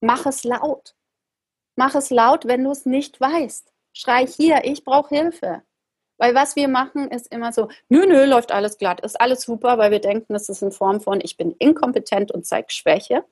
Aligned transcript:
mach 0.00 0.26
es 0.26 0.44
laut. 0.44 0.94
Mach 1.76 1.94
es 1.94 2.10
laut, 2.10 2.46
wenn 2.46 2.64
du 2.64 2.70
es 2.70 2.86
nicht 2.86 3.20
weißt. 3.20 3.72
Schrei 3.92 4.26
hier, 4.26 4.64
ich 4.64 4.84
brauche 4.84 5.14
Hilfe. 5.14 5.62
Weil 6.18 6.34
was 6.34 6.56
wir 6.56 6.66
machen, 6.66 7.10
ist 7.10 7.32
immer 7.32 7.52
so, 7.52 7.68
nö, 7.88 8.04
nö, 8.06 8.24
läuft 8.24 8.50
alles 8.50 8.76
glatt, 8.76 9.00
ist 9.00 9.20
alles 9.20 9.42
super, 9.42 9.78
weil 9.78 9.92
wir 9.92 10.00
denken, 10.00 10.32
das 10.32 10.48
ist 10.48 10.62
in 10.62 10.72
Form 10.72 11.00
von, 11.00 11.20
ich 11.22 11.36
bin 11.36 11.52
inkompetent 11.52 12.32
und 12.32 12.44
zeige 12.44 12.72
Schwäche. 12.72 13.24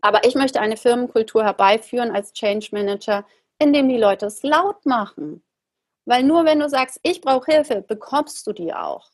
Aber 0.00 0.24
ich 0.24 0.34
möchte 0.34 0.60
eine 0.60 0.76
Firmenkultur 0.76 1.44
herbeiführen 1.44 2.10
als 2.10 2.32
Change 2.32 2.68
Manager, 2.72 3.26
indem 3.58 3.88
die 3.88 3.98
Leute 3.98 4.26
es 4.26 4.42
laut 4.42 4.84
machen. 4.86 5.44
Weil 6.06 6.22
nur 6.22 6.44
wenn 6.44 6.60
du 6.60 6.68
sagst, 6.68 6.98
ich 7.02 7.20
brauche 7.20 7.52
Hilfe, 7.52 7.82
bekommst 7.82 8.46
du 8.46 8.52
die 8.52 8.74
auch. 8.74 9.10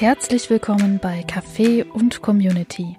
Herzlich 0.00 0.50
willkommen 0.50 0.98
bei 1.00 1.20
Café 1.20 1.88
und 1.88 2.20
Community, 2.20 2.98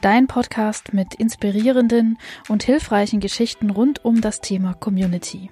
dein 0.00 0.28
Podcast 0.28 0.94
mit 0.94 1.14
inspirierenden 1.14 2.18
und 2.48 2.62
hilfreichen 2.62 3.18
Geschichten 3.18 3.68
rund 3.68 4.04
um 4.04 4.20
das 4.20 4.40
Thema 4.40 4.72
Community. 4.74 5.50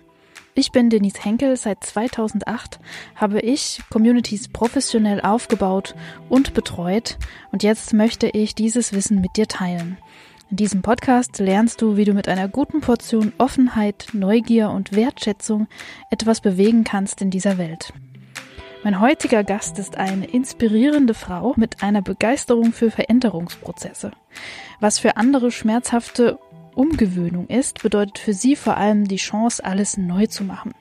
Ich 0.55 0.71
bin 0.71 0.91
Denise 0.91 1.25
Henkel. 1.25 1.57
Seit 1.57 1.83
2008 1.83 2.79
habe 3.17 3.41
ich 3.41 3.81
Communities 3.91 4.47
professionell 4.49 5.21
aufgebaut 5.21 5.97
und 6.29 6.55
betreut 6.55 7.19
und 7.51 7.65
jetzt 7.65 7.93
möchte 7.93 8.29
ich 8.29 8.55
dieses 8.55 8.93
Wissen 8.93 9.21
mit 9.21 9.37
dir 9.37 9.49
teilen. 9.49 9.99
In 10.49 10.59
diesem 10.59 10.83
Podcast 10.83 11.41
lernst 11.41 11.83
du, 11.83 11.97
wie 11.97 12.05
du 12.05 12.15
mit 12.15 12.29
einer 12.29 12.47
guten 12.47 12.81
Portion 12.81 13.33
Offenheit, 13.39 14.11
Neugier 14.13 14.71
und 14.71 14.95
Wertschätzung 14.95 15.67
etwas 16.13 16.41
bewegen 16.41 16.85
kannst 16.85 17.21
in 17.21 17.31
dieser 17.31 17.59
Welt. 17.59 17.93
Mein 18.85 19.01
heutiger 19.01 19.45
Gast 19.45 19.79
ist 19.79 19.97
eine 19.97 20.27
inspirierende 20.27 21.15
Frau 21.15 21.55
mit 21.57 21.83
einer 21.83 22.03
Begeisterung 22.03 22.75
für 22.75 22.91
Veränderungsprozesse. 22.91 24.11
Was 24.79 24.99
für 24.99 25.17
andere 25.17 25.51
schmerzhafte 25.51 26.39
Umgewöhnung 26.75 27.47
ist, 27.47 27.83
bedeutet 27.83 28.19
für 28.19 28.35
sie 28.35 28.57
vor 28.57 28.77
allem 28.77 29.09
die 29.09 29.17
Chance, 29.17 29.65
alles 29.65 29.97
neu 29.97 30.27
zu 30.27 30.45
machen. 30.45 30.75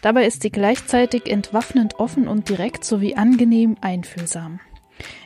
Dabei 0.00 0.24
ist 0.24 0.40
sie 0.40 0.50
gleichzeitig 0.50 1.30
entwaffnend 1.30 2.00
offen 2.00 2.26
und 2.26 2.48
direkt 2.48 2.86
sowie 2.86 3.16
angenehm 3.16 3.76
einfühlsam. 3.82 4.60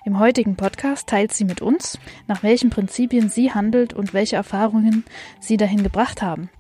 Im 0.05 0.19
heutigen 0.19 0.57
Podcast 0.57 1.09
teilt 1.09 1.33
sie 1.33 1.45
mit 1.45 1.63
uns, 1.63 1.97
nach 2.27 2.43
welchen 2.43 2.71
Prinzipien 2.71 3.29
sie 3.29 3.53
handelt 3.53 3.95
und 3.95 4.15
welche 4.15 4.35
Erfahrungen 4.35 5.05
sie 5.39 5.59
dahin 5.59 5.85
gebracht 5.85 6.23
haben. 6.23 6.51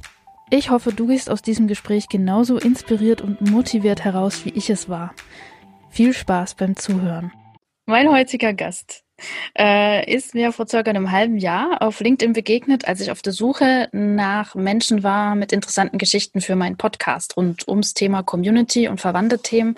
Ich 0.48 0.70
hoffe, 0.70 0.92
du 0.92 1.08
gehst 1.08 1.28
aus 1.28 1.42
diesem 1.42 1.67
Gespräch 1.67 2.08
genauso 2.08 2.56
inspiriert 2.56 3.20
und 3.20 3.41
motiviert 3.51 4.05
heraus, 4.05 4.45
wie 4.45 4.51
ich 4.51 4.70
es 4.70 4.89
war. 4.89 5.12
Viel 5.97 6.12
Spaß 6.12 6.56
beim 6.56 6.77
Zuhören. 6.77 7.33
Mein 7.86 8.11
heutiger 8.11 8.52
Gast 8.52 9.06
äh, 9.59 10.12
ist 10.12 10.34
mir 10.34 10.53
vor 10.53 10.67
circa 10.67 10.91
einem 10.91 11.11
halben 11.11 11.39
Jahr 11.39 11.83
auf 11.83 12.00
LinkedIn 12.00 12.33
begegnet, 12.33 12.86
als 12.86 13.00
ich 13.00 13.11
auf 13.11 13.23
der 13.23 13.33
Suche 13.33 13.89
nach 13.92 14.55
Menschen 14.55 15.03
war 15.03 15.34
mit 15.34 15.53
interessanten 15.53 15.98
Geschichten 15.98 16.41
für 16.41 16.56
meinen 16.56 16.77
Podcast 16.77 17.36
rund 17.36 17.67
ums 17.69 17.95
Thema 17.95 18.23
Community 18.23 18.89
und 18.89 19.00
verwandte 19.00 19.39
Themen. 19.39 19.77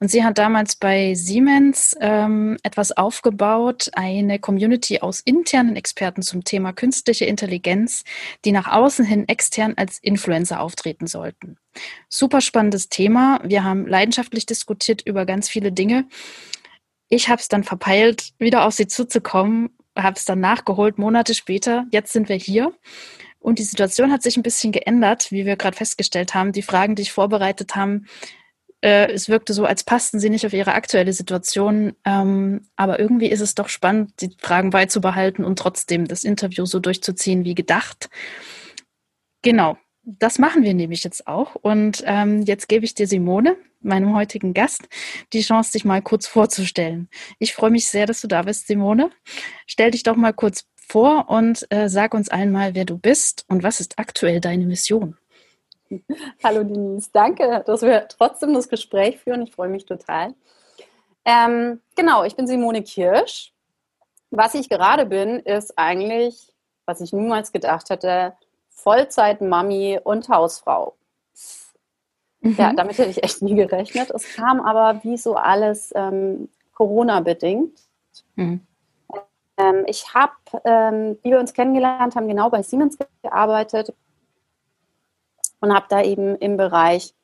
Und 0.00 0.10
sie 0.10 0.24
hat 0.24 0.38
damals 0.38 0.76
bei 0.76 1.14
Siemens 1.14 1.96
ähm, 2.00 2.56
etwas 2.62 2.92
aufgebaut, 2.92 3.90
eine 3.94 4.38
Community 4.38 5.00
aus 5.00 5.20
internen 5.20 5.76
Experten 5.76 6.22
zum 6.22 6.44
Thema 6.44 6.72
künstliche 6.72 7.24
Intelligenz, 7.24 8.04
die 8.44 8.52
nach 8.52 8.70
außen 8.70 9.04
hin 9.04 9.28
extern 9.28 9.74
als 9.76 9.98
Influencer 9.98 10.60
auftreten 10.60 11.06
sollten. 11.06 11.56
Super 12.08 12.40
spannendes 12.40 12.88
Thema. 12.88 13.40
Wir 13.44 13.62
haben 13.62 13.86
leidenschaftlich 13.86 14.46
diskutiert 14.46 15.02
über 15.02 15.24
ganz 15.24 15.48
viele 15.48 15.70
Dinge. 15.70 16.06
Ich 17.10 17.28
habe 17.28 17.40
es 17.40 17.48
dann 17.48 17.64
verpeilt, 17.64 18.32
wieder 18.38 18.64
auf 18.64 18.72
sie 18.72 18.86
zuzukommen, 18.86 19.76
habe 19.98 20.16
es 20.16 20.24
dann 20.24 20.40
nachgeholt, 20.40 20.96
Monate 20.96 21.34
später. 21.34 21.84
Jetzt 21.90 22.12
sind 22.12 22.28
wir 22.28 22.36
hier. 22.36 22.72
Und 23.40 23.58
die 23.58 23.64
Situation 23.64 24.12
hat 24.12 24.22
sich 24.22 24.36
ein 24.36 24.44
bisschen 24.44 24.70
geändert, 24.70 25.32
wie 25.32 25.44
wir 25.44 25.56
gerade 25.56 25.76
festgestellt 25.76 26.34
haben. 26.34 26.52
Die 26.52 26.62
Fragen, 26.62 26.94
die 26.94 27.02
ich 27.02 27.12
vorbereitet 27.12 27.74
haben, 27.74 28.06
äh, 28.80 29.10
es 29.12 29.28
wirkte 29.28 29.54
so, 29.54 29.64
als 29.64 29.82
passten 29.82 30.20
sie 30.20 30.30
nicht 30.30 30.46
auf 30.46 30.52
ihre 30.52 30.74
aktuelle 30.74 31.12
Situation. 31.12 31.96
Ähm, 32.04 32.68
aber 32.76 33.00
irgendwie 33.00 33.28
ist 33.28 33.40
es 33.40 33.56
doch 33.56 33.68
spannend, 33.68 34.12
die 34.20 34.30
Fragen 34.38 34.70
beizubehalten 34.70 35.44
und 35.44 35.58
trotzdem 35.58 36.06
das 36.06 36.22
Interview 36.22 36.64
so 36.64 36.78
durchzuziehen 36.78 37.44
wie 37.44 37.54
gedacht. 37.54 38.08
Genau, 39.42 39.76
das 40.02 40.38
machen 40.38 40.62
wir 40.62 40.74
nämlich 40.74 41.04
jetzt 41.04 41.26
auch. 41.26 41.54
Und 41.56 42.02
ähm, 42.06 42.42
jetzt 42.42 42.68
gebe 42.68 42.84
ich 42.84 42.94
dir 42.94 43.06
Simone, 43.06 43.56
meinem 43.80 44.14
heutigen 44.14 44.54
Gast, 44.54 44.88
die 45.32 45.42
Chance, 45.42 45.72
dich 45.72 45.84
mal 45.84 46.02
kurz 46.02 46.26
vorzustellen. 46.26 47.08
Ich 47.38 47.54
freue 47.54 47.70
mich 47.70 47.88
sehr, 47.88 48.06
dass 48.06 48.20
du 48.20 48.28
da 48.28 48.42
bist, 48.42 48.66
Simone. 48.66 49.10
Stell 49.66 49.90
dich 49.90 50.02
doch 50.02 50.16
mal 50.16 50.32
kurz 50.32 50.66
vor 50.76 51.28
und 51.28 51.66
äh, 51.70 51.88
sag 51.88 52.14
uns 52.14 52.28
allen 52.28 52.50
mal, 52.50 52.74
wer 52.74 52.84
du 52.84 52.98
bist 52.98 53.44
und 53.48 53.62
was 53.62 53.80
ist 53.80 53.98
aktuell 53.98 54.40
deine 54.40 54.66
Mission. 54.66 55.16
Hallo 56.44 56.64
Denise, 56.64 57.10
danke, 57.12 57.62
dass 57.66 57.82
wir 57.82 58.08
trotzdem 58.08 58.54
das 58.54 58.68
Gespräch 58.68 59.18
führen. 59.18 59.42
Ich 59.42 59.52
freue 59.52 59.68
mich 59.68 59.86
total. 59.86 60.34
Ähm, 61.24 61.80
genau, 61.96 62.24
ich 62.24 62.36
bin 62.36 62.46
Simone 62.46 62.82
Kirsch. 62.82 63.52
Was 64.30 64.54
ich 64.54 64.68
gerade 64.68 65.06
bin, 65.06 65.40
ist 65.40 65.76
eigentlich, 65.76 66.52
was 66.86 67.00
ich 67.00 67.12
niemals 67.12 67.52
gedacht 67.52 67.90
hätte, 67.90 68.34
Vollzeit-Mami 68.82 70.00
und 70.02 70.28
Hausfrau. 70.28 70.94
Mhm. 72.40 72.56
Ja, 72.58 72.72
damit 72.72 72.98
hätte 72.98 73.10
ich 73.10 73.22
echt 73.22 73.42
nie 73.42 73.54
gerechnet. 73.54 74.10
Es 74.10 74.34
kam 74.34 74.60
aber 74.60 75.04
wie 75.04 75.16
so 75.16 75.34
alles 75.34 75.92
ähm, 75.94 76.48
Corona-bedingt. 76.74 77.78
Mhm. 78.36 78.66
Ähm, 79.58 79.84
ich 79.86 80.14
habe, 80.14 80.32
ähm, 80.64 81.18
wie 81.22 81.30
wir 81.30 81.40
uns 81.40 81.52
kennengelernt 81.52 82.16
haben, 82.16 82.28
genau 82.28 82.48
bei 82.48 82.62
Siemens 82.62 82.96
gearbeitet 83.22 83.94
und 85.60 85.74
habe 85.74 85.86
da 85.90 86.02
eben 86.02 86.36
im 86.36 86.56
Bereich, 86.56 87.14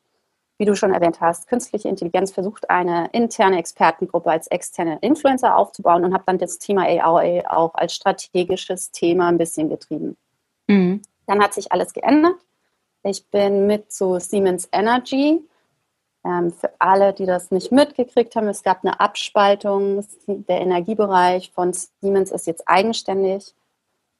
wie 0.58 0.66
du 0.66 0.74
schon 0.74 0.92
erwähnt 0.92 1.20
hast, 1.20 1.48
künstliche 1.48 1.88
Intelligenz 1.88 2.32
versucht, 2.32 2.68
eine 2.68 3.08
interne 3.12 3.58
Expertengruppe 3.58 4.30
als 4.30 4.46
externe 4.48 4.98
Influencer 5.00 5.56
aufzubauen 5.56 6.04
und 6.04 6.12
habe 6.12 6.24
dann 6.26 6.38
das 6.38 6.58
Thema 6.58 6.82
AI 6.82 7.48
auch 7.48 7.74
als 7.74 7.94
strategisches 7.94 8.90
Thema 8.90 9.28
ein 9.28 9.38
bisschen 9.38 9.70
getrieben. 9.70 10.16
Mhm. 10.66 11.00
Dann 11.26 11.42
hat 11.42 11.54
sich 11.54 11.72
alles 11.72 11.92
geändert. 11.92 12.36
Ich 13.02 13.28
bin 13.28 13.66
mit 13.66 13.92
zu 13.92 14.18
Siemens 14.18 14.68
Energy. 14.72 15.46
Ähm, 16.24 16.52
für 16.52 16.72
alle, 16.80 17.12
die 17.12 17.26
das 17.26 17.50
nicht 17.50 17.70
mitgekriegt 17.70 18.34
haben, 18.34 18.48
es 18.48 18.62
gab 18.62 18.84
eine 18.84 18.98
Abspaltung. 18.98 20.04
Der 20.26 20.60
Energiebereich 20.60 21.52
von 21.52 21.72
Siemens 21.72 22.32
ist 22.32 22.46
jetzt 22.46 22.64
eigenständig, 22.66 23.54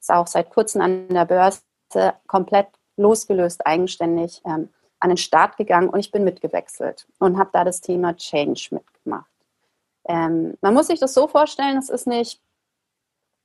ist 0.01 0.11
auch 0.11 0.27
seit 0.27 0.51
kurzem 0.51 0.83
an 0.83 1.09
der 1.09 1.25
Börse 1.25 1.63
komplett 2.27 2.69
losgelöst, 2.97 3.67
eigenständig 3.67 4.41
ähm, 4.45 4.69
an 5.01 5.11
den 5.11 5.17
Start 5.17 5.57
gegangen 5.57 5.89
und 5.89 5.99
ich 6.01 6.11
bin 6.11 6.25
mitgewechselt 6.25 7.07
und 7.19 7.39
habe 7.39 7.51
da 7.53 7.65
das 7.65 7.81
Thema 7.81 8.17
Change 8.17 8.69
mitgemacht. 8.71 9.31
Ähm, 10.09 10.57
man 10.61 10.75
muss 10.75 10.87
sich 10.87 11.01
das 11.01 11.15
so 11.15 11.27
vorstellen, 11.29 11.77
es 11.77 11.91
ist 11.91 12.07
nicht, 12.07 12.41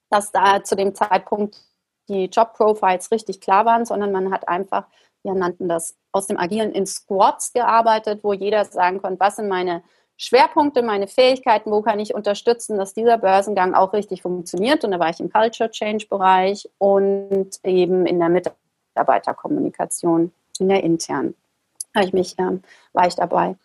dass 0.10 0.32
da 0.32 0.64
zu 0.64 0.76
dem 0.76 0.94
Zeitpunkt 0.94 1.64
die 2.12 2.26
Job-Profiles 2.26 3.12
richtig 3.12 3.42
klar 3.42 3.66
waren, 3.66 3.86
sondern 3.86 4.12
man 4.12 4.32
hat 4.32 4.48
einfach, 4.48 4.86
wir 5.24 5.34
nannten 5.34 5.70
das 5.70 5.96
aus 6.12 6.28
dem 6.28 6.38
Agilen 6.38 6.72
in 6.72 6.86
Squads 6.86 7.54
gearbeitet, 7.54 8.24
wo 8.24 8.34
jeder 8.34 8.66
sagen 8.66 9.02
konnte, 9.02 9.20
was 9.20 9.38
sind 9.38 9.48
meine 9.48 9.82
Schwerpunkte, 10.18 10.84
meine 10.84 11.08
Fähigkeiten, 11.08 11.72
wo 11.72 11.82
kann 11.82 12.00
ich 12.00 12.14
unterstützen, 12.14 12.78
dass 12.78 12.94
dieser 12.94 13.18
Börsengang 13.18 13.74
auch 13.74 13.94
richtig 13.94 14.22
funktioniert. 14.22 14.84
Und 14.84 14.92
da 14.92 15.00
war 15.00 15.10
ich 15.10 15.20
im 15.20 15.32
Culture 15.32 15.72
Change 15.72 16.06
Bereich 16.08 16.70
und 16.78 17.50
eben 17.64 18.06
in 18.06 18.20
der 18.20 18.30
Mitarbeiterkommunikation, 18.30 20.32
in 20.60 20.70
der 20.70 20.84
internen. 20.84 21.34
Habe 21.96 22.06
ich 22.06 22.14
mich, 22.14 22.36
ähm, 22.38 22.62
war 22.94 23.08
ich 23.08 23.16
dabei. 23.16 23.56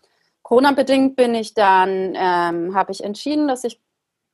Corona-bedingt 0.43 1.17
bin 1.17 1.35
ich 1.35 1.53
dann, 1.53 2.15
ähm, 2.17 2.75
habe 2.75 2.93
ich 2.93 3.05
entschieden, 3.05 3.49
dass 3.49 3.65
ich, 3.65 3.79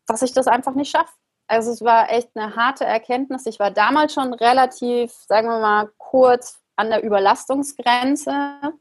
dass 0.06 0.22
ich 0.22 0.32
das 0.32 0.46
einfach 0.46 0.75
nicht 0.75 0.90
schaffe. 0.90 1.12
Also 1.52 1.70
es 1.70 1.82
war 1.82 2.10
echt 2.10 2.31
eine 2.34 2.56
harte 2.56 2.87
Erkenntnis. 2.87 3.44
Ich 3.44 3.58
war 3.58 3.70
damals 3.70 4.14
schon 4.14 4.32
relativ, 4.32 5.12
sagen 5.28 5.49
wir 5.49 5.60
mal, 5.60 5.90
kurz 5.99 6.62
an 6.76 6.88
der 6.88 7.04
Überlastungsgrenze. 7.04 8.72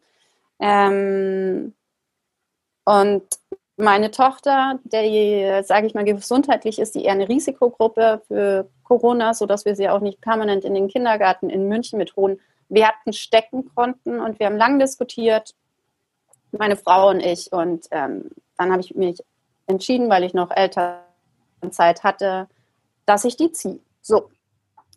Ähm, 0.57 1.73
und 2.85 3.23
meine 3.75 4.09
Tochter, 4.11 4.79
der, 4.85 5.65
sage 5.65 5.85
ich 5.85 5.93
mal, 5.93 6.05
gesundheitlich 6.05 6.79
ist, 6.79 6.95
die 6.95 7.03
eher 7.03 7.11
eine 7.11 7.27
Risikogruppe 7.27 8.21
für 8.29 8.69
Corona, 8.85 9.33
sodass 9.33 9.65
wir 9.65 9.75
sie 9.75 9.89
auch 9.89 9.99
nicht 9.99 10.21
permanent 10.21 10.63
in 10.63 10.73
den 10.73 10.87
Kindergarten 10.87 11.49
in 11.49 11.67
München 11.67 11.97
mit 11.97 12.15
hohen 12.15 12.39
Werten 12.69 13.11
stecken 13.11 13.69
konnten. 13.75 14.21
Und 14.21 14.39
wir 14.39 14.45
haben 14.45 14.55
lang 14.55 14.79
diskutiert, 14.79 15.55
meine 16.53 16.77
Frau 16.77 17.09
und 17.09 17.19
ich. 17.19 17.51
Und 17.51 17.87
ähm, 17.91 18.31
dann 18.57 18.71
habe 18.71 18.79
ich 18.79 18.95
mich 18.95 19.19
entschieden, 19.67 20.09
weil 20.09 20.23
ich 20.23 20.33
noch 20.33 20.51
Elternzeit 20.51 22.05
hatte, 22.05 22.47
dass 23.11 23.25
ich 23.25 23.35
die 23.35 23.51
ziehe. 23.51 23.79
So, 24.01 24.29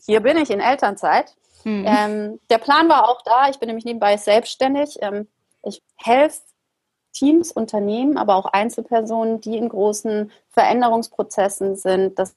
hier 0.07 0.21
bin 0.21 0.37
ich 0.37 0.51
in 0.51 0.61
Elternzeit. 0.61 1.35
Mhm. 1.65 1.85
Ähm, 1.85 2.41
der 2.49 2.59
Plan 2.59 2.89
war 2.89 3.09
auch 3.09 3.23
da. 3.23 3.49
Ich 3.49 3.59
bin 3.59 3.67
nämlich 3.67 3.85
nebenbei 3.85 4.17
selbstständig. 4.17 4.99
Ähm, 5.01 5.27
ich 5.65 5.83
helfe 5.97 6.41
Teams, 7.13 7.51
Unternehmen, 7.51 8.17
aber 8.17 8.37
auch 8.37 8.47
Einzelpersonen, 8.47 9.41
die 9.41 9.57
in 9.57 9.69
großen 9.69 10.31
Veränderungsprozessen 10.51 11.75
sind, 11.75 12.19
das, 12.19 12.37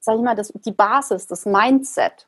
sag 0.00 0.16
ich 0.16 0.22
mal, 0.22 0.34
das, 0.34 0.52
die 0.54 0.72
Basis, 0.72 1.26
das 1.26 1.46
Mindset 1.46 2.26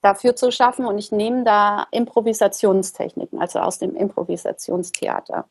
dafür 0.00 0.34
zu 0.34 0.50
schaffen. 0.50 0.86
Und 0.86 0.98
ich 0.98 1.12
nehme 1.12 1.44
da 1.44 1.86
Improvisationstechniken, 1.92 3.40
also 3.40 3.60
aus 3.60 3.78
dem 3.78 3.94
Improvisationstheater. 3.94 5.48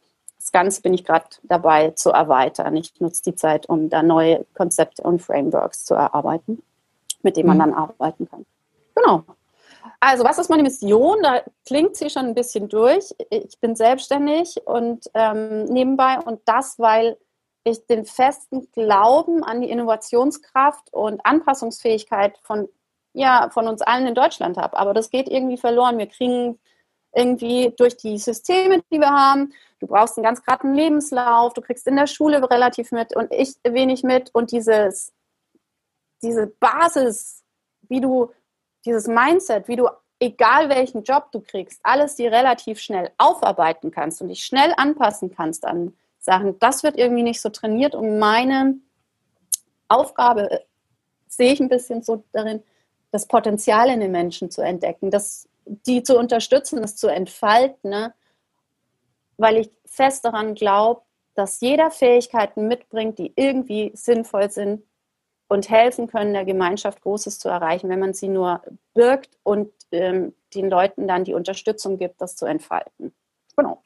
Ganze 0.54 0.82
bin 0.82 0.94
ich 0.94 1.04
gerade 1.04 1.26
dabei 1.44 1.92
zu 1.92 2.12
erweitern. 2.12 2.76
Ich 2.78 2.94
nutze 3.02 3.24
die 3.24 3.36
Zeit, 3.36 3.68
um 3.68 3.90
da 3.90 4.02
neue 4.02 4.46
Konzepte 4.54 5.04
und 5.04 5.22
Frameworks 5.22 5.84
zu 5.84 5.96
erarbeiten, 5.96 6.64
mit 7.24 7.36
denen 7.36 7.48
man 7.48 7.58
mhm. 7.58 7.62
dann 7.62 7.74
arbeiten 7.74 8.30
kann. 8.30 8.46
Genau. 8.96 9.24
Also, 10.00 10.24
was 10.24 10.38
ist 10.38 10.50
meine 10.50 10.64
Mission? 10.64 11.18
Da 11.22 11.42
klingt 11.66 11.96
sie 11.96 12.10
schon 12.10 12.26
ein 12.28 12.36
bisschen 12.36 12.70
durch. 12.70 13.14
Ich 13.30 13.60
bin 13.60 13.76
selbstständig 13.76 14.62
und 14.66 15.10
ähm, 15.14 15.66
nebenbei 15.66 16.20
und 16.20 16.42
das, 16.46 16.80
weil 16.80 17.18
ich 17.64 17.86
den 17.88 18.06
festen 18.06 18.70
Glauben 18.72 19.44
an 19.44 19.62
die 19.62 19.70
Innovationskraft 19.70 20.94
und 20.94 21.26
Anpassungsfähigkeit 21.26 22.38
von, 22.44 22.68
ja, 23.14 23.50
von 23.52 23.68
uns 23.68 23.82
allen 23.82 24.08
in 24.08 24.16
Deutschland 24.16 24.58
habe. 24.58 24.78
Aber 24.78 24.94
das 24.94 25.10
geht 25.10 25.30
irgendwie 25.30 25.58
verloren. 25.58 25.98
Wir 25.98 26.08
kriegen 26.08 26.60
irgendwie 27.16 27.74
durch 27.78 27.98
die 27.98 28.18
Systeme, 28.18 28.82
die 28.92 29.00
wir 29.00 29.10
haben, 29.10 29.54
du 29.80 29.88
brauchst 29.88 30.18
einen 30.18 30.24
ganz 30.24 30.44
geraden 30.44 30.74
Lebenslauf, 30.74 31.54
du 31.54 31.62
kriegst 31.62 31.88
in 31.88 31.96
der 31.96 32.08
Schule 32.08 32.50
relativ 32.50 32.92
mit 32.92 33.16
und 33.16 33.32
ich 33.32 33.56
wenig 33.64 34.04
mit. 34.04 34.30
Und 34.34 34.52
dieses, 34.52 35.14
diese 36.22 36.48
Basis, 36.48 37.44
wie 37.84 38.02
du 38.02 38.32
dieses 38.86 39.08
Mindset, 39.08 39.68
wie 39.68 39.76
du, 39.76 39.90
egal 40.20 40.70
welchen 40.70 41.04
Job 41.04 41.32
du 41.32 41.42
kriegst, 41.42 41.80
alles 41.84 42.16
dir 42.16 42.32
relativ 42.32 42.80
schnell 42.80 43.12
aufarbeiten 43.18 43.92
kannst 43.92 44.22
und 44.22 44.30
dich 44.30 44.44
schnell 44.44 44.74
anpassen 44.78 45.34
kannst 45.36 45.66
an 45.66 45.96
Sachen, 46.20 46.58
das 46.60 46.84
wird 46.84 46.98
irgendwie 46.98 47.24
nicht 47.24 47.42
so 47.42 47.50
trainiert. 47.50 47.96
Und 47.96 48.20
meine 48.20 48.78
Aufgabe 49.90 50.50
äh, 50.50 50.60
sehe 51.28 51.54
ich 51.54 51.60
ein 51.60 51.70
bisschen 51.70 52.02
so 52.02 52.24
darin, 52.32 52.64
das 53.12 53.28
Potenzial 53.28 53.90
in 53.90 54.00
den 54.00 54.12
Menschen 54.12 54.50
zu 54.50 54.62
entdecken, 54.62 55.12
das, 55.12 55.48
die 55.66 56.04
zu 56.04 56.18
unterstützen, 56.18 56.82
das 56.82 56.96
zu 56.96 57.08
entfalten, 57.08 57.90
ne? 57.90 58.14
weil 59.38 59.58
ich 59.58 59.72
fest 59.86 60.26
daran 60.26 60.56
glaube, 60.56 61.02
dass 61.36 61.62
jeder 61.62 61.90
Fähigkeiten 61.92 62.68
mitbringt, 62.68 63.18
die 63.18 63.34
irgendwie 63.36 63.92
sinnvoll 63.96 64.52
sind, 64.52 64.84
und 65.54 65.70
helfen 65.70 66.08
können, 66.08 66.34
der 66.34 66.46
Gemeinschaft 66.46 67.02
Großes 67.02 67.40
zu 67.40 67.48
erreichen, 67.48 67.88
wenn 67.90 68.00
man 68.00 68.14
sie 68.14 68.28
nur 68.28 68.62
birgt 68.94 69.38
und 69.44 69.72
ähm, 69.92 70.34
den 70.54 70.70
Leuten 70.70 71.08
dann 71.08 71.24
die 71.24 71.36
Unterstützung 71.36 71.98
gibt, 71.98 72.20
das 72.22 72.36
zu 72.36 72.46
entfalten. 72.46 73.14
Genau. 73.56 73.84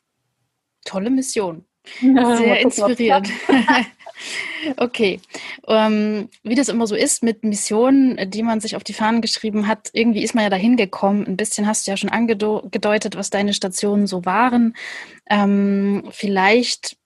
Tolle 0.86 1.10
Mission. 1.10 1.66
Sehr 2.00 2.62
inspiriert. 2.62 3.28
okay. 4.78 5.20
Ähm, 5.68 6.30
wie 6.44 6.56
das 6.56 6.70
immer 6.70 6.88
so 6.88 6.96
ist 6.96 7.24
mit 7.24 7.44
Missionen, 7.44 8.30
die 8.30 8.44
man 8.44 8.60
sich 8.60 8.76
auf 8.76 8.84
die 8.84 8.94
Fahnen 8.94 9.22
geschrieben 9.22 9.68
hat, 9.68 9.90
irgendwie 9.94 10.24
ist 10.24 10.36
man 10.36 10.44
ja 10.44 10.50
dahin 10.50 10.78
gekommen. 10.78 11.26
Ein 11.26 11.38
bisschen 11.38 11.68
hast 11.68 11.88
du 11.88 11.92
ja 11.92 11.98
schon 11.98 12.10
angedeutet, 12.10 13.16
was 13.16 13.30
deine 13.30 13.54
Stationen 13.54 14.08
so 14.08 14.26
waren. 14.26 14.76
Ähm, 15.30 16.04
vielleicht 16.12 16.98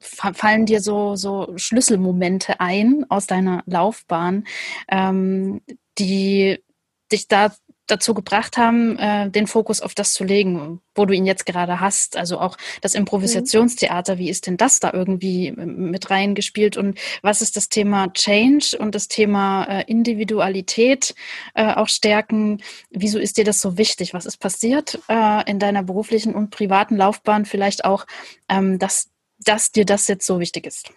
fallen 0.00 0.66
dir 0.66 0.80
so, 0.80 1.16
so 1.16 1.52
Schlüsselmomente 1.56 2.60
ein 2.60 3.04
aus 3.08 3.26
deiner 3.26 3.62
Laufbahn, 3.66 4.44
ähm, 4.88 5.60
die 5.98 6.62
dich 7.10 7.26
da 7.26 7.52
dazu 7.90 8.14
gebracht 8.14 8.56
haben, 8.56 8.98
äh, 8.98 9.30
den 9.30 9.46
Fokus 9.46 9.80
auf 9.80 9.94
das 9.94 10.14
zu 10.14 10.24
legen, 10.24 10.80
wo 10.94 11.04
du 11.04 11.14
ihn 11.14 11.26
jetzt 11.26 11.46
gerade 11.46 11.80
hast. 11.80 12.16
Also 12.16 12.38
auch 12.38 12.56
das 12.80 12.94
Improvisationstheater, 12.94 14.18
wie 14.18 14.30
ist 14.30 14.46
denn 14.46 14.56
das 14.56 14.80
da 14.80 14.92
irgendwie 14.92 15.52
mit 15.52 16.10
reingespielt 16.10 16.76
und 16.76 16.98
was 17.22 17.42
ist 17.42 17.56
das 17.56 17.68
Thema 17.68 18.12
Change 18.12 18.76
und 18.78 18.94
das 18.94 19.08
Thema 19.08 19.64
äh, 19.64 19.84
Individualität 19.86 21.14
äh, 21.54 21.74
auch 21.74 21.88
stärken? 21.88 22.62
Wieso 22.90 23.18
ist 23.18 23.36
dir 23.36 23.44
das 23.44 23.60
so 23.60 23.76
wichtig? 23.78 24.14
Was 24.14 24.26
ist 24.26 24.38
passiert 24.38 25.00
äh, 25.08 25.50
in 25.50 25.58
deiner 25.58 25.82
beruflichen 25.82 26.34
und 26.34 26.50
privaten 26.50 26.96
Laufbahn? 26.96 27.44
Vielleicht 27.44 27.84
auch, 27.84 28.06
ähm, 28.48 28.78
dass 28.78 29.10
dass 29.44 29.70
dir 29.72 29.84
das 29.84 30.08
jetzt 30.08 30.26
so 30.26 30.40
wichtig 30.40 30.66
ist. 30.66 30.90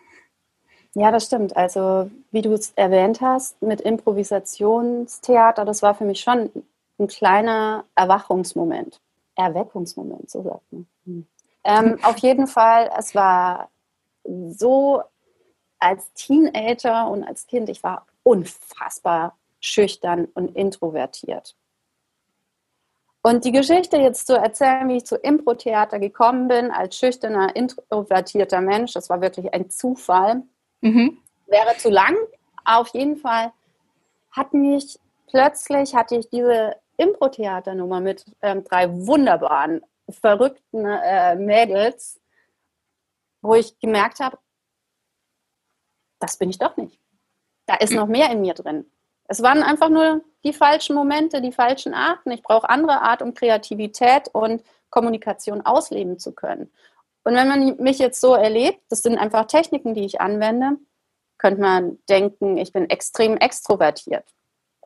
Ja, 0.94 1.12
das 1.12 1.26
stimmt. 1.26 1.56
Also, 1.56 2.12
wie 2.32 2.42
du 2.42 2.54
es 2.54 2.74
erwähnt 2.76 3.22
hast, 3.22 3.62
mit 3.62 3.80
Improvisationstheater, 3.80 5.64
das 5.64 5.82
war 5.82 5.96
für 5.96 6.04
mich 6.04 6.20
schon 6.20 6.50
ein 7.02 7.08
kleiner 7.08 7.86
Erwachungsmoment. 7.96 9.02
Erweckungsmoment, 9.36 10.30
so 10.30 10.44
sagt 10.44 10.72
man. 10.72 10.88
Hm. 11.06 11.28
Ähm, 11.64 12.00
auf 12.04 12.18
jeden 12.20 12.48
Fall, 12.48 12.90
es 12.98 13.14
war 13.16 13.70
so 14.24 15.02
als 15.80 16.14
Teenager 16.14 17.10
und 17.10 17.24
als 17.24 17.48
Kind, 17.48 17.68
ich 17.70 17.84
war 17.84 18.06
unfassbar 18.24 19.38
schüchtern 19.60 20.28
und 20.34 20.56
introvertiert. 20.56 21.56
Und 23.24 23.46
die 23.46 23.52
Geschichte 23.52 23.98
jetzt 23.98 24.26
zu 24.26 24.34
erzählen, 24.34 24.88
wie 24.90 24.98
ich 24.98 25.06
zu 25.06 25.16
Impro-Theater 25.16 26.00
gekommen 26.00 26.48
bin, 26.48 26.72
als 26.72 26.98
schüchterner, 26.98 27.56
introvertierter 27.56 28.62
Mensch, 28.62 28.94
das 28.94 29.10
war 29.10 29.22
wirklich 29.22 29.54
ein 29.54 29.70
Zufall, 29.70 30.42
mhm. 30.82 31.20
wäre 31.46 31.78
zu 31.78 31.90
lang. 31.90 32.16
Auf 32.66 32.90
jeden 32.90 33.18
Fall 33.18 33.52
hat 34.32 34.54
mich 34.54 35.00
plötzlich, 35.28 35.94
hatte 35.96 36.16
ich 36.16 36.30
diese 36.30 36.76
Impro-Theater-Nummer 37.02 38.00
mit 38.00 38.26
ähm, 38.42 38.64
drei 38.64 38.90
wunderbaren, 38.90 39.82
verrückten 40.10 40.86
äh, 40.86 41.36
Mädels, 41.36 42.20
wo 43.42 43.56
ich 43.56 43.80
gemerkt 43.80 44.20
habe, 44.20 44.38
das 46.20 46.38
bin 46.38 46.50
ich 46.50 46.60
doch 46.60 46.78
nicht. 46.78 47.00
Da 47.66 47.76
ist 47.76 47.94
noch 47.94 48.08
mehr 48.08 48.30
in 48.32 48.42
mir 48.42 48.54
drin. 48.54 48.86
Es 49.28 49.42
waren 49.42 49.64
einfach 49.64 49.90
nur 49.90 50.22
die 50.44 50.54
falschen 50.54 50.96
Momente, 50.96 51.42
die 51.42 51.52
falschen 51.52 51.94
Arten. 51.94 52.32
Ich 52.32 52.44
brauche 52.44 52.70
andere 52.70 53.02
Art, 53.02 53.22
um 53.22 53.34
Kreativität 53.34 54.28
und 54.34 54.64
Kommunikation 54.90 55.62
ausleben 55.62 56.20
zu 56.20 56.34
können. 56.34 56.72
Und 57.24 57.36
wenn 57.36 57.48
man 57.48 57.78
mich 57.78 58.00
jetzt 58.00 58.20
so 58.20 58.34
erlebt, 58.36 58.82
das 58.90 59.04
sind 59.04 59.18
einfach 59.18 59.46
Techniken, 59.46 59.94
die 59.94 60.06
ich 60.06 60.20
anwende, 60.20 60.78
könnte 61.38 61.62
man 61.62 62.00
denken, 62.10 62.58
ich 62.58 62.72
bin 62.72 62.90
extrem 62.90 63.38
extrovertiert. 63.38 64.26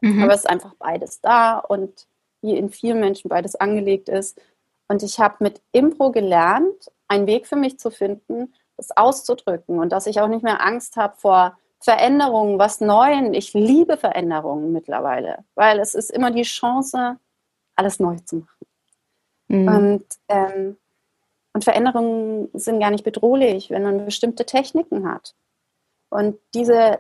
Mhm. 0.02 0.24
Aber 0.24 0.34
es 0.34 0.42
ist 0.42 0.50
einfach 0.50 0.74
beides 0.76 1.22
da 1.22 1.58
und 1.58 2.08
wie 2.42 2.58
in 2.58 2.70
vielen 2.70 3.00
Menschen 3.00 3.30
beides 3.30 3.56
angelegt 3.56 4.10
ist. 4.10 4.40
Und 4.88 5.04
ich 5.04 5.20
habe 5.20 5.36
mit 5.40 5.62
Impro 5.72 6.12
gelernt, 6.12 6.92
einen 7.08 7.28
Weg 7.28 7.48
für 7.48 7.56
mich 7.56 7.80
zu 7.80 7.90
finden, 7.90 8.54
das 8.78 8.96
auszudrücken 8.96 9.80
und 9.80 9.92
dass 9.92 10.08
ich 10.08 10.20
auch 10.20 10.28
nicht 10.28 10.44
mehr 10.44 10.64
Angst 10.64 10.98
habe 10.98 11.16
vor 11.18 11.58
Veränderungen, 11.80 12.60
was 12.60 12.82
Neuen. 12.82 13.34
Ich 13.34 13.54
liebe 13.54 13.98
Veränderungen 13.98 14.72
mittlerweile, 14.72 15.46
weil 15.56 15.80
es 15.80 15.96
ist 15.96 16.12
immer 16.12 16.32
die 16.32 16.44
Chance, 16.44 17.18
alles 17.76 18.00
neu 18.00 18.18
zu 18.26 18.38
machen. 18.38 18.68
Mhm. 19.48 19.68
Und, 19.68 20.06
ähm, 20.30 20.78
und 21.54 21.64
Veränderungen 21.64 22.50
sind 22.54 22.80
gar 22.80 22.92
nicht 22.92 23.04
bedrohlich, 23.04 23.70
wenn 23.70 23.84
man 23.84 24.06
bestimmte 24.06 24.46
Techniken 24.46 25.10
hat. 25.10 25.36
Und 26.10 26.38
diese 26.54 27.00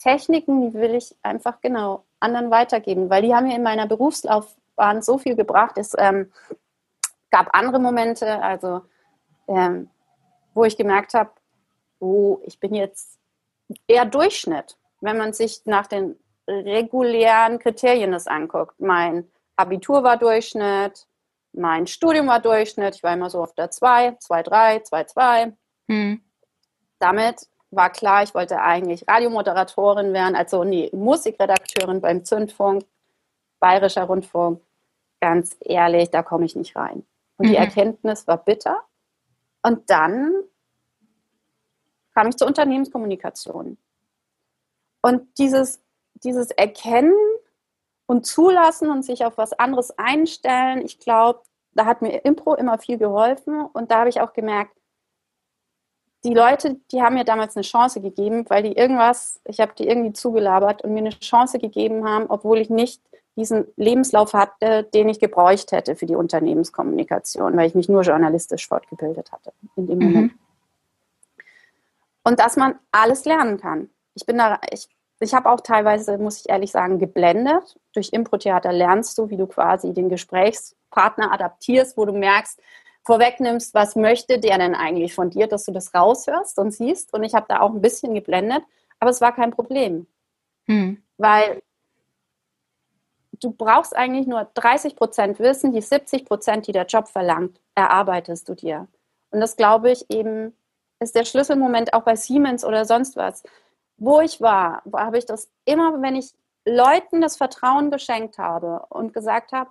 Techniken, 0.00 0.62
die 0.62 0.74
will 0.74 0.94
ich 0.94 1.14
einfach 1.22 1.60
genau 1.60 2.04
anderen 2.18 2.50
weitergeben, 2.50 3.08
weil 3.10 3.22
die 3.22 3.34
haben 3.34 3.46
mir 3.46 3.56
in 3.56 3.62
meiner 3.62 3.86
Berufslaufbahn 3.86 5.02
so 5.02 5.18
viel 5.18 5.36
gebracht. 5.36 5.76
Es 5.76 5.94
ähm, 5.96 6.32
gab 7.30 7.54
andere 7.54 7.78
Momente, 7.78 8.42
also 8.42 8.82
ähm, 9.46 9.88
wo 10.54 10.64
ich 10.64 10.76
gemerkt 10.76 11.14
habe, 11.14 11.30
oh, 12.00 12.38
ich 12.44 12.58
bin 12.58 12.74
jetzt 12.74 13.18
eher 13.86 14.04
Durchschnitt, 14.06 14.76
wenn 15.00 15.18
man 15.18 15.32
sich 15.32 15.62
nach 15.66 15.86
den 15.86 16.18
regulären 16.48 17.58
Kriterien 17.58 18.12
das 18.12 18.26
anguckt. 18.26 18.80
Mein 18.80 19.30
Abitur 19.56 20.02
war 20.02 20.16
Durchschnitt, 20.16 21.06
mein 21.52 21.86
Studium 21.86 22.26
war 22.26 22.40
Durchschnitt, 22.40 22.96
ich 22.96 23.02
war 23.02 23.12
immer 23.12 23.30
so 23.30 23.42
auf 23.42 23.54
der 23.54 23.70
2, 23.70 24.16
2, 24.18 24.42
3, 24.42 24.80
2, 24.80 25.04
2. 25.04 25.52
Hm. 25.88 26.22
Damit 26.98 27.46
war 27.70 27.90
klar, 27.90 28.22
ich 28.22 28.34
wollte 28.34 28.60
eigentlich 28.60 29.06
Radiomoderatorin 29.08 30.12
werden, 30.12 30.34
also 30.34 30.64
nee, 30.64 30.90
Musikredakteurin 30.92 32.00
beim 32.00 32.24
Zündfunk, 32.24 32.84
Bayerischer 33.60 34.04
Rundfunk. 34.04 34.62
Ganz 35.20 35.56
ehrlich, 35.60 36.10
da 36.10 36.22
komme 36.22 36.46
ich 36.46 36.56
nicht 36.56 36.74
rein. 36.76 37.06
Und 37.36 37.46
mhm. 37.46 37.50
die 37.50 37.56
Erkenntnis 37.56 38.26
war 38.26 38.38
bitter. 38.38 38.82
Und 39.62 39.90
dann 39.90 40.32
kam 42.14 42.28
ich 42.28 42.36
zur 42.36 42.48
Unternehmenskommunikation. 42.48 43.76
Und 45.02 45.38
dieses, 45.38 45.80
dieses 46.14 46.50
Erkennen 46.50 47.14
und 48.06 48.26
Zulassen 48.26 48.90
und 48.90 49.04
sich 49.04 49.24
auf 49.24 49.38
was 49.38 49.52
anderes 49.52 49.96
einstellen, 49.98 50.84
ich 50.84 50.98
glaube, 50.98 51.42
da 51.72 51.84
hat 51.84 52.02
mir 52.02 52.24
Impro 52.24 52.54
immer 52.54 52.78
viel 52.78 52.98
geholfen. 52.98 53.64
Und 53.72 53.90
da 53.90 54.00
habe 54.00 54.08
ich 54.08 54.20
auch 54.20 54.32
gemerkt, 54.32 54.79
die 56.24 56.34
Leute, 56.34 56.76
die 56.92 57.02
haben 57.02 57.14
mir 57.14 57.24
damals 57.24 57.56
eine 57.56 57.62
Chance 57.62 58.00
gegeben, 58.00 58.44
weil 58.48 58.62
die 58.62 58.72
irgendwas, 58.72 59.40
ich 59.44 59.60
habe 59.60 59.72
die 59.76 59.88
irgendwie 59.88 60.12
zugelabert 60.12 60.82
und 60.82 60.92
mir 60.92 61.00
eine 61.00 61.10
Chance 61.10 61.58
gegeben 61.58 62.06
haben, 62.06 62.26
obwohl 62.28 62.58
ich 62.58 62.68
nicht 62.68 63.00
diesen 63.36 63.66
Lebenslauf 63.76 64.34
hatte, 64.34 64.84
den 64.92 65.08
ich 65.08 65.18
gebräucht 65.18 65.72
hätte 65.72 65.96
für 65.96 66.06
die 66.06 66.16
Unternehmenskommunikation, 66.16 67.56
weil 67.56 67.68
ich 67.68 67.74
mich 67.74 67.88
nur 67.88 68.02
journalistisch 68.02 68.68
fortgebildet 68.68 69.32
hatte 69.32 69.52
in 69.76 69.86
dem 69.86 69.98
mhm. 69.98 70.04
Moment. 70.04 70.32
Und 72.22 72.38
dass 72.38 72.56
man 72.56 72.78
alles 72.92 73.24
lernen 73.24 73.58
kann. 73.58 73.88
Ich 74.14 74.26
bin 74.26 74.36
da, 74.36 74.60
ich, 74.70 74.88
ich 75.20 75.32
habe 75.32 75.50
auch 75.50 75.60
teilweise, 75.60 76.18
muss 76.18 76.40
ich 76.40 76.50
ehrlich 76.50 76.70
sagen, 76.70 76.98
geblendet. 76.98 77.78
Durch 77.94 78.12
Impro-Theater 78.12 78.72
lernst 78.72 79.16
du, 79.16 79.30
wie 79.30 79.38
du 79.38 79.46
quasi 79.46 79.94
den 79.94 80.10
Gesprächspartner 80.10 81.32
adaptierst, 81.32 81.96
wo 81.96 82.04
du 82.04 82.12
merkst, 82.12 82.60
vorwegnimmst, 83.04 83.74
was 83.74 83.96
möchte 83.96 84.38
der 84.38 84.58
denn 84.58 84.74
eigentlich 84.74 85.14
von 85.14 85.30
dir, 85.30 85.46
dass 85.46 85.64
du 85.64 85.72
das 85.72 85.94
raushörst 85.94 86.58
und 86.58 86.72
siehst. 86.72 87.12
Und 87.12 87.24
ich 87.24 87.34
habe 87.34 87.46
da 87.48 87.60
auch 87.60 87.70
ein 87.70 87.80
bisschen 87.80 88.14
geblendet, 88.14 88.62
aber 88.98 89.10
es 89.10 89.20
war 89.20 89.34
kein 89.34 89.50
Problem. 89.50 90.06
Hm. 90.66 91.02
Weil 91.16 91.62
du 93.32 93.50
brauchst 93.50 93.96
eigentlich 93.96 94.26
nur 94.26 94.50
30 94.54 94.96
Prozent 94.96 95.38
Wissen, 95.38 95.72
die 95.72 95.80
70 95.80 96.24
Prozent, 96.26 96.66
die 96.66 96.72
der 96.72 96.86
Job 96.86 97.08
verlangt, 97.08 97.60
erarbeitest 97.74 98.48
du 98.48 98.54
dir. 98.54 98.86
Und 99.30 99.40
das 99.40 99.56
glaube 99.56 99.90
ich 99.90 100.10
eben, 100.10 100.54
ist 101.00 101.14
der 101.14 101.24
Schlüsselmoment 101.24 101.94
auch 101.94 102.02
bei 102.02 102.16
Siemens 102.16 102.64
oder 102.64 102.84
sonst 102.84 103.16
was. 103.16 103.42
Wo 103.96 104.20
ich 104.20 104.40
war, 104.40 104.82
habe 104.94 105.18
ich 105.18 105.26
das 105.26 105.50
immer, 105.64 106.00
wenn 106.02 106.16
ich 106.16 106.32
Leuten 106.66 107.20
das 107.20 107.36
Vertrauen 107.36 107.90
geschenkt 107.90 108.38
habe 108.38 108.84
und 108.90 109.14
gesagt 109.14 109.52
habe, 109.52 109.70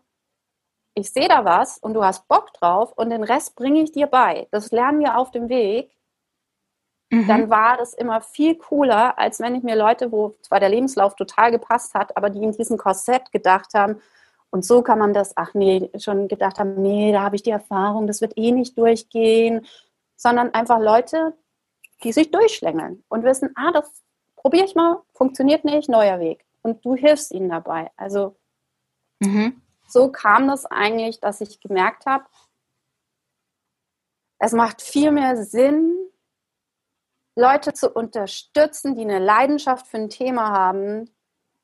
ich 1.00 1.12
sehe 1.12 1.28
da 1.28 1.46
was 1.46 1.78
und 1.78 1.94
du 1.94 2.04
hast 2.04 2.28
Bock 2.28 2.54
drauf 2.54 2.94
und 2.96 3.10
den 3.10 3.24
Rest 3.24 3.56
bringe 3.56 3.82
ich 3.82 3.92
dir 3.92 4.08
bei. 4.08 4.48
Das 4.52 4.72
lernen 4.72 5.00
wir 5.00 5.18
auf 5.18 5.32
dem 5.32 5.50
Weg. 5.50 5.92
Mhm. 7.10 7.28
Dann 7.28 7.50
war 7.50 7.78
das 7.78 7.94
immer 7.94 8.22
viel 8.22 8.56
cooler, 8.56 9.18
als 9.18 9.40
wenn 9.40 9.56
ich 9.56 9.64
mir 9.64 9.76
Leute, 9.76 10.12
wo 10.12 10.36
zwar 10.42 10.60
der 10.60 10.70
Lebenslauf 10.70 11.16
total 11.16 11.52
gepasst 11.52 11.96
hat, 11.96 12.16
aber 12.16 12.30
die 12.30 12.44
in 12.44 12.52
diesem 12.52 12.78
Korsett 12.78 13.32
gedacht 13.32 13.74
haben, 13.74 14.02
und 14.52 14.66
so 14.66 14.82
kann 14.82 14.98
man 14.98 15.14
das, 15.14 15.38
ach 15.38 15.54
nee, 15.54 15.92
schon 16.00 16.28
gedacht 16.28 16.58
haben, 16.58 16.82
nee, 16.82 17.12
da 17.12 17.22
habe 17.22 17.36
ich 17.36 17.44
die 17.44 17.52
Erfahrung, 17.52 18.08
das 18.08 18.20
wird 18.20 18.36
eh 18.36 18.52
nicht 18.52 18.76
durchgehen, 18.78 19.66
sondern 20.16 20.54
einfach 20.56 20.80
Leute, 20.80 21.34
die 22.04 22.12
sich 22.12 22.32
durchschlängeln 22.32 23.04
und 23.10 23.24
wissen, 23.24 23.52
ah, 23.56 23.72
das 23.72 23.92
probiere 24.36 24.66
ich 24.66 24.74
mal, 24.74 25.04
funktioniert 25.14 25.66
nicht, 25.66 25.88
neuer 25.88 26.20
Weg. 26.20 26.46
Und 26.64 26.84
du 26.84 26.96
hilfst 26.96 27.32
ihnen 27.32 27.50
dabei. 27.50 27.92
Also 27.96 28.36
mhm 29.20 29.59
so 29.92 30.10
kam 30.12 30.48
das 30.48 30.66
eigentlich, 30.66 31.20
dass 31.20 31.42
ich 31.42 31.60
gemerkt 31.60 32.06
habe, 32.06 32.26
es 34.40 34.54
macht 34.54 34.82
viel 34.82 35.12
mehr 35.12 35.36
Sinn, 35.44 35.98
Leute 37.36 37.74
zu 37.74 37.90
unterstützen, 37.90 38.96
die 38.96 39.02
eine 39.02 39.20
Leidenschaft 39.20 39.88
für 39.88 39.98
ein 39.98 40.10
Thema 40.10 40.52
haben, 40.52 41.10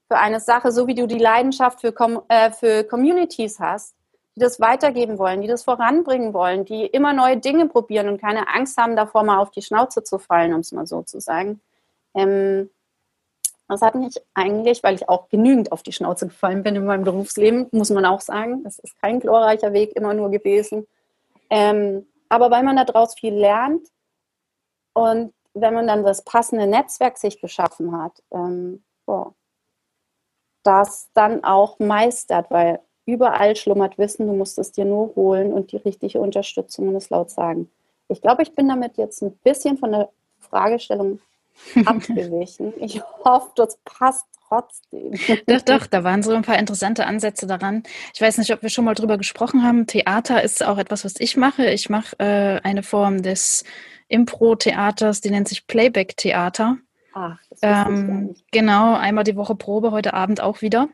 für 0.07 0.17
eine 0.17 0.39
Sache, 0.39 0.71
so 0.71 0.87
wie 0.87 0.95
du 0.95 1.07
die 1.07 1.17
Leidenschaft 1.17 1.81
für, 1.81 1.93
äh, 2.29 2.51
für 2.51 2.83
Communities 2.83 3.59
hast, 3.59 3.95
die 4.35 4.41
das 4.41 4.59
weitergeben 4.59 5.17
wollen, 5.17 5.41
die 5.41 5.47
das 5.47 5.63
voranbringen 5.63 6.33
wollen, 6.33 6.65
die 6.65 6.85
immer 6.85 7.13
neue 7.13 7.37
Dinge 7.37 7.67
probieren 7.67 8.09
und 8.09 8.21
keine 8.21 8.47
Angst 8.47 8.77
haben, 8.77 8.95
davor 8.95 9.23
mal 9.23 9.39
auf 9.39 9.51
die 9.51 9.61
Schnauze 9.61 10.03
zu 10.03 10.19
fallen, 10.19 10.53
um 10.53 10.59
es 10.59 10.71
mal 10.71 10.85
so 10.85 11.01
zu 11.01 11.19
sagen. 11.19 11.61
Ähm, 12.13 12.69
das 13.67 13.81
hat 13.81 13.95
mich 13.95 14.15
eigentlich, 14.33 14.83
weil 14.83 14.95
ich 14.95 15.09
auch 15.09 15.29
genügend 15.29 15.71
auf 15.71 15.81
die 15.81 15.91
Schnauze 15.91 16.27
gefallen 16.27 16.63
bin 16.63 16.75
in 16.75 16.85
meinem 16.85 17.03
Berufsleben, 17.03 17.67
muss 17.71 17.89
man 17.89 18.05
auch 18.05 18.21
sagen. 18.21 18.63
Das 18.63 18.79
ist 18.79 18.99
kein 19.01 19.19
glorreicher 19.19 19.73
Weg 19.73 19.95
immer 19.95 20.13
nur 20.13 20.29
gewesen. 20.29 20.87
Ähm, 21.49 22.07
aber 22.29 22.51
weil 22.51 22.63
man 22.63 22.75
daraus 22.75 23.15
viel 23.15 23.33
lernt 23.33 23.87
und 24.93 25.33
wenn 25.53 25.73
man 25.73 25.87
dann 25.87 26.03
das 26.03 26.23
passende 26.23 26.67
Netzwerk 26.67 27.17
sich 27.17 27.39
geschaffen 27.39 27.97
hat, 27.97 28.21
ähm, 28.31 28.83
boah, 29.05 29.33
das 30.63 31.09
dann 31.13 31.43
auch 31.43 31.79
meistert, 31.79 32.51
weil 32.51 32.81
überall 33.05 33.55
schlummert 33.55 33.97
Wissen, 33.97 34.27
du 34.27 34.33
musst 34.33 34.57
es 34.59 34.71
dir 34.71 34.85
nur 34.85 35.15
holen 35.15 35.53
und 35.53 35.71
die 35.71 35.77
richtige 35.77 36.19
Unterstützung 36.19 36.89
und 36.89 36.95
es 36.95 37.09
laut 37.09 37.29
sagen. 37.29 37.71
Ich 38.07 38.21
glaube, 38.21 38.43
ich 38.43 38.53
bin 38.53 38.67
damit 38.67 38.97
jetzt 38.97 39.21
ein 39.21 39.37
bisschen 39.43 39.77
von 39.77 39.91
der 39.91 40.09
Fragestellung 40.39 41.19
abgewichen. 41.85 42.73
Ich 42.79 43.01
hoffe, 43.23 43.51
das 43.55 43.77
passt 43.83 44.25
trotzdem. 44.47 45.13
Doch, 45.47 45.61
doch, 45.61 45.87
da 45.87 46.03
waren 46.03 46.23
so 46.23 46.33
ein 46.33 46.43
paar 46.43 46.59
interessante 46.59 47.05
Ansätze 47.05 47.47
daran. 47.47 47.83
Ich 48.13 48.21
weiß 48.21 48.37
nicht, 48.37 48.53
ob 48.53 48.61
wir 48.61 48.69
schon 48.69 48.85
mal 48.85 48.93
drüber 48.93 49.17
gesprochen 49.17 49.63
haben. 49.63 49.87
Theater 49.87 50.43
ist 50.43 50.63
auch 50.63 50.77
etwas, 50.77 51.05
was 51.05 51.15
ich 51.19 51.37
mache. 51.37 51.65
Ich 51.67 51.89
mache 51.89 52.17
äh, 52.19 52.59
eine 52.63 52.83
Form 52.83 53.21
des 53.21 53.63
Impro-Theaters, 54.07 55.21
die 55.21 55.31
nennt 55.31 55.47
sich 55.47 55.67
Playback-Theater. 55.67 56.77
Ach, 57.13 57.37
das 57.49 57.59
ähm, 57.61 58.35
Genau, 58.51 58.95
einmal 58.95 59.23
die 59.23 59.35
Woche 59.35 59.55
Probe, 59.55 59.91
heute 59.91 60.13
Abend 60.13 60.41
auch 60.41 60.61
wieder. 60.61 60.89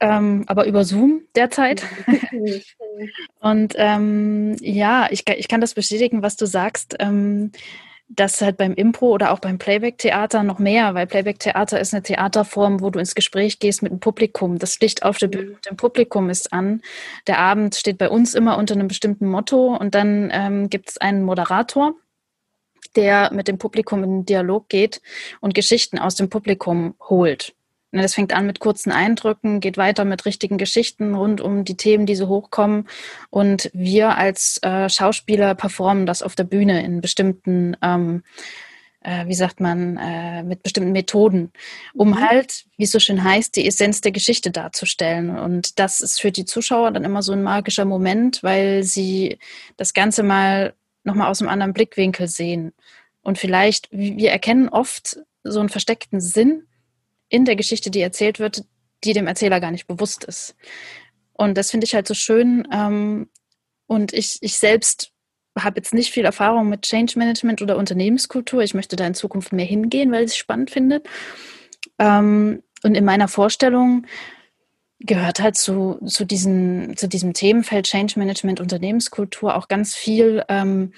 Ähm, 0.00 0.44
aber 0.46 0.66
über 0.66 0.84
Zoom 0.84 1.22
derzeit. 1.34 1.82
Und 3.40 3.74
ähm, 3.76 4.56
ja, 4.60 5.08
ich, 5.10 5.24
ich 5.28 5.48
kann 5.48 5.60
das 5.60 5.74
bestätigen, 5.74 6.22
was 6.22 6.36
du 6.36 6.46
sagst. 6.46 6.96
Ähm, 6.98 7.52
das 8.08 8.40
halt 8.40 8.56
beim 8.56 8.72
Impro 8.72 9.10
oder 9.10 9.32
auch 9.32 9.40
beim 9.40 9.58
Playback-Theater 9.58 10.42
noch 10.44 10.58
mehr, 10.58 10.94
weil 10.94 11.06
Playback-Theater 11.06 11.80
ist 11.80 11.92
eine 11.92 12.02
Theaterform, 12.02 12.80
wo 12.80 12.90
du 12.90 13.00
ins 13.00 13.14
Gespräch 13.14 13.58
gehst 13.58 13.82
mit 13.82 13.90
dem 13.90 13.98
Publikum. 13.98 14.58
Das 14.58 14.78
Licht 14.80 15.02
auf 15.02 15.18
der 15.18 15.26
Bühne 15.26 15.50
mit 15.50 15.66
dem 15.66 15.76
Publikum 15.76 16.30
ist 16.30 16.52
an. 16.52 16.82
Der 17.26 17.38
Abend 17.38 17.74
steht 17.74 17.98
bei 17.98 18.08
uns 18.08 18.34
immer 18.34 18.58
unter 18.58 18.74
einem 18.74 18.88
bestimmten 18.88 19.26
Motto 19.26 19.76
und 19.76 19.94
dann 19.94 20.30
ähm, 20.32 20.70
gibt 20.70 20.90
es 20.90 20.98
einen 20.98 21.24
Moderator, 21.24 21.94
der 22.94 23.32
mit 23.32 23.48
dem 23.48 23.58
Publikum 23.58 24.04
in 24.04 24.10
den 24.10 24.26
Dialog 24.26 24.68
geht 24.68 25.02
und 25.40 25.54
Geschichten 25.54 25.98
aus 25.98 26.14
dem 26.14 26.30
Publikum 26.30 26.94
holt. 27.00 27.55
Ne, 27.96 28.02
das 28.02 28.14
fängt 28.14 28.34
an 28.34 28.44
mit 28.44 28.60
kurzen 28.60 28.92
Eindrücken, 28.92 29.60
geht 29.60 29.78
weiter 29.78 30.04
mit 30.04 30.26
richtigen 30.26 30.58
Geschichten 30.58 31.14
rund 31.14 31.40
um 31.40 31.64
die 31.64 31.78
Themen, 31.78 32.04
die 32.04 32.14
so 32.14 32.28
hochkommen. 32.28 32.86
Und 33.30 33.70
wir 33.72 34.18
als 34.18 34.62
äh, 34.62 34.90
Schauspieler 34.90 35.54
performen 35.54 36.04
das 36.04 36.22
auf 36.22 36.34
der 36.34 36.44
Bühne 36.44 36.84
in 36.84 37.00
bestimmten, 37.00 37.74
ähm, 37.80 38.22
äh, 39.00 39.26
wie 39.26 39.34
sagt 39.34 39.60
man, 39.60 39.96
äh, 39.96 40.42
mit 40.42 40.62
bestimmten 40.62 40.92
Methoden, 40.92 41.52
um 41.94 42.10
mhm. 42.10 42.20
halt, 42.20 42.66
wie 42.76 42.84
es 42.84 42.92
so 42.92 42.98
schön 42.98 43.24
heißt, 43.24 43.56
die 43.56 43.66
Essenz 43.66 44.02
der 44.02 44.12
Geschichte 44.12 44.50
darzustellen. 44.50 45.30
Und 45.38 45.78
das 45.78 46.02
ist 46.02 46.20
für 46.20 46.30
die 46.30 46.44
Zuschauer 46.44 46.90
dann 46.90 47.04
immer 47.04 47.22
so 47.22 47.32
ein 47.32 47.42
magischer 47.42 47.86
Moment, 47.86 48.42
weil 48.42 48.82
sie 48.82 49.38
das 49.78 49.94
Ganze 49.94 50.22
mal 50.22 50.74
nochmal 51.02 51.30
aus 51.30 51.40
einem 51.40 51.48
anderen 51.48 51.72
Blickwinkel 51.72 52.28
sehen. 52.28 52.74
Und 53.22 53.38
vielleicht, 53.38 53.88
wir 53.90 54.32
erkennen 54.32 54.68
oft 54.68 55.16
so 55.44 55.60
einen 55.60 55.70
versteckten 55.70 56.20
Sinn 56.20 56.66
in 57.28 57.44
der 57.44 57.56
Geschichte, 57.56 57.90
die 57.90 58.00
erzählt 58.00 58.38
wird, 58.38 58.64
die 59.04 59.12
dem 59.12 59.26
Erzähler 59.26 59.60
gar 59.60 59.70
nicht 59.70 59.86
bewusst 59.86 60.24
ist. 60.24 60.54
Und 61.32 61.56
das 61.56 61.70
finde 61.70 61.84
ich 61.84 61.94
halt 61.94 62.06
so 62.06 62.14
schön. 62.14 62.66
Ähm, 62.72 63.28
und 63.86 64.12
ich, 64.12 64.38
ich 64.40 64.58
selbst 64.58 65.12
habe 65.58 65.76
jetzt 65.78 65.94
nicht 65.94 66.12
viel 66.12 66.24
Erfahrung 66.24 66.68
mit 66.68 66.82
Change 66.82 67.18
Management 67.18 67.62
oder 67.62 67.76
Unternehmenskultur. 67.76 68.62
Ich 68.62 68.74
möchte 68.74 68.96
da 68.96 69.06
in 69.06 69.14
Zukunft 69.14 69.52
mehr 69.52 69.64
hingehen, 69.64 70.12
weil 70.12 70.24
ich 70.24 70.32
es 70.32 70.36
spannend 70.36 70.70
finde. 70.70 71.02
Ähm, 71.98 72.62
und 72.82 72.94
in 72.94 73.04
meiner 73.04 73.28
Vorstellung 73.28 74.06
gehört 75.00 75.40
halt 75.40 75.56
zu, 75.56 75.98
zu, 76.06 76.24
diesen, 76.24 76.96
zu 76.96 77.08
diesem 77.08 77.32
Themenfeld 77.32 77.86
Change 77.86 78.18
Management, 78.18 78.60
Unternehmenskultur 78.60 79.56
auch 79.56 79.68
ganz 79.68 79.94
viel 79.94 80.42
ähm, 80.48 80.92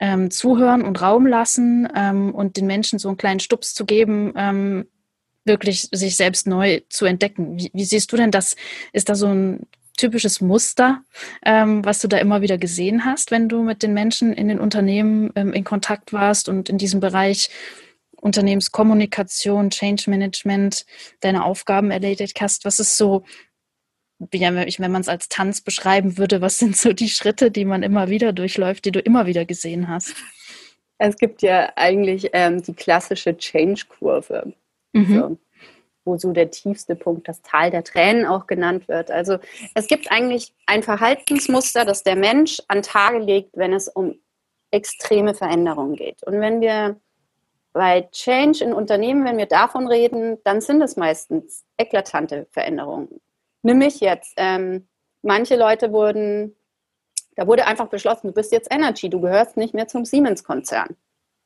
ähm, 0.00 0.30
zuhören 0.30 0.82
und 0.82 1.00
Raum 1.00 1.26
lassen 1.26 1.88
ähm, 1.94 2.34
und 2.34 2.56
den 2.56 2.66
Menschen 2.66 2.98
so 2.98 3.08
einen 3.08 3.18
kleinen 3.18 3.40
Stups 3.40 3.74
zu 3.74 3.84
geben, 3.84 4.32
ähm, 4.36 4.86
wirklich 5.44 5.88
sich 5.92 6.16
selbst 6.16 6.46
neu 6.46 6.80
zu 6.88 7.04
entdecken. 7.04 7.58
Wie, 7.58 7.70
wie, 7.72 7.84
siehst 7.84 8.12
du 8.12 8.16
denn 8.16 8.30
das? 8.30 8.56
Ist 8.92 9.08
da 9.08 9.14
so 9.14 9.26
ein 9.26 9.66
typisches 9.96 10.40
Muster, 10.40 11.02
ähm, 11.44 11.84
was 11.84 12.00
du 12.00 12.08
da 12.08 12.16
immer 12.16 12.40
wieder 12.40 12.56
gesehen 12.56 13.04
hast, 13.04 13.30
wenn 13.30 13.48
du 13.48 13.62
mit 13.62 13.82
den 13.82 13.92
Menschen 13.92 14.32
in 14.32 14.48
den 14.48 14.58
Unternehmen 14.58 15.30
ähm, 15.36 15.52
in 15.52 15.64
Kontakt 15.64 16.12
warst 16.14 16.48
und 16.48 16.70
in 16.70 16.78
diesem 16.78 17.00
Bereich 17.00 17.50
Unternehmenskommunikation, 18.20 19.70
Change 19.70 20.08
Management 20.08 20.86
deine 21.20 21.44
Aufgaben 21.44 21.90
erledigt 21.90 22.40
hast? 22.40 22.64
Was 22.64 22.78
ist 22.78 22.96
so 22.96 23.24
wenn 24.20 24.92
man 24.92 25.00
es 25.00 25.08
als 25.08 25.28
Tanz 25.28 25.62
beschreiben 25.62 26.18
würde, 26.18 26.40
was 26.40 26.58
sind 26.58 26.76
so 26.76 26.92
die 26.92 27.08
Schritte, 27.08 27.50
die 27.50 27.64
man 27.64 27.82
immer 27.82 28.08
wieder 28.08 28.32
durchläuft, 28.32 28.84
die 28.84 28.92
du 28.92 29.00
immer 29.00 29.26
wieder 29.26 29.44
gesehen 29.44 29.88
hast? 29.88 30.14
Es 30.98 31.16
gibt 31.16 31.40
ja 31.40 31.72
eigentlich 31.76 32.28
ähm, 32.34 32.62
die 32.62 32.74
klassische 32.74 33.34
Change-Kurve, 33.34 34.52
mhm. 34.92 35.18
so, 35.18 35.38
wo 36.04 36.18
so 36.18 36.32
der 36.32 36.50
tiefste 36.50 36.94
Punkt, 36.94 37.26
das 37.26 37.40
Tal 37.40 37.70
der 37.70 37.84
Tränen 37.84 38.26
auch 38.26 38.46
genannt 38.46 38.86
wird. 38.88 39.10
Also 39.10 39.38
es 39.74 39.86
gibt 39.86 40.12
eigentlich 40.12 40.52
ein 40.66 40.82
Verhaltensmuster, 40.82 41.86
das 41.86 42.02
der 42.02 42.16
Mensch 42.16 42.58
an 42.68 42.82
Tage 42.82 43.18
legt, 43.18 43.56
wenn 43.56 43.72
es 43.72 43.88
um 43.88 44.16
extreme 44.70 45.34
Veränderungen 45.34 45.96
geht. 45.96 46.22
Und 46.24 46.40
wenn 46.40 46.60
wir 46.60 47.00
bei 47.72 48.02
Change 48.12 48.62
in 48.64 48.74
Unternehmen, 48.74 49.24
wenn 49.24 49.38
wir 49.38 49.46
davon 49.46 49.86
reden, 49.86 50.36
dann 50.44 50.60
sind 50.60 50.82
es 50.82 50.96
meistens 50.96 51.64
eklatante 51.78 52.46
Veränderungen 52.50 53.20
nimm 53.62 53.78
mich 53.78 54.00
jetzt. 54.00 54.34
Ähm, 54.36 54.88
manche 55.22 55.56
Leute 55.56 55.92
wurden, 55.92 56.56
da 57.36 57.46
wurde 57.46 57.66
einfach 57.66 57.88
beschlossen, 57.88 58.28
du 58.28 58.32
bist 58.32 58.52
jetzt 58.52 58.72
Energy, 58.72 59.08
du 59.08 59.20
gehörst 59.20 59.56
nicht 59.56 59.74
mehr 59.74 59.88
zum 59.88 60.04
Siemens-Konzern. 60.04 60.96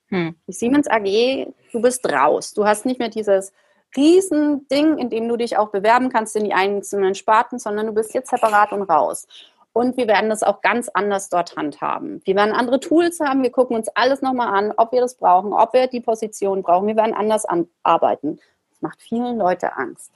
Hm. 0.08 0.34
Die 0.46 0.52
Siemens 0.52 0.88
AG, 0.88 1.52
du 1.72 1.80
bist 1.80 2.06
raus. 2.10 2.52
Du 2.52 2.66
hast 2.66 2.84
nicht 2.84 2.98
mehr 2.98 3.08
dieses 3.08 3.52
Riesending, 3.96 4.98
in 4.98 5.08
dem 5.08 5.28
du 5.28 5.36
dich 5.36 5.56
auch 5.56 5.70
bewerben 5.70 6.08
kannst 6.08 6.36
in 6.36 6.44
die 6.44 6.52
einzelnen 6.52 7.14
Sparten, 7.14 7.58
sondern 7.58 7.86
du 7.86 7.92
bist 7.92 8.12
jetzt 8.12 8.30
separat 8.30 8.72
und 8.72 8.82
raus. 8.82 9.26
Und 9.72 9.96
wir 9.96 10.06
werden 10.06 10.30
das 10.30 10.44
auch 10.44 10.60
ganz 10.60 10.88
anders 10.88 11.28
dort 11.28 11.56
handhaben. 11.56 12.22
Wir 12.24 12.36
werden 12.36 12.52
andere 12.52 12.78
Tools 12.78 13.18
haben. 13.18 13.42
Wir 13.42 13.50
gucken 13.50 13.76
uns 13.76 13.88
alles 13.88 14.22
nochmal 14.22 14.56
an, 14.56 14.72
ob 14.76 14.92
wir 14.92 15.00
das 15.00 15.16
brauchen, 15.16 15.52
ob 15.52 15.72
wir 15.72 15.88
die 15.88 16.00
Position 16.00 16.62
brauchen. 16.62 16.86
Wir 16.86 16.96
werden 16.96 17.14
anders 17.14 17.44
arbeiten. 17.82 18.38
Das 18.70 18.82
macht 18.82 19.02
vielen 19.02 19.36
Leuten 19.36 19.66
Angst. 19.66 20.12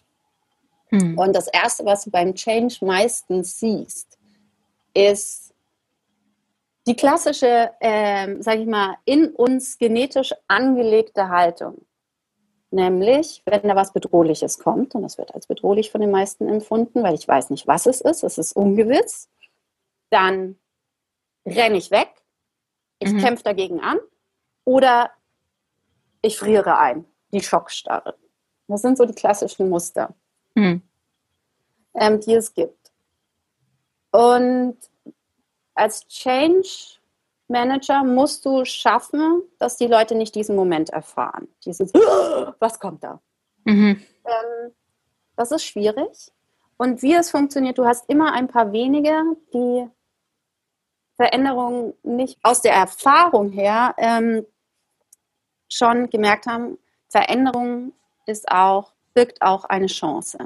Hm. 0.90 1.18
Und 1.18 1.34
das 1.34 1.48
Erste, 1.48 1.84
was 1.84 2.04
du 2.04 2.10
beim 2.10 2.34
Change 2.34 2.78
meistens 2.84 3.58
siehst, 3.58 4.18
ist 4.94 5.54
die 6.86 6.96
klassische, 6.96 7.70
äh, 7.80 8.40
sage 8.40 8.62
ich 8.62 8.66
mal, 8.66 8.96
in 9.04 9.28
uns 9.34 9.76
genetisch 9.78 10.34
angelegte 10.48 11.28
Haltung. 11.28 11.84
Nämlich, 12.70 13.42
wenn 13.46 13.62
da 13.62 13.76
was 13.76 13.92
Bedrohliches 13.92 14.58
kommt, 14.58 14.94
und 14.94 15.02
das 15.02 15.18
wird 15.18 15.34
als 15.34 15.46
bedrohlich 15.46 15.90
von 15.90 16.00
den 16.00 16.10
meisten 16.10 16.48
empfunden, 16.48 17.02
weil 17.02 17.14
ich 17.14 17.26
weiß 17.26 17.50
nicht, 17.50 17.66
was 17.66 17.86
es 17.86 18.00
ist, 18.00 18.22
es 18.24 18.38
ist 18.38 18.52
ungewiss, 18.52 19.28
dann 20.10 20.58
renne 21.46 21.76
ich 21.76 21.90
weg, 21.90 22.10
ich 22.98 23.12
mhm. 23.12 23.18
kämpfe 23.18 23.44
dagegen 23.44 23.80
an 23.80 23.98
oder 24.64 25.10
ich 26.20 26.38
friere 26.38 26.78
ein, 26.78 27.04
die 27.32 27.42
Schockstarre. 27.42 28.16
Das 28.66 28.82
sind 28.82 28.98
so 28.98 29.06
die 29.06 29.14
klassischen 29.14 29.70
Muster, 29.70 30.14
mhm. 30.58 30.82
ähm, 31.94 32.20
die 32.20 32.34
es 32.34 32.52
gibt. 32.52 32.92
Und 34.10 34.76
als 35.74 36.06
Change 36.08 36.98
Manager 37.48 38.04
musst 38.04 38.44
du 38.44 38.64
schaffen, 38.64 39.42
dass 39.58 39.76
die 39.76 39.86
Leute 39.86 40.14
nicht 40.14 40.34
diesen 40.34 40.56
Moment 40.56 40.90
erfahren. 40.90 41.48
Dieses, 41.64 41.92
was 42.58 42.78
kommt 42.78 43.04
da? 43.04 43.20
Mhm. 43.64 44.02
Ähm, 44.24 44.72
das 45.36 45.52
ist 45.52 45.64
schwierig. 45.64 46.32
Und 46.76 47.02
wie 47.02 47.14
es 47.14 47.30
funktioniert, 47.30 47.78
du 47.78 47.86
hast 47.86 48.08
immer 48.08 48.32
ein 48.32 48.48
paar 48.48 48.72
wenige, 48.72 49.36
die 49.52 49.88
Veränderungen 51.16 51.94
nicht 52.02 52.38
aus 52.42 52.62
der 52.62 52.74
Erfahrung 52.74 53.50
her 53.50 53.94
ähm, 53.98 54.46
schon 55.68 56.08
gemerkt 56.10 56.46
haben, 56.46 56.78
Veränderung 57.08 57.92
ist 58.26 58.48
auch, 58.50 58.92
birgt 59.18 59.42
auch 59.42 59.64
eine 59.64 59.88
Chance. 59.88 60.38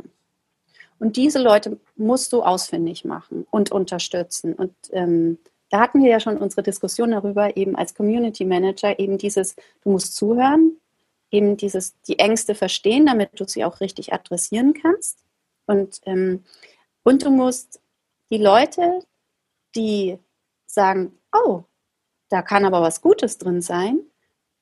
Und 0.99 1.19
diese 1.19 1.39
Leute 1.39 1.79
musst 1.95 2.33
du 2.33 2.43
ausfindig 2.43 3.05
machen 3.05 3.47
und 3.51 3.71
unterstützen. 3.71 4.55
Und 4.55 4.75
ähm, 4.93 5.39
da 5.69 5.81
hatten 5.81 6.03
wir 6.03 6.11
ja 6.11 6.21
schon 6.21 6.39
unsere 6.39 6.63
Diskussion 6.63 7.11
darüber, 7.11 7.55
eben 7.55 7.77
als 7.77 7.95
Community 7.95 8.47
Manager, 8.47 8.99
eben 8.99 9.19
dieses, 9.19 9.57
du 9.83 9.91
musst 9.91 10.17
zuhören, 10.17 10.81
eben 11.31 11.59
dieses, 11.59 12.01
die 12.09 12.19
Ängste 12.19 12.55
verstehen, 12.55 13.05
damit 13.05 13.39
du 13.39 13.47
sie 13.47 13.63
auch 13.63 13.81
richtig 13.81 14.15
adressieren 14.15 14.73
kannst. 14.73 15.19
Und, 15.67 16.01
ähm, 16.07 16.43
und 17.03 17.27
du 17.27 17.31
musst 17.31 17.79
die 18.31 18.39
Leute, 18.39 19.01
die 19.77 20.19
sagen, 20.65 21.13
oh, 21.35 21.65
da 22.31 22.41
kann 22.41 22.65
aber 22.65 22.81
was 22.81 23.03
Gutes 23.03 23.37
drin 23.37 23.61
sein, 23.61 24.01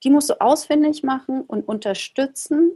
die 0.03 0.11
musst 0.11 0.31
du 0.31 0.41
ausfindig 0.41 1.05
machen 1.05 1.43
und 1.43 1.69
unterstützen, 1.69 2.73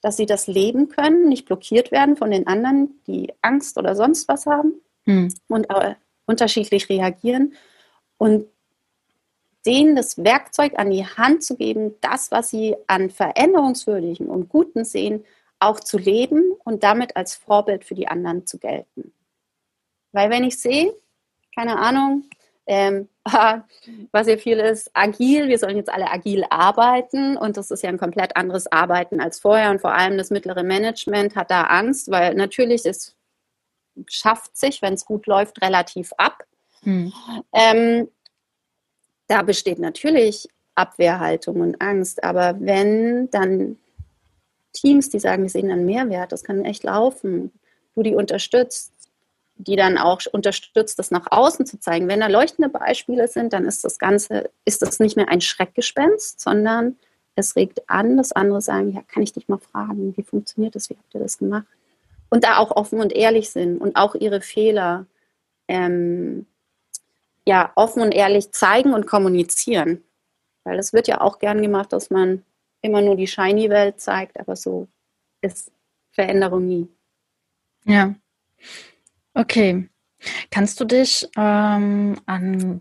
dass 0.00 0.16
sie 0.16 0.26
das 0.26 0.46
leben 0.46 0.88
können, 0.88 1.28
nicht 1.28 1.46
blockiert 1.46 1.90
werden 1.90 2.16
von 2.16 2.30
den 2.30 2.46
anderen, 2.46 3.00
die 3.06 3.32
Angst 3.42 3.78
oder 3.78 3.96
sonst 3.96 4.28
was 4.28 4.46
haben 4.46 4.74
hm. 5.06 5.32
und 5.48 5.68
äh, 5.70 5.94
unterschiedlich 6.26 6.88
reagieren 6.88 7.54
und 8.16 8.46
denen 9.66 9.96
das 9.96 10.22
Werkzeug 10.22 10.78
an 10.78 10.90
die 10.90 11.04
Hand 11.04 11.42
zu 11.42 11.56
geben, 11.56 11.94
das, 12.00 12.30
was 12.30 12.50
sie 12.50 12.76
an 12.86 13.10
Veränderungswürdigen 13.10 14.28
und 14.28 14.48
Guten 14.48 14.84
sehen, 14.84 15.24
auch 15.60 15.80
zu 15.80 15.98
leben 15.98 16.52
und 16.64 16.84
damit 16.84 17.16
als 17.16 17.34
Vorbild 17.34 17.84
für 17.84 17.94
die 17.94 18.08
anderen 18.08 18.46
zu 18.46 18.58
gelten. 18.58 19.12
Weil 20.12 20.30
wenn 20.30 20.44
ich 20.44 20.58
sehe, 20.58 20.94
keine 21.54 21.78
Ahnung, 21.78 22.24
ähm, 22.66 23.08
was 24.12 24.26
hier 24.26 24.38
viel 24.38 24.58
ist, 24.58 24.90
agil, 24.94 25.48
wir 25.48 25.58
sollen 25.58 25.76
jetzt 25.76 25.92
alle 25.92 26.10
agil 26.10 26.44
arbeiten 26.50 27.36
und 27.36 27.56
das 27.56 27.70
ist 27.70 27.82
ja 27.82 27.88
ein 27.88 27.98
komplett 27.98 28.36
anderes 28.36 28.70
Arbeiten 28.70 29.20
als 29.20 29.38
vorher 29.38 29.70
und 29.70 29.80
vor 29.80 29.94
allem 29.94 30.18
das 30.18 30.30
mittlere 30.30 30.62
Management 30.62 31.36
hat 31.36 31.50
da 31.50 31.62
Angst, 31.62 32.10
weil 32.10 32.34
natürlich 32.34 32.84
es 32.86 33.16
schafft 34.06 34.56
sich, 34.56 34.82
wenn 34.82 34.94
es 34.94 35.04
gut 35.04 35.26
läuft, 35.26 35.60
relativ 35.62 36.12
ab. 36.16 36.44
Hm. 36.82 37.12
Ähm, 37.52 38.08
da 39.26 39.42
besteht 39.42 39.78
natürlich 39.78 40.48
Abwehrhaltung 40.74 41.60
und 41.60 41.80
Angst, 41.80 42.22
aber 42.22 42.56
wenn 42.60 43.30
dann 43.30 43.76
Teams, 44.72 45.10
die 45.10 45.18
sagen, 45.18 45.42
wir 45.42 45.50
sehen 45.50 45.70
einen 45.70 45.86
Mehrwert, 45.86 46.32
das 46.32 46.44
kann 46.44 46.64
echt 46.64 46.84
laufen, 46.84 47.52
du 47.94 48.02
die 48.02 48.14
unterstützt, 48.14 48.92
die 49.58 49.76
dann 49.76 49.98
auch 49.98 50.20
unterstützt, 50.32 50.98
das 50.98 51.10
nach 51.10 51.26
außen 51.30 51.66
zu 51.66 51.78
zeigen. 51.80 52.08
Wenn 52.08 52.20
da 52.20 52.28
leuchtende 52.28 52.70
Beispiele 52.70 53.26
sind, 53.28 53.52
dann 53.52 53.66
ist 53.66 53.84
das 53.84 53.98
Ganze, 53.98 54.50
ist 54.64 54.82
das 54.82 55.00
nicht 55.00 55.16
mehr 55.16 55.28
ein 55.28 55.40
Schreckgespenst, 55.40 56.40
sondern 56.40 56.96
es 57.34 57.56
regt 57.56 57.88
an, 57.88 58.16
dass 58.16 58.32
andere 58.32 58.60
sagen, 58.60 58.92
ja, 58.92 59.02
kann 59.06 59.22
ich 59.22 59.32
dich 59.32 59.48
mal 59.48 59.58
fragen, 59.58 60.16
wie 60.16 60.22
funktioniert 60.22 60.74
das, 60.74 60.90
wie 60.90 60.96
habt 60.96 61.14
ihr 61.14 61.20
das 61.20 61.38
gemacht? 61.38 61.66
Und 62.30 62.44
da 62.44 62.58
auch 62.58 62.70
offen 62.70 63.00
und 63.00 63.12
ehrlich 63.12 63.50
sind 63.50 63.78
und 63.78 63.96
auch 63.96 64.14
ihre 64.14 64.40
Fehler 64.40 65.06
ähm, 65.66 66.46
ja, 67.44 67.72
offen 67.74 68.02
und 68.02 68.12
ehrlich 68.12 68.52
zeigen 68.52 68.92
und 68.92 69.06
kommunizieren. 69.06 70.04
Weil 70.64 70.78
es 70.78 70.92
wird 70.92 71.08
ja 71.08 71.20
auch 71.20 71.38
gern 71.38 71.62
gemacht, 71.62 71.92
dass 71.92 72.10
man 72.10 72.44
immer 72.82 73.00
nur 73.00 73.16
die 73.16 73.26
shiny 73.26 73.70
Welt 73.70 74.00
zeigt, 74.00 74.38
aber 74.38 74.54
so 74.54 74.86
ist 75.40 75.72
Veränderung 76.12 76.66
nie. 76.66 76.88
Ja. 77.84 78.14
Okay. 79.38 79.88
Kannst 80.50 80.80
du 80.80 80.84
dich 80.84 81.28
ähm, 81.36 82.18
an, 82.26 82.80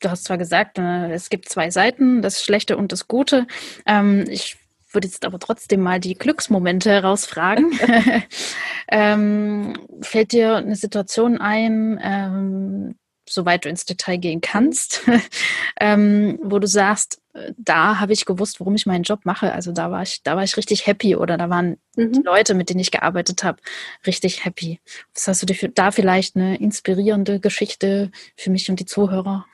du 0.00 0.10
hast 0.10 0.24
zwar 0.24 0.36
gesagt, 0.36 0.78
äh, 0.78 1.12
es 1.12 1.30
gibt 1.30 1.48
zwei 1.48 1.70
Seiten, 1.70 2.22
das 2.22 2.42
Schlechte 2.42 2.76
und 2.76 2.90
das 2.90 3.06
Gute. 3.06 3.46
Ähm, 3.86 4.24
ich 4.28 4.56
würde 4.90 5.06
jetzt 5.06 5.24
aber 5.24 5.38
trotzdem 5.38 5.80
mal 5.82 6.00
die 6.00 6.14
Glücksmomente 6.14 6.90
herausfragen. 6.90 7.78
ähm, 8.88 9.74
fällt 10.00 10.32
dir 10.32 10.56
eine 10.56 10.74
Situation 10.74 11.38
ein, 11.38 12.00
ähm, 12.02 12.96
soweit 13.28 13.64
du 13.64 13.68
ins 13.68 13.84
Detail 13.84 14.16
gehen 14.18 14.40
kannst, 14.40 15.02
ähm, 15.80 16.38
wo 16.42 16.58
du 16.58 16.66
sagst, 16.66 17.20
äh, 17.34 17.52
da 17.56 18.00
habe 18.00 18.12
ich 18.12 18.24
gewusst, 18.24 18.60
warum 18.60 18.74
ich 18.74 18.86
meinen 18.86 19.02
Job 19.02 19.20
mache. 19.24 19.52
Also 19.52 19.72
da 19.72 19.90
war 19.90 20.02
ich, 20.02 20.22
da 20.22 20.36
war 20.36 20.44
ich 20.44 20.56
richtig 20.56 20.86
happy 20.86 21.16
oder 21.16 21.36
da 21.36 21.50
waren 21.50 21.78
mhm. 21.96 22.12
die 22.12 22.22
Leute, 22.22 22.54
mit 22.54 22.70
denen 22.70 22.80
ich 22.80 22.90
gearbeitet 22.90 23.44
habe, 23.44 23.58
richtig 24.06 24.44
happy. 24.44 24.80
Was 25.14 25.28
hast 25.28 25.42
du 25.42 25.46
dir 25.46 25.68
da 25.68 25.90
vielleicht 25.90 26.36
eine 26.36 26.58
inspirierende 26.58 27.40
Geschichte 27.40 28.10
für 28.36 28.50
mich 28.50 28.70
und 28.70 28.80
die 28.80 28.86
Zuhörer? 28.86 29.46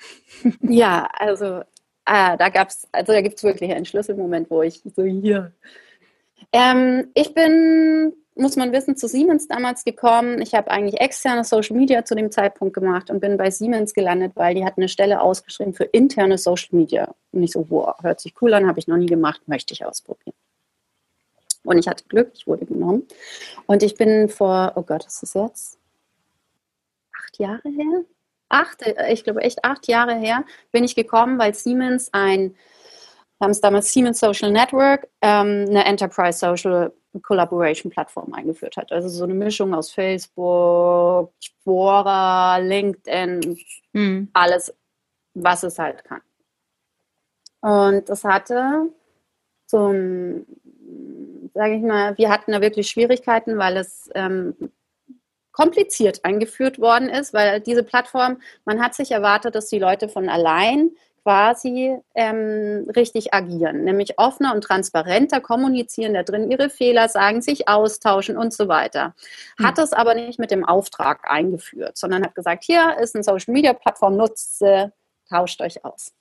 ja, 0.63 1.09
also 1.19 1.63
äh, 2.05 2.37
da 2.37 2.49
gab's, 2.49 2.89
also 2.93 3.13
da 3.13 3.21
gibt 3.21 3.39
es 3.39 3.45
wirklich 3.45 3.73
einen 3.73 3.85
Schlüsselmoment, 3.85 4.51
wo 4.51 4.63
ich 4.63 4.83
so 4.97 5.05
hier. 5.05 5.53
Ähm, 6.53 7.09
ich 7.15 7.35
bin 7.35 8.13
muss 8.35 8.57
man 8.57 8.73
wissen, 8.73 8.97
zu 8.97 9.09
Siemens 9.09 9.47
damals 9.47 9.85
gekommen. 9.85 10.41
Ich 10.41 10.55
habe 10.55 10.71
eigentlich 10.71 11.01
externe 11.01 11.45
Social 11.45 11.77
Media 11.77 12.05
zu 12.05 12.15
dem 12.15 12.31
Zeitpunkt 12.31 12.75
gemacht 12.75 13.11
und 13.11 13.21
bin 13.21 13.37
bei 13.37 13.51
Siemens 13.51 13.93
gelandet, 13.93 14.33
weil 14.35 14.55
die 14.55 14.65
hatten 14.65 14.81
eine 14.81 14.89
Stelle 14.89 15.21
ausgeschrieben 15.21 15.75
für 15.75 15.85
interne 15.85 16.39
Social 16.39 16.71
Media. 16.73 17.15
Und 17.33 17.43
ich 17.43 17.53
so, 17.53 17.67
wow, 17.69 17.95
hört 18.03 18.21
sich 18.21 18.35
cool 18.41 18.55
an, 18.55 18.67
habe 18.67 18.79
ich 18.79 18.89
noch 18.89 18.97
nie 18.97 19.07
gemacht, 19.07 19.43
möchte 19.47 19.75
ich 19.75 19.85
ausprobieren. 19.85 20.35
Und 21.65 21.79
ich 21.79 21.87
hatte 21.89 22.05
Glück, 22.09 22.31
ich 22.35 22.47
wurde 22.47 22.67
genommen. 22.67 23.07
Und 23.67 23.83
ich 23.83 23.97
bin 23.97 24.29
vor, 24.29 24.73
oh 24.77 24.83
Gott, 24.83 25.07
ist 25.07 25.23
das 25.23 25.35
jetzt? 25.35 25.79
Acht 27.23 27.39
Jahre 27.39 27.69
her? 27.69 28.05
Acht, 28.49 28.83
äh, 28.83 29.13
ich 29.13 29.25
glaube 29.25 29.43
echt 29.43 29.65
acht 29.65 29.89
Jahre 29.89 30.15
her 30.15 30.45
bin 30.73 30.85
ich 30.85 30.95
gekommen, 30.95 31.39
weil 31.39 31.55
Siemens 31.55 32.09
ein 32.13 32.55
haben 33.41 33.51
es 33.51 33.61
damals 33.61 33.93
Siemens 33.93 34.21
Social 34.21 34.53
Network, 34.53 35.09
ähm, 35.21 35.67
eine 35.69 35.85
Enterprise 35.85 36.39
Social 36.39 36.93
Collaboration 37.21 37.91
Plattform 37.91 38.33
eingeführt 38.33 38.77
hat. 38.77 38.93
Also 38.93 39.09
so 39.09 39.25
eine 39.25 39.35
Mischung 39.35 39.75
aus 39.75 39.93
Facebook, 39.93 41.33
Quora, 41.63 42.59
LinkedIn, 42.59 43.59
hm. 43.93 44.29
alles, 44.33 44.75
was 45.35 45.63
es 45.63 45.79
halt 45.79 46.05
kann. 46.05 46.21
Und 47.61 48.09
das 48.09 48.25
hatte 48.25 48.89
zum, 49.67 50.47
sage 51.55 51.77
ich 51.77 51.83
mal, 51.83 52.17
wir 52.19 52.29
hatten 52.31 52.53
da 52.53 52.61
wirklich 52.61 52.89
Schwierigkeiten, 52.89 53.59
weil 53.59 53.77
es 53.77 54.11
ähm, 54.15 54.55
kompliziert 55.53 56.25
eingeführt 56.25 56.79
worden 56.79 57.09
ist, 57.09 57.33
weil 57.33 57.61
diese 57.61 57.85
Plattform, 57.85 58.41
man 58.65 58.83
hat 58.83 58.95
sich 58.95 59.13
erwartet, 59.13 59.55
dass 59.55 59.69
die 59.69 59.79
Leute 59.79 60.09
von 60.09 60.29
allein 60.29 60.91
quasi 61.23 61.97
ähm, 62.15 62.91
richtig 62.95 63.33
agieren, 63.33 63.85
nämlich 63.85 64.19
offener 64.19 64.55
und 64.55 64.63
transparenter 64.65 65.41
kommunizieren 65.41 66.15
da 66.15 66.23
drin 66.23 66.51
ihre 66.51 66.69
Fehler, 66.69 67.09
sagen, 67.09 67.43
sich 67.43 67.69
austauschen 67.69 68.37
und 68.37 68.53
so 68.53 68.69
weiter. 68.69 69.15
Hat 69.63 69.79
es 69.79 69.93
aber 69.93 70.15
nicht 70.15 70.39
mit 70.39 70.51
dem 70.51 70.65
Auftrag 70.65 71.21
eingeführt, 71.31 71.97
sondern 71.97 72.25
hat 72.25 72.35
gesagt, 72.35 72.65
hier 72.65 72.97
ist 73.01 73.15
eine 73.15 73.23
Social 73.25 73.53
Media 73.53 73.73
Plattform, 73.73 74.17
nutzt 74.17 74.59
sie, 74.59 74.91
tauscht 75.29 75.61
euch 75.61 75.85
aus. 75.85 76.13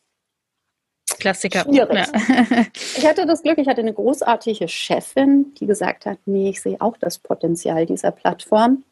Klassiker. 1.20 1.62
Schwierig. 1.62 2.08
Ja. 2.08 2.66
ich 2.98 3.06
hatte 3.06 3.26
das 3.26 3.44
Glück, 3.44 3.58
ich 3.58 3.68
hatte 3.68 3.82
eine 3.82 3.94
großartige 3.94 4.68
Chefin, 4.68 5.54
die 5.56 5.66
gesagt 5.66 6.06
hat, 6.06 6.20
nee, 6.26 6.50
ich 6.50 6.62
sehe 6.62 6.80
auch 6.80 6.98
das 6.98 7.20
Potenzial 7.20 7.86
dieser 7.86 8.12
Plattform. 8.12 8.84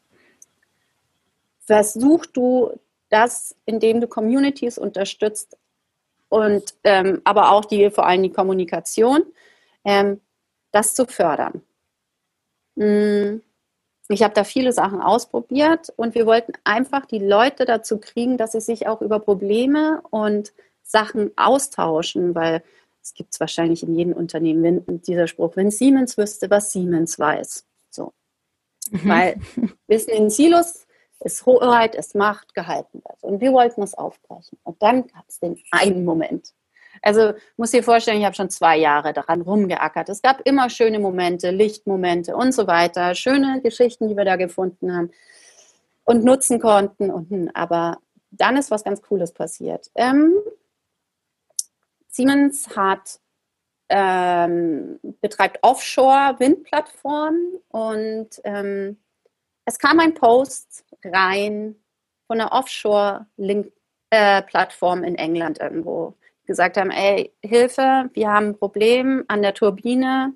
Versuch 1.60 2.26
du 2.26 2.72
das, 3.10 3.54
indem 3.64 4.00
du 4.00 4.06
Communities 4.06 4.78
unterstützt 4.78 5.56
und 6.30 6.74
ähm, 6.84 7.20
aber 7.24 7.52
auch 7.52 7.66
die 7.66 7.90
vor 7.90 8.06
allem 8.06 8.22
die 8.22 8.32
Kommunikation, 8.32 9.24
ähm, 9.84 10.20
das 10.72 10.94
zu 10.94 11.04
fördern. 11.04 11.60
Mm, 12.76 13.40
ich 14.08 14.22
habe 14.22 14.34
da 14.34 14.44
viele 14.44 14.72
Sachen 14.72 15.02
ausprobiert 15.02 15.92
und 15.96 16.14
wir 16.14 16.26
wollten 16.26 16.52
einfach 16.64 17.04
die 17.04 17.18
Leute 17.18 17.64
dazu 17.64 17.98
kriegen, 17.98 18.38
dass 18.38 18.52
sie 18.52 18.60
sich 18.60 18.86
auch 18.86 19.02
über 19.02 19.18
Probleme 19.20 20.02
und 20.10 20.52
Sachen 20.82 21.32
austauschen, 21.36 22.34
weil 22.34 22.62
es 23.02 23.14
gibt 23.14 23.32
es 23.32 23.40
wahrscheinlich 23.40 23.82
in 23.82 23.94
jedem 23.94 24.12
Unternehmen 24.12 24.62
wenn, 24.62 25.02
dieser 25.02 25.26
Spruch, 25.26 25.56
wenn 25.56 25.70
Siemens 25.70 26.16
wüsste, 26.16 26.48
was 26.48 26.72
Siemens 26.72 27.18
weiß. 27.18 27.66
So. 27.90 28.12
Mhm. 28.90 29.08
Weil 29.08 29.40
Wissen 29.88 30.10
in 30.10 30.30
Silos 30.30 30.86
ist 31.20 31.46
Hoheit, 31.46 31.94
ist 31.94 32.14
Macht, 32.14 32.54
gehalten 32.54 33.02
wird. 33.04 33.22
Und 33.22 33.40
wir 33.40 33.52
wollten 33.52 33.80
das 33.80 33.94
aufbrechen. 33.94 34.58
Und 34.64 34.82
dann 34.82 35.06
gab 35.06 35.24
es 35.28 35.38
den 35.38 35.60
einen 35.70 36.04
Moment. 36.04 36.54
Also 37.02 37.34
muss 37.56 37.70
dir 37.70 37.82
vorstellen, 37.82 38.18
ich 38.18 38.24
habe 38.24 38.34
schon 38.34 38.50
zwei 38.50 38.76
Jahre 38.76 39.12
daran 39.12 39.40
rumgeackert. 39.42 40.08
Es 40.08 40.22
gab 40.22 40.40
immer 40.46 40.68
schöne 40.70 40.98
Momente, 40.98 41.50
Lichtmomente 41.50 42.36
und 42.36 42.52
so 42.52 42.66
weiter, 42.66 43.14
schöne 43.14 43.60
Geschichten, 43.62 44.08
die 44.08 44.16
wir 44.16 44.24
da 44.24 44.36
gefunden 44.36 44.94
haben 44.94 45.10
und 46.04 46.24
nutzen 46.24 46.60
konnten. 46.60 47.10
Und, 47.10 47.30
hm, 47.30 47.50
aber 47.54 47.98
dann 48.30 48.56
ist 48.56 48.70
was 48.70 48.84
ganz 48.84 49.02
Cooles 49.02 49.32
passiert. 49.32 49.90
Ähm, 49.94 50.34
Siemens 52.08 52.76
hat 52.76 53.20
ähm, 53.88 55.00
betreibt 55.20 55.58
Offshore-Windplattformen 55.62 57.58
und 57.68 58.28
ähm, 58.44 58.98
es 59.70 59.78
kam 59.78 60.00
ein 60.00 60.14
Post 60.14 60.84
rein 61.04 61.76
von 62.26 62.40
einer 62.40 62.50
Offshore-Plattform 62.50 65.04
äh, 65.04 65.06
in 65.06 65.14
England 65.14 65.60
irgendwo. 65.60 66.14
Gesagt 66.44 66.76
haben, 66.76 66.90
ey, 66.90 67.32
Hilfe, 67.40 68.10
wir 68.12 68.32
haben 68.32 68.48
ein 68.48 68.58
Problem 68.58 69.24
an 69.28 69.42
der 69.42 69.54
Turbine, 69.54 70.34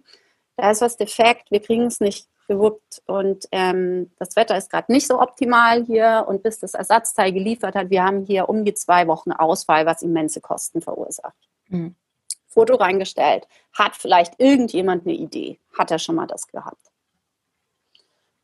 da 0.57 0.71
ist 0.71 0.83
was 0.83 0.97
defekt, 0.97 1.51
wir 1.51 1.61
kriegen 1.61 1.87
es 1.87 1.99
nicht 1.99 2.29
gewuppt 2.47 3.03
und 3.07 3.49
ähm, 3.51 4.13
das 4.21 4.37
Wetter 4.37 4.57
ist 4.57 4.71
gerade 4.71 4.93
nicht 4.93 5.09
so 5.09 5.21
optimal 5.21 5.85
hier 5.85 6.27
und 6.29 6.45
bis 6.45 6.61
das 6.61 6.75
Ersatzteil 6.75 7.33
geliefert 7.33 7.75
hat, 7.75 7.91
wir 7.91 8.05
haben 8.05 8.25
hier 8.25 8.49
um 8.49 8.65
die 8.65 8.75
zwei 8.75 9.09
Wochen 9.09 9.33
Ausfall, 9.33 9.85
was 9.85 10.03
immense 10.03 10.41
Kosten 10.41 10.81
verursacht. 10.81 11.35
Mhm. 11.67 11.97
Foto 12.47 12.77
reingestellt. 12.77 13.49
Hat 13.73 13.97
vielleicht 13.97 14.39
irgendjemand 14.39 15.05
eine 15.05 15.17
Idee? 15.17 15.59
Hat 15.77 15.91
er 15.91 15.99
schon 15.99 16.15
mal 16.15 16.29
das 16.29 16.47
gehabt? 16.47 16.94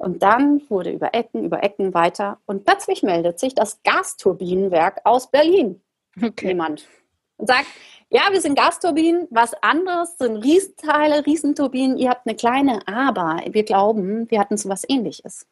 Und 0.00 0.22
dann 0.22 0.62
wurde 0.70 0.90
über 0.92 1.12
Ecken, 1.12 1.44
über 1.44 1.62
Ecken 1.62 1.92
weiter 1.92 2.38
und 2.46 2.64
plötzlich 2.64 3.02
meldet 3.02 3.38
sich 3.38 3.54
das 3.54 3.82
Gasturbinenwerk 3.82 5.02
aus 5.04 5.30
Berlin. 5.30 5.82
Okay. 6.16 6.48
Jemand. 6.48 6.88
Und 7.36 7.48
sagt, 7.48 7.66
ja, 8.08 8.22
wir 8.30 8.40
sind 8.40 8.56
Gasturbinen, 8.56 9.28
was 9.30 9.52
anderes 9.62 10.16
sind 10.16 10.38
Riesenteile, 10.38 11.26
Riesenturbinen, 11.26 11.98
ihr 11.98 12.08
habt 12.08 12.26
eine 12.26 12.34
kleine, 12.34 12.80
aber 12.88 13.42
wir 13.50 13.62
glauben, 13.62 14.30
wir 14.30 14.40
hatten 14.40 14.56
so 14.56 14.70
was 14.70 14.88
ähnliches. 14.88 15.46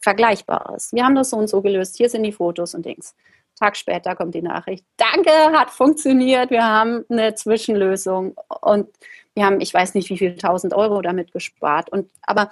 Vergleichbares. 0.00 0.94
Wir 0.94 1.04
haben 1.04 1.14
das 1.14 1.28
so 1.28 1.36
und 1.36 1.48
so 1.48 1.60
gelöst, 1.60 1.98
hier 1.98 2.08
sind 2.08 2.22
die 2.22 2.32
Fotos 2.32 2.74
und 2.74 2.86
Dings. 2.86 3.14
Tag 3.58 3.76
später 3.76 4.16
kommt 4.16 4.34
die 4.34 4.42
Nachricht, 4.42 4.86
danke, 4.96 5.30
hat 5.52 5.70
funktioniert, 5.70 6.50
wir 6.50 6.64
haben 6.64 7.04
eine 7.10 7.34
Zwischenlösung 7.34 8.38
und 8.62 8.88
wir 9.34 9.44
haben, 9.44 9.60
ich 9.60 9.74
weiß 9.74 9.92
nicht, 9.92 10.08
wie 10.08 10.16
viel 10.16 10.34
tausend 10.36 10.72
Euro 10.72 11.02
damit 11.02 11.30
gespart. 11.30 11.90
Und, 11.90 12.10
aber 12.22 12.50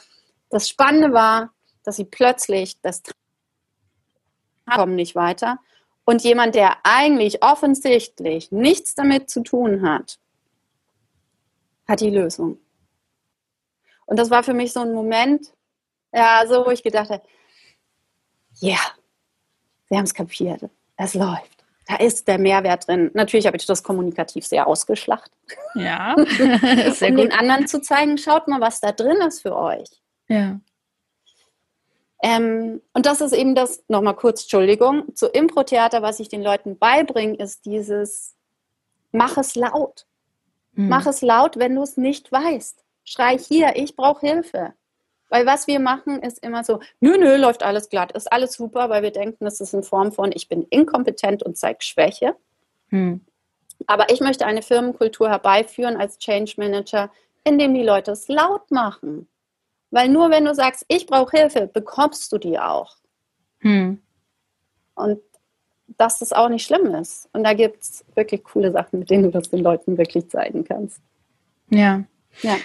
das 0.53 0.69
Spannende 0.69 1.13
war, 1.13 1.53
dass 1.83 1.97
sie 1.97 2.05
plötzlich 2.05 2.81
das 2.81 3.03
kommen 4.73 4.95
nicht 4.95 5.15
weiter 5.15 5.59
und 6.05 6.23
jemand, 6.23 6.55
der 6.55 6.77
eigentlich 6.85 7.43
offensichtlich 7.43 8.53
nichts 8.53 8.95
damit 8.95 9.31
zu 9.31 9.43
tun 9.43 9.83
hat, 9.83 10.19
hat 11.87 12.01
die 12.01 12.11
Lösung. 12.11 12.59
Und 14.07 14.19
das 14.19 14.31
war 14.31 14.43
für 14.43 14.55
mich 14.55 14.73
so 14.73 14.81
ein 14.81 14.95
Moment, 14.95 15.53
ja, 16.13 16.45
so, 16.47 16.67
wo 16.67 16.71
ich 16.71 16.83
gedacht 16.83 17.11
habe, 17.11 17.23
ja, 18.61 18.71
yeah, 18.71 18.81
sie 19.89 19.97
haben 19.97 20.05
es 20.05 20.15
kapiert 20.15 20.63
es 20.97 21.15
läuft. 21.15 21.65
Da 21.89 21.97
ist 21.97 22.29
der 22.29 22.39
Mehrwert 22.39 22.87
drin. 22.87 23.11
Natürlich 23.13 23.47
habe 23.47 23.57
ich 23.57 23.67
das 23.67 23.83
kommunikativ 23.83 24.47
sehr 24.47 24.67
ausgeschlacht. 24.67 25.31
Ja, 25.75 26.15
sehr 26.93 27.09
um 27.09 27.17
gut. 27.17 27.25
den 27.25 27.33
anderen 27.33 27.67
zu 27.67 27.81
zeigen, 27.81 28.19
schaut 28.19 28.47
mal, 28.47 28.61
was 28.61 28.81
da 28.81 28.93
drin 28.93 29.19
ist 29.27 29.43
für 29.43 29.57
euch. 29.57 30.02
Ja. 30.33 30.61
Ähm, 32.23 32.81
und 32.93 33.07
das 33.07 33.21
ist 33.21 33.33
eben 33.33 33.55
das, 33.55 33.83
nochmal 33.89 34.15
kurz, 34.15 34.43
Entschuldigung, 34.43 35.15
zu 35.17 35.27
Impro-Theater, 35.27 36.03
was 36.03 36.21
ich 36.21 36.29
den 36.29 36.43
Leuten 36.43 36.79
beibringe, 36.79 37.37
ist 37.37 37.65
dieses, 37.65 38.37
mach 39.11 39.37
es 39.37 39.57
laut. 39.57 40.07
Mhm. 40.75 40.89
Mach 40.89 41.07
es 41.07 41.21
laut, 41.21 41.59
wenn 41.59 41.75
du 41.75 41.83
es 41.83 41.97
nicht 41.97 42.31
weißt. 42.31 42.85
Schrei 43.05 43.37
hier, 43.37 43.73
ich 43.75 43.97
brauche 43.97 44.25
Hilfe. 44.27 44.75
Weil 45.29 45.47
was 45.47 45.67
wir 45.67 45.81
machen, 45.81 46.23
ist 46.23 46.45
immer 46.45 46.63
so, 46.63 46.81
nö, 47.01 47.17
nö, 47.19 47.37
läuft 47.37 47.63
alles 47.63 47.89
glatt, 47.89 48.13
ist 48.13 48.31
alles 48.31 48.53
super, 48.53 48.89
weil 48.91 49.03
wir 49.03 49.11
denken, 49.11 49.45
das 49.45 49.61
ist 49.61 49.75
in 49.75 49.83
Form 49.83 50.13
von, 50.13 50.31
ich 50.33 50.49
bin 50.49 50.65
inkompetent 50.71 51.43
und 51.43 51.57
zeige 51.57 51.83
Schwäche. 51.83 52.37
Hm. 52.91 53.25
Aber 53.87 54.11
ich 54.11 54.21
möchte 54.21 54.47
eine 54.47 54.63
Firmenkultur 54.63 55.29
herbeiführen 55.29 55.97
als 55.97 56.19
Change 56.19 56.55
Manager, 56.59 57.11
indem 57.45 57.75
die 57.75 57.83
Leute 57.83 58.13
es 58.13 58.29
laut 58.29 58.71
machen. 58.71 59.27
Weil 59.93 60.09
nur 60.09 60.31
wenn 60.31 60.47
du 60.47 60.55
sagst, 60.55 60.85
ich 60.89 61.07
brauche 61.07 61.37
Hilfe, 61.37 61.69
bekommst 61.69 62.33
du 62.33 62.39
die 62.39 62.59
auch. 62.59 62.97
Hm. 63.61 64.03
Und 64.95 65.21
dass 65.87 66.19
das 66.19 66.33
auch 66.33 66.49
nicht 66.49 66.67
schlimm 66.67 66.95
ist. 66.95 67.29
Und 67.35 67.45
da 67.45 67.53
gibt 67.53 67.83
es 67.83 68.05
wirklich 68.15 68.43
coole 68.43 68.73
Sachen, 68.73 68.99
mit 68.99 69.11
denen 69.11 69.25
du 69.25 69.31
das 69.31 69.51
den 69.51 69.61
Leuten 69.61 69.99
wirklich 69.99 70.29
zeigen 70.31 70.65
kannst. 70.65 71.01
Ja. 71.69 72.05
Ja. 72.41 72.57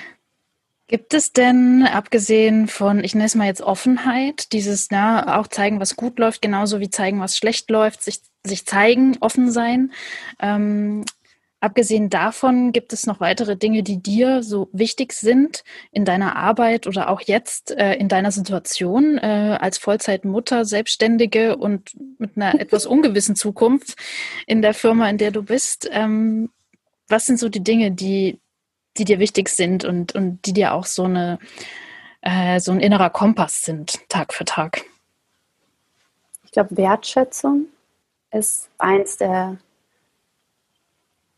Gibt 0.88 1.14
es 1.14 1.34
denn, 1.34 1.86
abgesehen 1.86 2.70
von, 2.70 3.04
ich 3.04 3.14
nenne 3.14 3.26
es 3.26 3.36
mal 3.36 3.48
jetzt 3.48 3.62
Offenheit, 3.62 4.54
dieses, 4.54 4.88
na, 4.90 5.38
auch 5.38 5.48
zeigen, 5.48 5.82
was 5.82 5.98
gut 5.98 6.18
läuft, 6.18 6.42
genauso 6.42 6.80
wie 6.80 6.90
zeigen, 6.90 7.20
was 7.20 7.38
schlecht 7.38 7.70
läuft, 7.70 8.04
sich, 8.04 8.22
sich 8.46 8.66
zeigen, 8.66 9.18
offen 9.20 9.52
sein. 9.52 9.92
Ähm, 10.40 11.04
abgesehen 11.60 12.10
davon, 12.10 12.72
gibt 12.72 12.94
es 12.94 13.08
noch 13.08 13.20
weitere 13.20 13.56
Dinge, 13.56 13.84
die 13.84 13.98
dir 13.98 14.44
so 14.44 14.70
wichtig 14.72 15.14
sind 15.14 15.64
in 15.92 16.06
deiner 16.06 16.36
Arbeit 16.36 16.88
oder 16.88 17.10
auch 17.10 17.22
jetzt 17.22 17.72
äh, 17.72 17.96
in 17.96 18.08
deiner 18.08 18.32
Situation 18.32 19.18
äh, 19.18 19.58
als 19.60 19.78
Vollzeitmutter, 19.78 20.66
Selbstständige 20.66 21.58
und 21.58 21.96
mit 22.20 22.38
einer 22.38 22.60
etwas 22.60 22.86
ungewissen 22.86 23.36
Zukunft 23.36 23.96
in 24.46 24.62
der 24.62 24.74
Firma, 24.74 25.10
in 25.10 25.18
der 25.18 25.32
du 25.32 25.44
bist? 25.44 25.90
Ähm, 25.92 26.50
was 27.08 27.26
sind 27.26 27.40
so 27.40 27.50
die 27.50 27.64
Dinge, 27.64 27.92
die 27.92 28.40
die 28.98 29.06
dir 29.06 29.20
wichtig 29.20 29.50
sind 29.50 29.86
und, 29.86 30.16
und 30.16 30.46
die 30.48 30.54
dir 30.54 30.74
auch 30.74 30.86
so 30.86 31.04
eine 31.04 31.38
äh, 32.22 32.60
so 32.60 32.72
ein 32.72 32.80
innerer 32.80 33.10
Kompass 33.10 33.64
sind, 33.64 34.00
Tag 34.10 34.34
für 34.34 34.46
Tag? 34.46 34.84
Ich 36.44 36.52
glaube, 36.52 36.76
Wertschätzung 36.76 37.68
ist 38.32 38.70
eins 38.78 39.18
der 39.18 39.58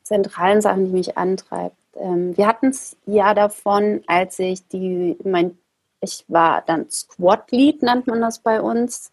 zentralen 0.09 0.61
Sachen, 0.61 0.85
die 0.85 0.91
mich 0.91 1.17
antreibt. 1.17 1.77
Ähm, 1.95 2.35
wir 2.35 2.47
hatten 2.47 2.67
es 2.67 2.97
ja 3.05 3.33
davon, 3.33 4.01
als 4.07 4.39
ich 4.39 4.67
die, 4.67 5.17
mein, 5.23 5.57
ich 6.01 6.25
war 6.27 6.63
dann 6.65 6.89
Squad 6.89 7.51
Lead, 7.51 7.81
nennt 7.83 8.07
man 8.07 8.21
das 8.21 8.39
bei 8.39 8.61
uns, 8.61 9.11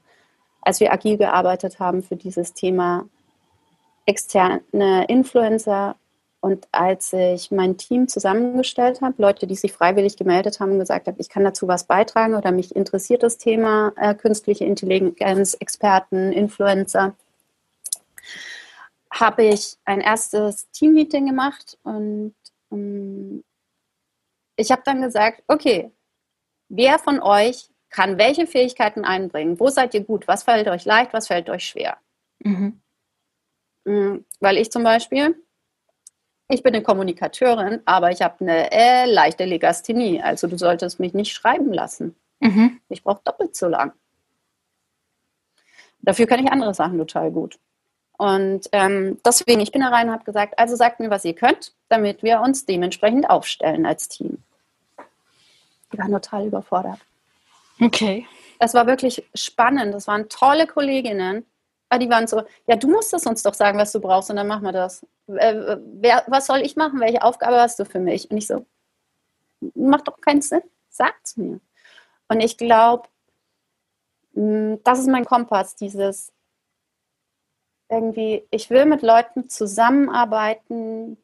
als 0.62 0.80
wir 0.80 0.92
agil 0.92 1.16
gearbeitet 1.18 1.78
haben 1.78 2.02
für 2.02 2.16
dieses 2.16 2.54
Thema 2.54 3.04
externe 4.06 5.04
Influencer 5.08 5.96
und 6.40 6.68
als 6.70 7.12
ich 7.12 7.50
mein 7.50 7.76
Team 7.76 8.08
zusammengestellt 8.08 9.00
habe, 9.00 9.14
Leute, 9.18 9.46
die 9.46 9.56
sich 9.56 9.72
freiwillig 9.72 10.16
gemeldet 10.16 10.60
haben 10.60 10.72
und 10.72 10.78
gesagt 10.78 11.08
haben, 11.08 11.16
ich 11.18 11.28
kann 11.28 11.44
dazu 11.44 11.66
was 11.66 11.84
beitragen 11.84 12.34
oder 12.36 12.52
mich 12.52 12.74
interessiert 12.74 13.22
das 13.22 13.36
Thema 13.36 13.92
äh, 13.96 14.14
künstliche 14.14 14.64
Intelligenz, 14.64 15.54
Experten, 15.54 16.32
Influencer, 16.32 17.14
habe 19.12 19.44
ich 19.44 19.76
ein 19.84 20.00
erstes 20.00 20.70
Teammeeting 20.70 21.26
gemacht 21.26 21.78
und 21.82 22.34
ähm, 22.70 23.44
ich 24.56 24.70
habe 24.70 24.82
dann 24.84 25.02
gesagt, 25.02 25.42
okay, 25.48 25.92
wer 26.68 26.98
von 26.98 27.20
euch 27.20 27.70
kann 27.90 28.18
welche 28.18 28.46
Fähigkeiten 28.46 29.04
einbringen? 29.04 29.60
Wo 29.60 29.68
seid 29.68 29.94
ihr 29.94 30.02
gut? 30.02 30.26
Was 30.28 30.42
fällt 30.42 30.68
euch 30.68 30.84
leicht? 30.84 31.12
Was 31.12 31.28
fällt 31.28 31.48
euch 31.48 31.64
schwer? 31.64 31.98
Mhm. 32.40 32.80
Mm, 33.84 34.16
weil 34.40 34.58
ich 34.58 34.70
zum 34.70 34.82
Beispiel 34.82 35.36
ich 36.48 36.62
bin 36.62 36.74
eine 36.74 36.82
Kommunikateurin, 36.82 37.80
aber 37.86 38.12
ich 38.12 38.22
habe 38.22 38.36
eine 38.40 38.70
äh, 38.70 39.10
leichte 39.10 39.44
Legasthenie. 39.44 40.22
Also 40.22 40.46
du 40.46 40.56
solltest 40.56 41.00
mich 41.00 41.12
nicht 41.12 41.32
schreiben 41.32 41.72
lassen. 41.72 42.14
Mhm. 42.40 42.80
Ich 42.88 43.02
brauche 43.02 43.20
doppelt 43.24 43.56
so 43.56 43.66
lang. 43.66 43.92
Dafür 46.00 46.26
kann 46.26 46.44
ich 46.44 46.52
andere 46.52 46.72
Sachen 46.72 46.98
total 46.98 47.32
gut. 47.32 47.58
Und 48.18 48.68
ähm, 48.72 49.18
deswegen, 49.24 49.60
ich 49.60 49.72
bin 49.72 49.82
da 49.82 49.88
rein 49.88 50.08
und 50.08 50.14
habe 50.14 50.24
gesagt, 50.24 50.58
also 50.58 50.74
sagt 50.76 51.00
mir, 51.00 51.10
was 51.10 51.24
ihr 51.24 51.34
könnt, 51.34 51.72
damit 51.88 52.22
wir 52.22 52.40
uns 52.40 52.64
dementsprechend 52.64 53.28
aufstellen 53.28 53.84
als 53.84 54.08
Team. 54.08 54.42
Die 55.92 55.98
waren 55.98 56.12
total 56.12 56.46
überfordert. 56.46 56.98
Okay. 57.80 58.26
Es 58.58 58.74
war 58.74 58.86
wirklich 58.86 59.24
spannend. 59.34 59.94
Das 59.94 60.06
waren 60.06 60.28
tolle 60.28 60.66
Kolleginnen. 60.66 61.44
Aber 61.88 61.98
die 61.98 62.10
waren 62.10 62.26
so, 62.26 62.42
ja, 62.66 62.76
du 62.76 62.88
musst 62.88 63.14
es 63.14 63.26
uns 63.26 63.42
doch 63.42 63.54
sagen, 63.54 63.78
was 63.78 63.92
du 63.92 64.00
brauchst, 64.00 64.30
und 64.30 64.36
dann 64.36 64.48
machen 64.48 64.64
wir 64.64 64.72
das. 64.72 65.06
Äh, 65.28 65.76
wer, 65.92 66.24
was 66.26 66.46
soll 66.46 66.60
ich 66.60 66.74
machen? 66.74 67.00
Welche 67.00 67.22
Aufgabe 67.22 67.60
hast 67.60 67.78
du 67.78 67.84
für 67.84 68.00
mich? 68.00 68.30
Und 68.30 68.38
ich 68.38 68.46
so, 68.46 68.66
macht 69.74 70.08
doch 70.08 70.20
keinen 70.20 70.42
Sinn. 70.42 70.62
Sag's 70.88 71.36
mir. 71.36 71.60
Und 72.28 72.40
ich 72.40 72.56
glaube, 72.56 73.08
mm, 74.32 74.76
das 74.82 74.98
ist 74.98 75.08
mein 75.08 75.24
Kompass, 75.24 75.76
dieses 75.76 76.32
irgendwie, 77.88 78.44
ich 78.50 78.70
will 78.70 78.84
mit 78.84 79.02
Leuten 79.02 79.48
zusammenarbeiten, 79.48 81.16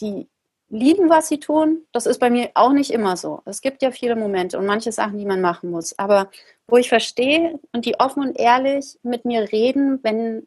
die 0.00 0.28
lieben, 0.68 1.08
was 1.08 1.28
sie 1.28 1.38
tun. 1.38 1.82
Das 1.92 2.06
ist 2.06 2.18
bei 2.18 2.30
mir 2.30 2.50
auch 2.54 2.72
nicht 2.72 2.90
immer 2.90 3.16
so. 3.16 3.42
Es 3.44 3.60
gibt 3.60 3.82
ja 3.82 3.90
viele 3.90 4.16
Momente 4.16 4.58
und 4.58 4.66
manche 4.66 4.92
Sachen, 4.92 5.18
die 5.18 5.26
man 5.26 5.40
machen 5.40 5.70
muss. 5.70 5.98
Aber 5.98 6.30
wo 6.66 6.76
ich 6.76 6.88
verstehe 6.88 7.58
und 7.72 7.84
die 7.86 7.98
offen 8.00 8.22
und 8.22 8.38
ehrlich 8.38 8.98
mit 9.02 9.24
mir 9.24 9.52
reden, 9.52 10.00
wenn, 10.02 10.46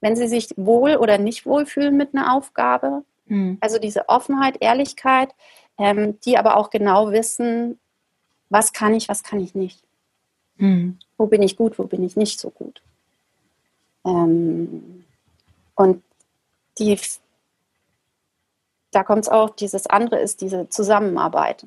wenn 0.00 0.16
sie 0.16 0.28
sich 0.28 0.50
wohl 0.56 0.96
oder 0.96 1.18
nicht 1.18 1.46
wohl 1.46 1.66
fühlen 1.66 1.96
mit 1.96 2.14
einer 2.14 2.34
Aufgabe. 2.34 3.04
Mhm. 3.26 3.58
Also 3.60 3.78
diese 3.78 4.08
Offenheit, 4.08 4.58
Ehrlichkeit, 4.60 5.34
ähm, 5.78 6.18
die 6.20 6.38
aber 6.38 6.56
auch 6.56 6.70
genau 6.70 7.10
wissen, 7.10 7.78
was 8.50 8.72
kann 8.72 8.94
ich, 8.94 9.08
was 9.08 9.22
kann 9.22 9.40
ich 9.40 9.54
nicht. 9.54 9.82
Mhm. 10.56 10.98
Wo 11.16 11.26
bin 11.26 11.42
ich 11.42 11.56
gut, 11.56 11.78
wo 11.78 11.84
bin 11.84 12.02
ich 12.02 12.16
nicht 12.16 12.40
so 12.40 12.50
gut. 12.50 12.82
Ähm, 14.08 15.04
und 15.74 16.02
die, 16.78 16.98
da 18.90 19.02
kommt 19.02 19.24
es 19.24 19.28
auch, 19.28 19.50
dieses 19.50 19.86
andere 19.86 20.18
ist 20.20 20.40
diese 20.40 20.68
Zusammenarbeit. 20.68 21.66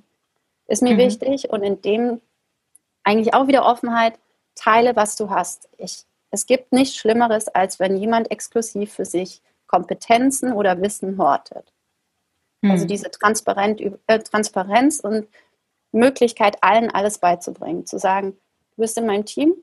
Ist 0.67 0.81
mir 0.81 0.93
mhm. 0.93 0.99
wichtig 0.99 1.49
und 1.49 1.63
in 1.63 1.81
dem 1.81 2.21
eigentlich 3.03 3.33
auch 3.33 3.47
wieder 3.47 3.65
Offenheit, 3.65 4.19
teile, 4.55 4.95
was 4.95 5.15
du 5.15 5.29
hast. 5.29 5.69
Ich, 5.77 6.03
es 6.29 6.45
gibt 6.45 6.71
nichts 6.71 6.95
Schlimmeres, 6.95 7.47
als 7.47 7.79
wenn 7.79 7.97
jemand 7.97 8.31
exklusiv 8.31 8.93
für 8.93 9.05
sich 9.05 9.41
Kompetenzen 9.67 10.53
oder 10.53 10.79
Wissen 10.81 11.17
hortet. 11.17 11.71
Mhm. 12.61 12.71
Also 12.71 12.85
diese 12.85 13.09
Transparent, 13.09 13.81
äh, 14.07 14.19
Transparenz 14.19 14.99
und 14.99 15.27
Möglichkeit, 15.91 16.57
allen 16.61 16.89
alles 16.91 17.17
beizubringen. 17.17 17.85
Zu 17.85 17.97
sagen, 17.97 18.33
du 18.75 18.81
bist 18.81 18.97
in 18.97 19.05
meinem 19.05 19.25
Team, 19.25 19.53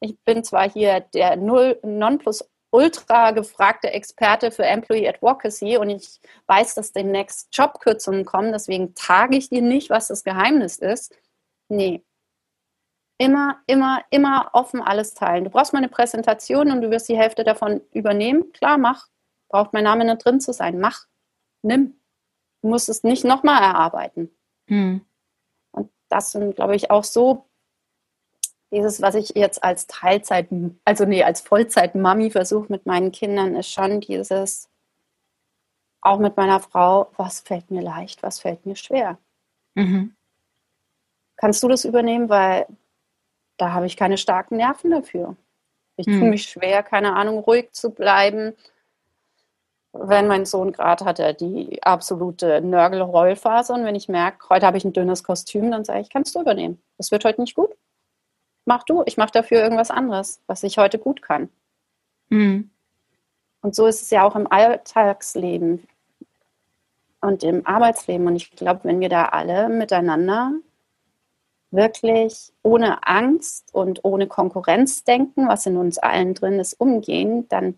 ich 0.00 0.18
bin 0.24 0.42
zwar 0.44 0.68
hier 0.68 1.00
der 1.00 1.36
Null, 1.36 1.78
Nonplus 1.82 2.44
ultra 2.70 3.32
gefragte 3.32 3.90
Experte 3.90 4.50
für 4.50 4.64
Employee 4.64 5.08
Advocacy 5.08 5.76
und 5.76 5.90
ich 5.90 6.20
weiß, 6.46 6.74
dass 6.74 6.92
demnächst 6.92 7.48
Jobkürzungen 7.52 8.24
kommen, 8.24 8.52
deswegen 8.52 8.94
trage 8.94 9.36
ich 9.36 9.48
dir 9.48 9.62
nicht, 9.62 9.90
was 9.90 10.08
das 10.08 10.24
Geheimnis 10.24 10.78
ist. 10.78 11.14
Nee. 11.68 12.04
Immer, 13.18 13.60
immer, 13.66 14.02
immer 14.10 14.50
offen 14.54 14.80
alles 14.80 15.14
teilen. 15.14 15.44
Du 15.44 15.50
brauchst 15.50 15.72
mal 15.72 15.80
eine 15.80 15.90
Präsentation 15.90 16.70
und 16.70 16.80
du 16.80 16.90
wirst 16.90 17.08
die 17.08 17.18
Hälfte 17.18 17.44
davon 17.44 17.82
übernehmen. 17.92 18.50
Klar, 18.52 18.78
mach. 18.78 19.08
Braucht 19.50 19.74
mein 19.74 19.84
Name 19.84 20.04
nicht 20.06 20.24
drin 20.24 20.40
zu 20.40 20.54
sein. 20.54 20.80
Mach. 20.80 21.06
Nimm. 21.62 22.00
Du 22.62 22.68
musst 22.68 22.88
es 22.88 23.02
nicht 23.02 23.24
nochmal 23.24 23.62
erarbeiten. 23.62 24.34
Hm. 24.68 25.04
Und 25.72 25.90
das 26.08 26.32
sind, 26.32 26.56
glaube 26.56 26.76
ich, 26.76 26.90
auch 26.90 27.04
so 27.04 27.49
dieses, 28.72 29.02
was 29.02 29.14
ich 29.14 29.30
jetzt 29.34 29.62
als 29.64 29.86
Teilzeit, 29.86 30.48
also 30.84 31.04
nee, 31.04 31.24
als 31.24 31.40
Vollzeit-Mami 31.40 32.30
versuche 32.30 32.70
mit 32.70 32.86
meinen 32.86 33.10
Kindern, 33.12 33.56
ist 33.56 33.70
schon 33.70 34.00
dieses, 34.00 34.68
auch 36.00 36.18
mit 36.18 36.36
meiner 36.36 36.60
Frau, 36.60 37.10
was 37.16 37.40
fällt 37.40 37.70
mir 37.70 37.82
leicht, 37.82 38.22
was 38.22 38.40
fällt 38.40 38.66
mir 38.66 38.76
schwer. 38.76 39.18
Mhm. 39.74 40.14
Kannst 41.36 41.62
du 41.62 41.68
das 41.68 41.84
übernehmen? 41.84 42.28
Weil 42.28 42.66
da 43.56 43.72
habe 43.72 43.86
ich 43.86 43.96
keine 43.96 44.18
starken 44.18 44.56
Nerven 44.56 44.90
dafür. 44.90 45.36
Ich 45.96 46.06
mhm. 46.06 46.20
tue 46.20 46.30
mich 46.30 46.44
schwer, 46.44 46.82
keine 46.82 47.14
Ahnung, 47.14 47.40
ruhig 47.40 47.72
zu 47.72 47.90
bleiben. 47.90 48.54
Wenn 49.92 50.28
mein 50.28 50.46
Sohn 50.46 50.72
gerade 50.72 51.04
hat 51.04 51.18
er 51.18 51.34
die 51.34 51.82
absolute 51.82 52.60
Nörgel-Heulphase 52.60 53.72
und 53.72 53.84
wenn 53.84 53.96
ich 53.96 54.08
merke, 54.08 54.48
heute 54.48 54.64
habe 54.64 54.78
ich 54.78 54.84
ein 54.84 54.92
dünnes 54.92 55.24
Kostüm, 55.24 55.72
dann 55.72 55.84
sage 55.84 56.00
ich, 56.00 56.10
kannst 56.10 56.34
du 56.36 56.40
übernehmen. 56.40 56.80
Das 56.96 57.10
wird 57.10 57.24
heute 57.24 57.40
nicht 57.40 57.56
gut 57.56 57.70
mach 58.64 58.84
du, 58.84 59.02
ich 59.06 59.16
mache 59.16 59.32
dafür 59.32 59.60
irgendwas 59.62 59.90
anderes, 59.90 60.40
was 60.46 60.62
ich 60.62 60.78
heute 60.78 60.98
gut 60.98 61.22
kann. 61.22 61.48
Mhm. 62.28 62.70
Und 63.62 63.74
so 63.74 63.86
ist 63.86 64.02
es 64.02 64.10
ja 64.10 64.24
auch 64.24 64.36
im 64.36 64.50
Alltagsleben 64.50 65.86
und 67.20 67.42
im 67.42 67.66
Arbeitsleben. 67.66 68.26
Und 68.26 68.36
ich 68.36 68.50
glaube, 68.52 68.80
wenn 68.84 69.00
wir 69.00 69.08
da 69.08 69.26
alle 69.26 69.68
miteinander 69.68 70.52
wirklich 71.70 72.52
ohne 72.62 73.06
Angst 73.06 73.72
und 73.72 74.04
ohne 74.04 74.26
Konkurrenz 74.26 75.04
denken, 75.04 75.48
was 75.48 75.66
in 75.66 75.76
uns 75.76 75.98
allen 75.98 76.34
drin 76.34 76.58
ist, 76.58 76.74
umgehen, 76.74 77.48
dann 77.48 77.76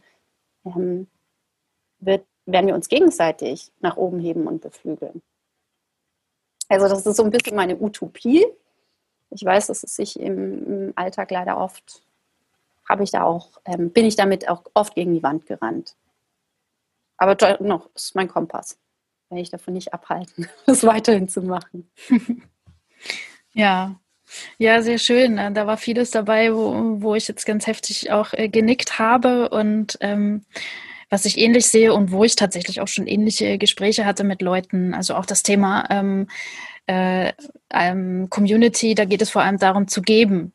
ähm, 0.64 1.09
wird, 1.99 2.25
werden 2.47 2.68
wir 2.68 2.75
uns 2.75 2.88
gegenseitig 2.88 3.71
nach 3.81 3.97
oben 3.97 4.18
heben 4.21 4.47
und 4.47 4.62
beflügeln. 4.62 5.23
Also 6.68 6.88
das 6.88 7.05
ist 7.05 7.16
so 7.16 7.25
ein 7.25 7.31
bisschen 7.31 7.57
meine 7.57 7.77
Utopie, 7.79 8.47
ich 9.35 9.45
weiß, 9.45 9.68
dass 9.68 9.83
es 9.83 9.95
sich 9.95 10.18
im, 10.18 10.66
im 10.66 10.92
Alltag 10.97 11.31
leider 11.31 11.59
oft, 11.59 12.03
habe 12.88 13.05
ich 13.05 13.11
da 13.11 13.23
auch, 13.25 13.61
ähm, 13.64 13.90
bin 13.90 14.05
ich 14.05 14.16
damit 14.16 14.49
auch 14.49 14.64
oft 14.75 14.95
gegen 14.95 15.14
die 15.14 15.23
Wand 15.23 15.47
gerannt. 15.47 15.97
Aber 17.16 17.37
noch 17.61 17.88
ist 17.95 18.14
mein 18.14 18.29
Kompass. 18.29 18.79
Werde 19.29 19.42
ich 19.42 19.51
davon 19.51 19.75
nicht 19.75 19.95
abhalten, 19.95 20.49
das 20.66 20.85
weiterhin 20.85 21.29
zu 21.29 21.42
machen. 21.42 21.90
ja, 23.53 23.97
ja, 24.59 24.83
sehr 24.83 24.99
schön. 24.99 25.37
Da 25.37 25.66
war 25.66 25.77
vieles 25.77 26.11
dabei, 26.11 26.55
wo, 26.55 27.03
wo 27.03 27.14
ich 27.14 27.29
jetzt 27.29 27.45
ganz 27.45 27.66
heftig 27.66 28.11
auch 28.12 28.33
äh, 28.33 28.49
genickt 28.49 28.99
habe 28.99 29.51
und 29.51 29.99
ähm, 30.01 30.45
was 31.11 31.27
ich 31.27 31.37
ähnlich 31.38 31.66
sehe 31.66 31.92
und 31.92 32.11
wo 32.11 32.25
ich 32.25 32.37
tatsächlich 32.37 32.81
auch 32.81 32.88
schon 32.88 33.07
ähnliche 33.07 33.59
Gespräche 33.59 34.07
hatte 34.07 34.25
mit 34.25 34.40
Leuten. 34.40 34.95
Also 34.95 35.14
auch 35.14 35.27
das 35.27 35.42
Thema 35.42 35.87
ähm, 35.90 36.29
äh, 36.87 37.33
ähm, 37.71 38.29
Community, 38.31 38.95
da 38.95 39.05
geht 39.05 39.23
es 39.23 39.31
vor 39.31 39.42
allem 39.42 39.59
darum 39.59 39.88
zu 39.88 40.03
geben. 40.03 40.53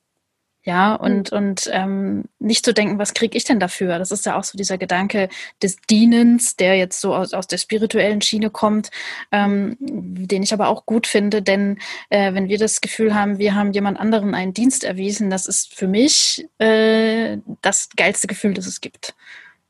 Ja, 0.68 0.96
und, 0.96 1.32
mhm. 1.32 1.38
und 1.38 1.70
ähm, 1.72 2.24
nicht 2.40 2.66
zu 2.66 2.74
denken, 2.74 3.00
was 3.00 3.14
kriege 3.14 3.38
ich 3.38 3.46
denn 3.46 3.58
dafür? 3.58 4.00
Das 4.00 4.12
ist 4.12 4.26
ja 4.26 4.38
auch 4.38 4.44
so 4.44 4.58
dieser 4.58 4.78
Gedanke 4.78 5.30
des 5.64 5.78
Dienens, 5.90 6.58
der 6.58 6.76
jetzt 6.76 7.00
so 7.00 7.16
aus, 7.16 7.32
aus 7.32 7.48
der 7.48 7.58
spirituellen 7.58 8.22
Schiene 8.22 8.50
kommt, 8.50 8.92
ähm, 9.32 9.78
den 9.80 10.44
ich 10.44 10.52
aber 10.52 10.68
auch 10.68 10.86
gut 10.86 11.08
finde, 11.08 11.42
denn 11.42 11.80
äh, 12.10 12.34
wenn 12.34 12.50
wir 12.50 12.58
das 12.58 12.82
Gefühl 12.82 13.16
haben, 13.16 13.38
wir 13.38 13.56
haben 13.56 13.72
jemand 13.72 13.98
anderen 13.98 14.36
einen 14.36 14.54
Dienst 14.54 14.84
erwiesen, 14.84 15.30
das 15.30 15.46
ist 15.46 15.74
für 15.74 15.88
mich 15.88 16.46
äh, 16.58 17.38
das 17.62 17.88
geilste 17.96 18.28
Gefühl, 18.28 18.54
das 18.54 18.68
es 18.68 18.82
gibt. 18.82 19.16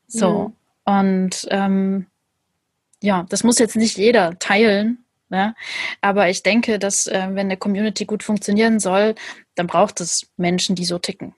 So. 0.07 0.51
Mhm. 0.87 0.93
Und 0.95 1.47
ähm, 1.51 2.07
ja, 3.03 3.27
das 3.29 3.43
muss 3.43 3.59
jetzt 3.59 3.75
nicht 3.75 3.99
jeder 3.99 4.39
teilen, 4.39 5.05
Ne? 5.29 5.55
Aber 6.01 6.29
ich 6.29 6.43
denke, 6.43 6.79
dass 6.79 7.07
äh, 7.07 7.27
wenn 7.29 7.47
eine 7.47 7.57
Community 7.57 8.05
gut 8.05 8.23
funktionieren 8.23 8.79
soll, 8.79 9.15
dann 9.55 9.67
braucht 9.67 9.99
es 9.99 10.31
Menschen, 10.37 10.75
die 10.75 10.85
so 10.85 10.99
ticken, 10.99 11.35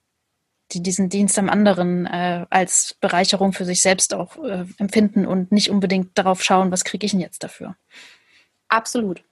die 0.71 0.83
diesen 0.83 1.09
Dienst 1.09 1.39
am 1.39 1.49
anderen 1.49 2.05
äh, 2.05 2.45
als 2.49 2.95
Bereicherung 3.01 3.53
für 3.53 3.65
sich 3.65 3.81
selbst 3.81 4.13
auch 4.13 4.37
äh, 4.43 4.65
empfinden 4.77 5.25
und 5.25 5.51
nicht 5.51 5.69
unbedingt 5.69 6.17
darauf 6.17 6.43
schauen, 6.43 6.71
was 6.71 6.83
kriege 6.83 7.05
ich 7.05 7.11
denn 7.11 7.21
jetzt 7.21 7.43
dafür. 7.43 7.75
Absolut. 8.67 9.23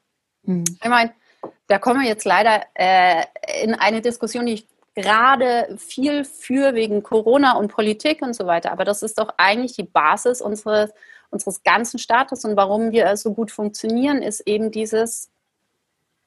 Hm. 0.45 0.63
Ich 0.81 0.89
meine, 0.89 1.13
da 1.67 1.77
kommen 1.77 2.01
wir 2.01 2.07
jetzt 2.07 2.25
leider 2.25 2.61
äh, 2.73 3.23
in 3.63 3.75
eine 3.75 4.01
Diskussion, 4.01 4.47
die 4.47 4.53
ich 4.53 4.67
gerade 4.95 5.77
viel 5.77 6.25
für 6.25 6.73
wegen 6.73 7.03
Corona 7.03 7.51
und 7.57 7.71
Politik 7.71 8.23
und 8.23 8.33
so 8.33 8.47
weiter. 8.47 8.71
Aber 8.71 8.83
das 8.83 9.03
ist 9.03 9.19
doch 9.19 9.35
eigentlich 9.37 9.73
die 9.73 9.83
Basis 9.83 10.41
unseres 10.41 10.91
unseres 11.29 11.63
ganzen 11.63 11.99
Staates 11.99 12.45
und 12.45 12.55
warum 12.55 12.91
wir 12.91 13.15
so 13.17 13.33
gut 13.33 13.51
funktionieren, 13.51 14.21
ist 14.21 14.41
eben 14.41 14.71
dieses, 14.71 15.29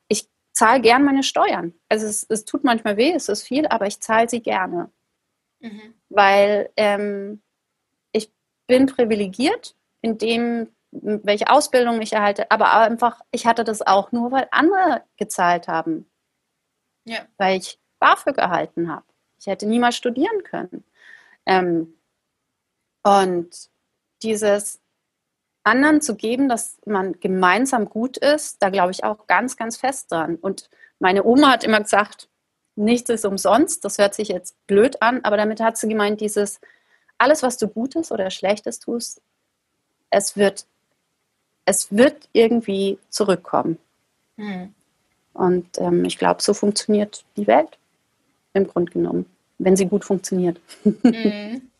ich 0.08 0.28
zahle 0.52 0.80
gern 0.80 1.04
meine 1.04 1.22
Steuern. 1.22 1.74
Also 1.88 2.06
es, 2.06 2.26
es 2.28 2.44
tut 2.44 2.64
manchmal 2.64 2.96
weh, 2.96 3.12
es 3.12 3.28
ist 3.28 3.42
viel, 3.42 3.66
aber 3.66 3.86
ich 3.86 4.00
zahle 4.00 4.28
sie 4.28 4.40
gerne. 4.40 4.90
Mhm. 5.60 5.94
Weil 6.08 6.70
ähm, 6.76 7.42
ich 8.12 8.30
bin 8.66 8.86
privilegiert 8.86 9.74
in 10.02 10.18
dem, 10.18 10.68
welche 10.90 11.50
Ausbildung 11.50 12.00
ich 12.02 12.12
erhalte, 12.12 12.50
aber 12.50 12.72
einfach, 12.72 13.20
ich 13.30 13.46
hatte 13.46 13.64
das 13.64 13.86
auch 13.86 14.12
nur, 14.12 14.32
weil 14.32 14.48
andere 14.50 15.02
gezahlt 15.16 15.68
haben. 15.68 16.10
Ja. 17.04 17.20
Weil 17.38 17.58
ich 17.58 17.78
BAföG 17.98 18.38
erhalten 18.38 18.90
habe. 18.90 19.04
Ich 19.38 19.46
hätte 19.46 19.66
niemals 19.66 19.96
studieren 19.96 20.42
können. 20.42 20.84
Ähm, 21.46 21.94
und 23.02 23.70
dieses, 24.22 24.80
anderen 25.62 26.00
zu 26.00 26.14
geben, 26.16 26.48
dass 26.48 26.78
man 26.86 27.20
gemeinsam 27.20 27.88
gut 27.88 28.16
ist, 28.16 28.62
da 28.62 28.70
glaube 28.70 28.92
ich 28.92 29.04
auch 29.04 29.26
ganz, 29.26 29.56
ganz 29.56 29.76
fest 29.76 30.10
dran. 30.10 30.36
Und 30.36 30.70
meine 30.98 31.24
Oma 31.24 31.52
hat 31.52 31.64
immer 31.64 31.80
gesagt, 31.80 32.28
nichts 32.76 33.10
ist 33.10 33.24
umsonst. 33.24 33.84
Das 33.84 33.98
hört 33.98 34.14
sich 34.14 34.28
jetzt 34.28 34.56
blöd 34.66 35.02
an, 35.02 35.20
aber 35.22 35.36
damit 35.36 35.60
hat 35.60 35.76
sie 35.76 35.88
gemeint, 35.88 36.20
dieses, 36.20 36.60
alles, 37.18 37.42
was 37.42 37.58
du 37.58 37.68
Gutes 37.68 38.10
oder 38.10 38.30
Schlechtes 38.30 38.78
tust, 38.78 39.20
es 40.08 40.36
wird, 40.36 40.66
es 41.64 41.94
wird 41.94 42.28
irgendwie 42.32 42.98
zurückkommen. 43.10 43.78
Mhm. 44.36 44.74
Und 45.34 45.78
ähm, 45.78 46.04
ich 46.04 46.18
glaube, 46.18 46.42
so 46.42 46.54
funktioniert 46.54 47.24
die 47.36 47.46
Welt 47.46 47.78
im 48.54 48.66
Grunde 48.66 48.90
genommen, 48.92 49.26
wenn 49.58 49.76
sie 49.76 49.86
gut 49.86 50.04
funktioniert. 50.04 50.60
Mhm. 50.84 51.62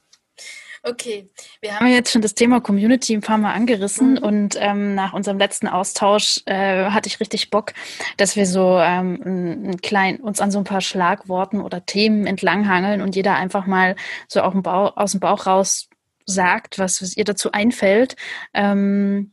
Okay, 0.82 1.28
wir 1.60 1.78
haben 1.78 1.88
jetzt 1.88 2.10
schon 2.10 2.22
das 2.22 2.34
Thema 2.34 2.60
Community 2.60 3.14
ein 3.14 3.20
paar 3.20 3.36
Mal 3.36 3.52
angerissen 3.52 4.12
mhm. 4.12 4.18
und 4.18 4.56
ähm, 4.58 4.94
nach 4.94 5.12
unserem 5.12 5.38
letzten 5.38 5.68
Austausch 5.68 6.40
äh, 6.46 6.86
hatte 6.86 7.06
ich 7.06 7.20
richtig 7.20 7.50
Bock, 7.50 7.74
dass 8.16 8.34
wir 8.34 8.46
so 8.46 8.78
ähm, 8.78 9.20
ein 9.70 9.80
klein, 9.82 10.20
uns 10.20 10.40
an 10.40 10.50
so 10.50 10.58
ein 10.58 10.64
paar 10.64 10.80
Schlagworten 10.80 11.60
oder 11.60 11.84
Themen 11.84 12.26
entlanghangeln 12.26 13.02
und 13.02 13.14
jeder 13.14 13.34
einfach 13.36 13.66
mal 13.66 13.94
so 14.26 14.40
auch 14.40 14.54
Bauch, 14.54 14.96
aus 14.96 15.12
dem 15.12 15.20
Bauch 15.20 15.46
raus 15.46 15.90
sagt, 16.24 16.78
was, 16.78 17.02
was 17.02 17.16
ihr 17.16 17.24
dazu 17.24 17.52
einfällt. 17.52 18.16
Ähm, 18.54 19.32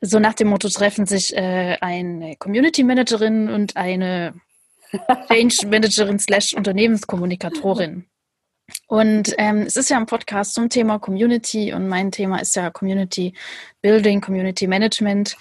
so 0.00 0.20
nach 0.20 0.34
dem 0.34 0.48
Motto 0.48 0.68
treffen 0.68 1.06
sich 1.06 1.36
äh, 1.36 1.78
eine 1.80 2.36
Community 2.36 2.84
Managerin 2.84 3.48
und 3.48 3.76
eine 3.76 4.34
Change 5.28 5.66
Managerin 5.66 6.20
slash 6.20 6.54
Unternehmenskommunikatorin. 6.54 8.06
Und 8.88 9.34
ähm, 9.36 9.58
es 9.66 9.76
ist 9.76 9.90
ja 9.90 9.98
ein 9.98 10.06
Podcast 10.06 10.54
zum 10.54 10.70
Thema 10.70 10.98
Community 10.98 11.74
und 11.74 11.88
mein 11.88 12.10
Thema 12.10 12.38
ist 12.38 12.56
ja 12.56 12.70
Community 12.70 13.34
Building, 13.82 14.22
Community 14.22 14.66
Management. 14.66 15.36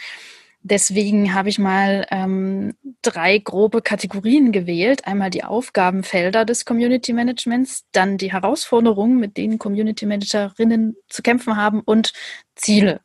Deswegen 0.63 1.33
habe 1.33 1.47
ich 1.47 1.57
mal 1.57 2.05
ähm, 2.11 2.73
drei 3.01 3.37
grobe 3.37 3.81
Kategorien 3.81 4.51
gewählt. 4.51 5.07
Einmal 5.07 5.29
die 5.29 5.45
Aufgabenfelder 5.45 6.43
des 6.43 6.65
Community 6.65 7.13
Managements, 7.13 7.85
dann 7.93 8.17
die 8.17 8.33
Herausforderungen, 8.33 9.17
mit 9.17 9.37
denen 9.37 9.59
Community 9.59 10.05
Managerinnen 10.05 10.97
zu 11.07 11.21
kämpfen 11.21 11.55
haben 11.55 11.79
und 11.79 12.11
Ziele, 12.55 12.99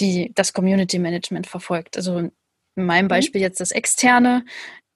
die 0.00 0.32
das 0.34 0.54
Community 0.54 0.98
Management 0.98 1.46
verfolgt. 1.46 1.98
Also 1.98 2.20
in 2.20 2.32
meinem 2.74 3.04
mhm. 3.04 3.08
Beispiel 3.08 3.42
jetzt 3.42 3.60
das 3.60 3.70
Externe, 3.70 4.46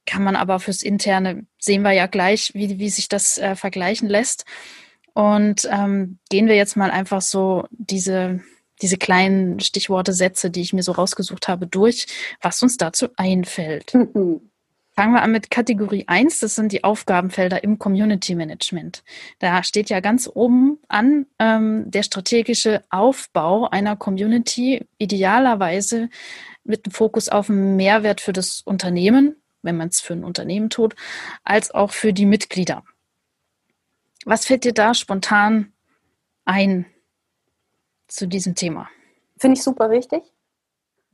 kann 0.09 0.25
man 0.25 0.37
aber 0.37 0.59
fürs 0.59 0.83
Interne 0.83 1.44
sehen 1.59 1.83
wir 1.83 1.92
ja 1.92 2.07
gleich, 2.07 2.53
wie, 2.55 2.79
wie 2.79 2.88
sich 2.88 3.09
das 3.09 3.37
äh, 3.37 3.55
vergleichen 3.55 4.09
lässt. 4.09 4.47
Und 5.12 5.68
ähm, 5.71 6.18
gehen 6.31 6.47
wir 6.47 6.57
jetzt 6.57 6.77
mal 6.79 6.90
einfach 6.90 7.21
so 7.21 7.66
diese, 7.71 8.40
diese 8.81 8.97
kleinen 8.97 9.61
Stichworte, 9.61 10.14
Sätze, 10.14 10.51
die 10.51 10.62
ich 10.62 10.73
mir 10.73 10.83
so 10.83 10.92
rausgesucht 10.92 11.47
habe, 11.47 11.66
durch, 11.66 12.07
was 12.40 12.62
uns 12.62 12.79
dazu 12.79 13.09
einfällt. 13.16 13.92
Fangen 13.92 15.12
wir 15.12 15.23
an 15.23 15.31
mit 15.31 15.51
Kategorie 15.51 16.05
1, 16.07 16.40
das 16.40 16.55
sind 16.55 16.73
die 16.73 16.85
Aufgabenfelder 16.85 17.62
im 17.62 17.79
Community 17.79 18.35
Management. 18.35 19.05
Da 19.40 19.62
steht 19.62 19.90
ja 19.90 20.01
ganz 20.01 20.29
oben 20.33 20.79
an 20.88 21.27
ähm, 21.38 21.85
der 21.90 22.03
strategische 22.03 22.83
Aufbau 22.88 23.68
einer 23.68 23.94
Community, 23.94 24.87
idealerweise 24.97 26.09
mit 26.64 26.87
dem 26.87 26.92
Fokus 26.92 27.29
auf 27.29 27.51
einen 27.51 27.77
Mehrwert 27.77 28.23
für 28.23 28.33
das 28.33 28.62
Unternehmen, 28.62 29.37
wenn 29.62 29.77
man 29.77 29.88
es 29.88 30.01
für 30.01 30.14
ein 30.14 30.25
Unternehmen 30.25 30.71
tut, 30.71 30.94
als 31.44 31.71
auch 31.71 31.90
für 31.92 32.12
die 32.12 32.27
Mitglieder. 32.27 32.85
Was 34.25 34.47
fällt 34.47 34.64
dir 34.64 34.75
da 34.75 34.94
spontan 34.94 35.73
ein 36.44 36.87
zu 38.09 38.27
diesem 38.27 38.55
Thema? 38.55 38.88
Finde 39.38 39.57
ich 39.57 39.62
super 39.62 39.90
wichtig. 39.90 40.23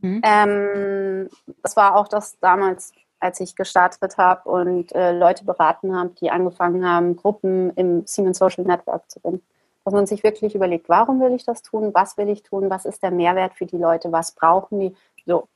Hm. 0.01 0.21
Ähm, 0.25 1.29
das 1.63 1.77
war 1.77 1.97
auch 1.97 2.09
das 2.09 2.39
damals, 2.39 2.93
als 3.21 3.41
ich 3.41 3.57
gestartet 3.57 4.19
habe 4.19 4.49
und 4.49 4.95
äh, 4.95 5.17
Leute 5.17 5.45
beraten 5.45 5.95
habe, 5.97 6.11
die 6.21 6.31
angefangen 6.31 6.87
haben, 6.87 7.17
Gruppen 7.17 7.71
im 7.71 8.07
Siemens 8.07 8.39
Social 8.39 8.65
Network 8.65 9.11
zu 9.11 9.21
binden. 9.21 9.43
Dass 9.85 9.95
man 9.95 10.07
sich 10.07 10.23
wirklich 10.23 10.55
überlegt, 10.55 10.89
warum 10.89 11.21
will 11.21 11.33
ich 11.35 11.45
das 11.45 11.63
tun, 11.63 11.93
was 11.93 12.17
will 12.17 12.29
ich 12.29 12.43
tun, 12.43 12.71
was 12.71 12.87
ist 12.87 13.03
der 13.03 13.11
Mehrwert 13.11 13.55
für 13.55 13.67
die 13.67 13.77
Leute, 13.77 14.13
was 14.13 14.33
brauchen 14.33 14.81
die. 14.81 14.97
So, 15.27 15.49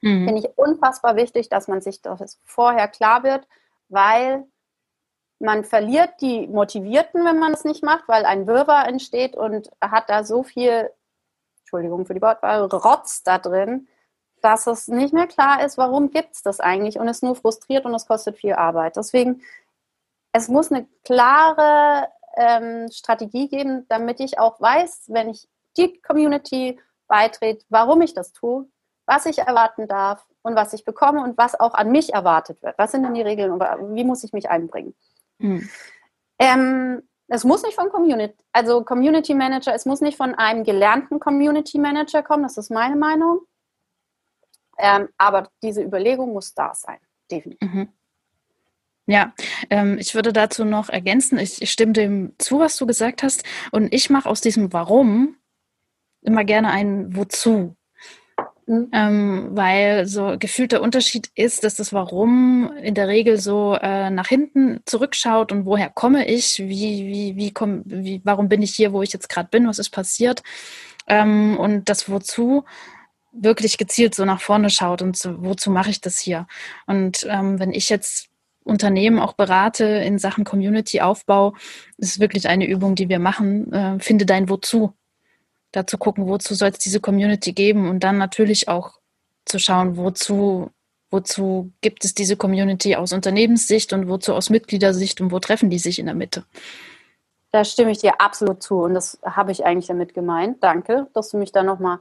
Mhm. 0.00 0.26
Finde 0.26 0.40
ich 0.40 0.58
unfassbar 0.58 1.16
wichtig, 1.16 1.48
dass 1.48 1.68
man 1.68 1.80
sich 1.80 2.02
das 2.02 2.38
vorher 2.44 2.88
klar 2.88 3.22
wird, 3.22 3.46
weil 3.88 4.44
man 5.40 5.64
verliert 5.64 6.20
die 6.20 6.46
Motivierten, 6.48 7.24
wenn 7.24 7.38
man 7.38 7.52
es 7.52 7.64
nicht 7.64 7.84
macht, 7.84 8.08
weil 8.08 8.24
ein 8.24 8.46
Wirrwarr 8.46 8.88
entsteht 8.88 9.36
und 9.36 9.70
hat 9.80 10.10
da 10.10 10.24
so 10.24 10.42
viel, 10.42 10.90
Entschuldigung 11.60 12.06
für 12.06 12.14
die 12.14 12.22
Wortwahl, 12.22 12.64
Rotz 12.64 13.22
da 13.22 13.38
drin, 13.38 13.88
dass 14.40 14.66
es 14.66 14.88
nicht 14.88 15.12
mehr 15.12 15.26
klar 15.26 15.64
ist, 15.64 15.78
warum 15.78 16.10
gibt 16.10 16.34
es 16.34 16.42
das 16.42 16.60
eigentlich 16.60 16.98
und 16.98 17.08
es 17.08 17.22
nur 17.22 17.36
frustriert 17.36 17.84
und 17.84 17.94
es 17.94 18.06
kostet 18.06 18.36
viel 18.36 18.54
Arbeit. 18.54 18.96
Deswegen, 18.96 19.42
es 20.32 20.48
muss 20.48 20.70
eine 20.70 20.86
klare 21.04 22.08
ähm, 22.36 22.88
Strategie 22.90 23.48
geben, 23.48 23.86
damit 23.88 24.20
ich 24.20 24.38
auch 24.38 24.60
weiß, 24.60 25.04
wenn 25.08 25.28
ich 25.28 25.48
die 25.76 26.00
Community 26.00 26.80
beitrete, 27.06 27.64
warum 27.68 28.00
ich 28.02 28.14
das 28.14 28.32
tue, 28.32 28.68
was 29.08 29.24
ich 29.24 29.38
erwarten 29.38 29.88
darf 29.88 30.24
und 30.42 30.54
was 30.54 30.74
ich 30.74 30.84
bekomme 30.84 31.22
und 31.22 31.38
was 31.38 31.58
auch 31.58 31.72
an 31.72 31.90
mich 31.90 32.12
erwartet 32.12 32.62
wird. 32.62 32.76
Was 32.76 32.92
sind 32.92 33.02
denn 33.04 33.14
die 33.14 33.22
Regeln 33.22 33.50
und 33.50 33.60
wie 33.96 34.04
muss 34.04 34.22
ich 34.22 34.32
mich 34.34 34.50
einbringen? 34.50 34.94
Mhm. 35.38 35.68
Ähm, 36.38 37.02
es 37.26 37.44
muss 37.44 37.62
nicht 37.62 37.74
von 37.74 37.88
Community, 37.88 38.36
also 38.52 38.84
Community 38.84 39.34
Manager, 39.34 39.74
es 39.74 39.86
muss 39.86 40.02
nicht 40.02 40.16
von 40.16 40.34
einem 40.34 40.62
gelernten 40.62 41.20
Community 41.20 41.78
Manager 41.78 42.22
kommen, 42.22 42.42
das 42.42 42.58
ist 42.58 42.70
meine 42.70 42.96
Meinung. 42.96 43.40
Ähm, 44.78 45.08
aber 45.16 45.48
diese 45.62 45.82
Überlegung 45.82 46.34
muss 46.34 46.54
da 46.54 46.74
sein, 46.74 46.98
definitiv. 47.30 47.68
Mhm. 47.68 47.88
Ja, 49.06 49.32
ähm, 49.70 49.96
ich 49.98 50.14
würde 50.14 50.34
dazu 50.34 50.66
noch 50.66 50.90
ergänzen, 50.90 51.38
ich, 51.38 51.62
ich 51.62 51.72
stimme 51.72 51.94
dem 51.94 52.34
zu, 52.36 52.60
was 52.60 52.76
du 52.76 52.86
gesagt 52.86 53.22
hast. 53.22 53.42
Und 53.72 53.92
ich 53.92 54.10
mache 54.10 54.28
aus 54.28 54.42
diesem 54.42 54.70
Warum 54.74 55.36
immer 56.20 56.44
gerne 56.44 56.70
ein 56.70 57.16
Wozu. 57.16 57.74
Mhm. 58.68 58.88
Ähm, 58.92 59.48
weil 59.52 60.06
so 60.06 60.36
gefühlt 60.38 60.72
der 60.72 60.82
Unterschied 60.82 61.30
ist, 61.34 61.64
dass 61.64 61.76
das 61.76 61.94
Warum 61.94 62.70
in 62.82 62.94
der 62.94 63.08
Regel 63.08 63.38
so 63.38 63.74
äh, 63.80 64.10
nach 64.10 64.28
hinten 64.28 64.80
zurückschaut 64.84 65.52
und 65.52 65.64
woher 65.64 65.88
komme 65.88 66.28
ich, 66.28 66.58
wie, 66.58 67.06
wie, 67.06 67.36
wie, 67.36 67.50
komm, 67.50 67.82
wie 67.86 68.20
warum 68.24 68.50
bin 68.50 68.60
ich 68.60 68.74
hier, 68.74 68.92
wo 68.92 69.00
ich 69.02 69.12
jetzt 69.14 69.30
gerade 69.30 69.48
bin, 69.48 69.66
was 69.66 69.78
ist 69.78 69.88
passiert. 69.88 70.42
Ähm, 71.06 71.56
und 71.58 71.88
das 71.88 72.10
Wozu 72.10 72.64
wirklich 73.32 73.78
gezielt 73.78 74.14
so 74.14 74.26
nach 74.26 74.42
vorne 74.42 74.68
schaut 74.68 75.00
und 75.00 75.16
so, 75.16 75.42
wozu 75.42 75.70
mache 75.70 75.90
ich 75.90 76.02
das 76.02 76.18
hier? 76.18 76.46
Und 76.86 77.26
ähm, 77.28 77.58
wenn 77.58 77.72
ich 77.72 77.88
jetzt 77.88 78.28
Unternehmen 78.64 79.18
auch 79.18 79.32
berate 79.32 79.84
in 79.86 80.18
Sachen 80.18 80.44
Community-Aufbau, 80.44 81.54
ist 81.96 82.20
wirklich 82.20 82.48
eine 82.48 82.66
Übung, 82.66 82.96
die 82.96 83.08
wir 83.08 83.18
machen. 83.18 83.72
Äh, 83.72 83.98
finde 83.98 84.26
dein 84.26 84.50
Wozu 84.50 84.92
da 85.72 85.86
zu 85.86 85.98
gucken, 85.98 86.26
wozu 86.28 86.54
soll 86.54 86.68
es 86.68 86.78
diese 86.78 87.00
Community 87.00 87.52
geben 87.52 87.88
und 87.88 88.00
dann 88.00 88.18
natürlich 88.18 88.68
auch 88.68 88.98
zu 89.44 89.58
schauen, 89.58 89.96
wozu, 89.96 90.70
wozu 91.10 91.72
gibt 91.80 92.04
es 92.04 92.14
diese 92.14 92.36
Community 92.36 92.96
aus 92.96 93.12
Unternehmenssicht 93.12 93.92
und 93.92 94.08
wozu 94.08 94.34
aus 94.34 94.50
Mitgliedersicht 94.50 95.20
und 95.20 95.32
wo 95.32 95.38
treffen 95.38 95.70
die 95.70 95.78
sich 95.78 95.98
in 95.98 96.06
der 96.06 96.14
Mitte. 96.14 96.44
Da 97.50 97.64
stimme 97.64 97.90
ich 97.90 97.98
dir 97.98 98.20
absolut 98.20 98.62
zu 98.62 98.82
und 98.82 98.94
das 98.94 99.18
habe 99.22 99.52
ich 99.52 99.64
eigentlich 99.64 99.86
damit 99.86 100.14
gemeint. 100.14 100.62
Danke, 100.62 101.08
dass 101.14 101.30
du 101.30 101.38
mich 101.38 101.52
da 101.52 101.62
nochmal 101.62 101.98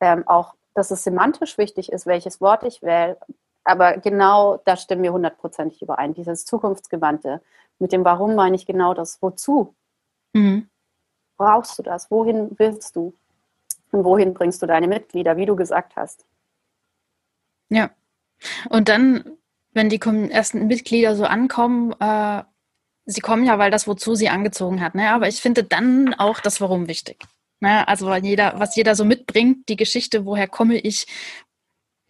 ähm, 0.00 0.26
auch, 0.26 0.54
dass 0.74 0.90
es 0.90 1.04
semantisch 1.04 1.56
wichtig 1.56 1.92
ist, 1.92 2.06
welches 2.06 2.40
Wort 2.40 2.62
ich 2.64 2.82
wähle. 2.82 3.18
Aber 3.64 3.96
genau, 3.96 4.60
da 4.64 4.76
stimmen 4.76 5.02
wir 5.02 5.12
hundertprozentig 5.12 5.80
überein. 5.80 6.14
Dieses 6.14 6.44
Zukunftsgewandte. 6.44 7.40
Mit 7.78 7.92
dem 7.92 8.04
Warum 8.04 8.34
meine 8.34 8.56
ich 8.56 8.66
genau 8.66 8.92
das 8.92 9.22
Wozu. 9.22 9.74
Mhm 10.34 10.68
brauchst 11.36 11.78
du 11.78 11.82
das? 11.82 12.10
Wohin 12.10 12.50
willst 12.58 12.96
du? 12.96 13.14
Und 13.90 14.04
wohin 14.04 14.34
bringst 14.34 14.62
du 14.62 14.66
deine 14.66 14.88
Mitglieder, 14.88 15.36
wie 15.36 15.46
du 15.46 15.54
gesagt 15.54 15.96
hast? 15.96 16.24
Ja. 17.68 17.90
Und 18.68 18.88
dann, 18.88 19.36
wenn 19.72 19.88
die 19.88 20.00
ersten 20.00 20.66
Mitglieder 20.66 21.14
so 21.14 21.24
ankommen, 21.24 21.94
äh, 22.00 22.42
sie 23.04 23.20
kommen 23.20 23.44
ja, 23.44 23.58
weil 23.58 23.70
das 23.70 23.86
wozu 23.86 24.14
sie 24.14 24.28
angezogen 24.28 24.80
hat. 24.80 24.94
Ne? 24.94 25.10
Aber 25.10 25.28
ich 25.28 25.40
finde 25.40 25.64
dann 25.64 26.14
auch 26.14 26.40
das 26.40 26.60
Warum 26.60 26.88
wichtig. 26.88 27.24
Ne? 27.60 27.86
Also 27.86 28.12
jeder, 28.14 28.58
was 28.58 28.76
jeder 28.76 28.94
so 28.94 29.04
mitbringt, 29.04 29.68
die 29.68 29.76
Geschichte, 29.76 30.24
woher 30.24 30.48
komme 30.48 30.78
ich, 30.78 31.06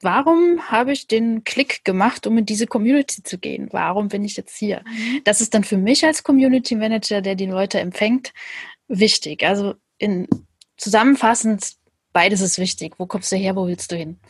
warum 0.00 0.70
habe 0.70 0.92
ich 0.92 1.06
den 1.06 1.44
Klick 1.44 1.84
gemacht, 1.84 2.26
um 2.26 2.38
in 2.38 2.46
diese 2.46 2.66
Community 2.66 3.22
zu 3.22 3.38
gehen? 3.38 3.68
Warum 3.70 4.08
bin 4.08 4.24
ich 4.24 4.36
jetzt 4.36 4.56
hier? 4.56 4.82
Mhm. 4.84 5.20
Das 5.24 5.40
ist 5.40 5.54
dann 5.54 5.64
für 5.64 5.76
mich 5.78 6.04
als 6.04 6.22
Community 6.22 6.74
Manager, 6.74 7.20
der 7.20 7.34
die 7.34 7.46
Leute 7.46 7.80
empfängt, 7.80 8.32
wichtig. 8.88 9.44
Also 9.44 9.74
in, 9.98 10.28
zusammenfassend, 10.76 11.74
beides 12.12 12.40
ist 12.40 12.58
wichtig. 12.58 12.94
Wo 12.98 13.06
kommst 13.06 13.32
du 13.32 13.36
her, 13.36 13.56
wo 13.56 13.66
willst 13.66 13.92
du 13.92 13.96
hin? 13.96 14.20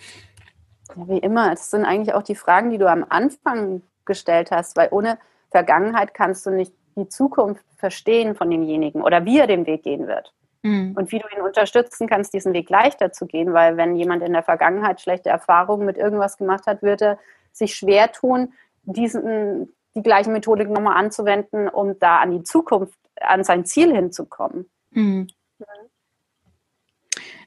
Ja, 0.96 1.08
wie 1.08 1.18
immer. 1.18 1.50
Das 1.50 1.70
sind 1.70 1.84
eigentlich 1.84 2.14
auch 2.14 2.22
die 2.22 2.34
Fragen, 2.34 2.70
die 2.70 2.78
du 2.78 2.88
am 2.88 3.04
Anfang 3.08 3.82
gestellt 4.04 4.50
hast, 4.50 4.76
weil 4.76 4.88
ohne 4.90 5.18
Vergangenheit 5.50 6.14
kannst 6.14 6.44
du 6.46 6.50
nicht 6.50 6.72
die 6.96 7.08
Zukunft 7.08 7.64
verstehen 7.76 8.34
von 8.34 8.50
demjenigen 8.50 9.02
oder 9.02 9.24
wie 9.24 9.38
er 9.38 9.46
den 9.46 9.66
Weg 9.66 9.82
gehen 9.82 10.06
wird. 10.06 10.34
Mhm. 10.62 10.94
Und 10.96 11.10
wie 11.10 11.18
du 11.18 11.26
ihn 11.34 11.42
unterstützen 11.42 12.08
kannst, 12.08 12.34
diesen 12.34 12.52
Weg 12.52 12.70
leichter 12.70 13.12
zu 13.12 13.26
gehen, 13.26 13.52
weil 13.52 13.76
wenn 13.76 13.96
jemand 13.96 14.22
in 14.22 14.32
der 14.32 14.42
Vergangenheit 14.42 15.00
schlechte 15.00 15.28
Erfahrungen 15.28 15.86
mit 15.86 15.96
irgendwas 15.96 16.36
gemacht 16.36 16.66
hat, 16.66 16.82
würde 16.82 17.04
er 17.04 17.18
sich 17.52 17.74
schwer 17.74 18.12
tun, 18.12 18.52
diesen, 18.84 19.72
die 19.94 20.02
gleiche 20.02 20.30
Methodik 20.30 20.68
nochmal 20.68 20.96
anzuwenden, 20.96 21.68
um 21.68 21.98
da 21.98 22.20
an 22.20 22.30
die 22.30 22.42
Zukunft 22.42 22.98
an 23.20 23.44
sein 23.44 23.64
Ziel 23.64 23.94
hinzukommen. 23.94 24.70
Mhm. 24.90 25.28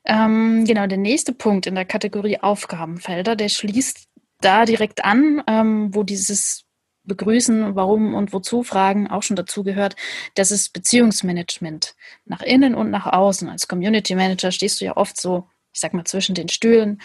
Ähm, 0.06 0.66
genau, 0.66 0.86
der 0.86 1.00
nächste 1.00 1.34
Punkt 1.34 1.66
in 1.66 1.76
der 1.76 1.86
Kategorie 1.86 2.40
Aufgabenfelder, 2.40 3.36
der 3.36 3.50
schließt 3.50 4.08
da 4.40 4.66
direkt 4.66 5.04
an, 5.04 5.44
ähm, 5.48 5.94
wo 5.96 6.04
dieses 6.04 6.66
Begrüßen, 7.06 7.76
warum 7.76 8.14
und 8.14 8.34
wozu 8.34 8.64
Fragen 8.64 9.08
auch 9.08 9.24
schon 9.24 9.36
dazu 9.36 9.64
gehört. 9.64 9.96
Das 10.36 10.52
ist 10.52 10.74
Beziehungsmanagement 10.74 11.96
nach 12.26 12.42
innen 12.42 12.76
und 12.76 12.90
nach 12.90 13.06
außen. 13.06 13.50
Als 13.50 13.68
Community 13.68 14.16
Manager 14.16 14.52
stehst 14.52 14.82
du 14.82 14.86
ja 14.86 14.98
oft 14.98 15.20
so, 15.20 15.48
ich 15.72 15.80
sag 15.80 15.94
mal, 15.94 16.06
zwischen 16.06 16.36
den 16.36 16.50
Stühlen. 16.50 17.02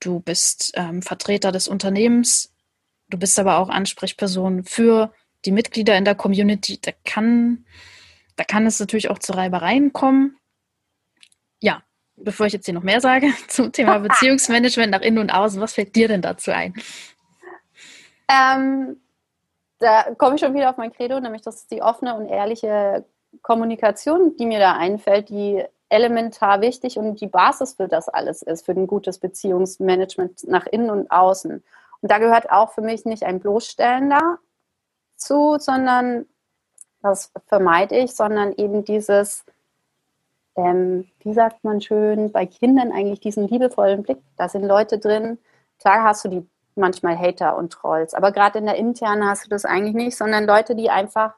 Du 0.00 0.20
bist 0.20 0.72
ähm, 0.74 1.02
Vertreter 1.02 1.52
des 1.52 1.68
Unternehmens, 1.68 2.52
du 3.08 3.18
bist 3.18 3.38
aber 3.38 3.58
auch 3.58 3.68
Ansprechperson 3.68 4.64
für 4.64 5.12
die 5.44 5.52
Mitglieder 5.52 5.96
in 5.96 6.04
der 6.04 6.14
Community. 6.14 6.78
Da 6.80 6.92
kann, 7.04 7.66
da 8.42 8.46
kann 8.46 8.66
es 8.66 8.80
natürlich 8.80 9.08
auch 9.08 9.20
zu 9.20 9.34
Reibereien 9.34 9.92
kommen. 9.92 10.36
Ja, 11.60 11.80
bevor 12.16 12.46
ich 12.46 12.52
jetzt 12.52 12.64
hier 12.64 12.74
noch 12.74 12.82
mehr 12.82 13.00
sage 13.00 13.32
zum 13.48 13.70
Thema 13.70 13.98
Beziehungsmanagement 14.00 14.90
nach 14.90 15.00
innen 15.00 15.18
und 15.18 15.30
außen, 15.30 15.60
was 15.60 15.74
fällt 15.74 15.94
dir 15.94 16.08
denn 16.08 16.22
dazu 16.22 16.50
ein? 16.50 16.74
Ähm, 18.28 19.00
da 19.78 20.12
komme 20.18 20.34
ich 20.34 20.40
schon 20.40 20.54
wieder 20.54 20.70
auf 20.70 20.76
mein 20.76 20.92
Credo, 20.92 21.20
nämlich 21.20 21.42
das 21.42 21.56
ist 21.56 21.70
die 21.70 21.82
offene 21.82 22.16
und 22.16 22.26
ehrliche 22.26 23.04
Kommunikation, 23.42 24.36
die 24.36 24.46
mir 24.46 24.58
da 24.58 24.72
einfällt, 24.72 25.28
die 25.28 25.64
elementar 25.88 26.60
wichtig 26.62 26.98
und 26.98 27.20
die 27.20 27.28
Basis 27.28 27.74
für 27.74 27.86
das 27.86 28.08
alles 28.08 28.42
ist, 28.42 28.66
für 28.66 28.72
ein 28.72 28.88
gutes 28.88 29.18
Beziehungsmanagement 29.18 30.48
nach 30.48 30.66
innen 30.66 30.90
und 30.90 31.10
außen. 31.12 31.62
Und 32.00 32.10
da 32.10 32.18
gehört 32.18 32.50
auch 32.50 32.72
für 32.72 32.80
mich 32.80 33.04
nicht 33.04 33.22
ein 33.22 33.38
Bloßstellen 33.38 34.10
dazu, 34.10 35.58
sondern 35.60 36.26
das 37.02 37.32
vermeide 37.46 37.96
ich, 37.96 38.14
sondern 38.14 38.52
eben 38.52 38.84
dieses, 38.84 39.44
ähm, 40.56 41.08
wie 41.20 41.34
sagt 41.34 41.64
man 41.64 41.80
schön, 41.80 42.32
bei 42.32 42.46
Kindern 42.46 42.92
eigentlich 42.92 43.20
diesen 43.20 43.48
liebevollen 43.48 44.02
Blick. 44.02 44.22
Da 44.36 44.48
sind 44.48 44.64
Leute 44.64 44.98
drin. 44.98 45.38
Klar 45.78 46.04
hast 46.04 46.24
du 46.24 46.28
die 46.28 46.48
manchmal 46.74 47.18
Hater 47.18 47.56
und 47.56 47.72
Trolls, 47.72 48.14
aber 48.14 48.32
gerade 48.32 48.58
in 48.58 48.66
der 48.66 48.76
internen 48.76 49.28
hast 49.28 49.44
du 49.44 49.50
das 49.50 49.64
eigentlich 49.64 49.94
nicht, 49.94 50.16
sondern 50.16 50.46
Leute, 50.46 50.74
die 50.74 50.88
einfach 50.90 51.34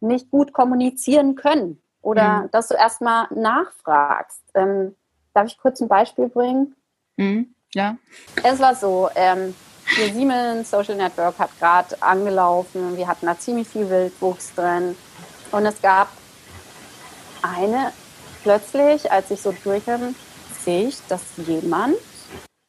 nicht 0.00 0.30
gut 0.30 0.52
kommunizieren 0.52 1.36
können 1.36 1.80
oder 2.00 2.42
mhm. 2.42 2.50
dass 2.50 2.68
du 2.68 2.74
erstmal 2.74 3.28
nachfragst. 3.30 4.42
Ähm, 4.54 4.96
darf 5.32 5.46
ich 5.46 5.58
kurz 5.58 5.80
ein 5.80 5.88
Beispiel 5.88 6.28
bringen? 6.28 6.74
Mhm. 7.16 7.54
Ja. 7.74 7.96
Es 8.42 8.58
war 8.58 8.74
so, 8.74 9.08
ähm, 9.14 9.54
wir 9.96 10.12
Siemens 10.12 10.70
Social 10.70 10.96
Network 10.96 11.38
hat 11.38 11.58
gerade 11.58 12.02
angelaufen, 12.02 12.96
wir 12.96 13.06
hatten 13.06 13.26
da 13.26 13.38
ziemlich 13.38 13.68
viel 13.68 13.88
Wildwuchs 13.88 14.54
drin 14.54 14.96
und 15.50 15.66
es 15.66 15.80
gab 15.82 16.08
eine 17.42 17.92
plötzlich, 18.42 19.10
als 19.10 19.30
ich 19.30 19.40
so 19.40 19.52
durchkam, 19.64 20.14
sehe 20.60 20.88
ich, 20.88 21.06
dass 21.08 21.22
jemand 21.36 21.96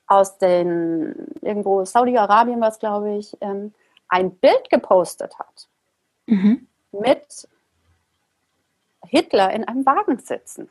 aus 0.07 0.37
den, 0.37 1.15
irgendwo 1.41 1.85
Saudi-Arabien 1.85 2.59
war 2.61 2.69
es, 2.69 2.79
glaube 2.79 3.15
ich, 3.15 3.35
ähm, 3.41 3.73
ein 4.07 4.35
Bild 4.35 4.69
gepostet 4.69 5.37
hat. 5.39 5.67
Mhm. 6.25 6.67
Mit 6.91 7.47
Hitler 9.07 9.51
in 9.53 9.67
einem 9.67 9.85
Wagen 9.85 10.19
sitzend. 10.19 10.69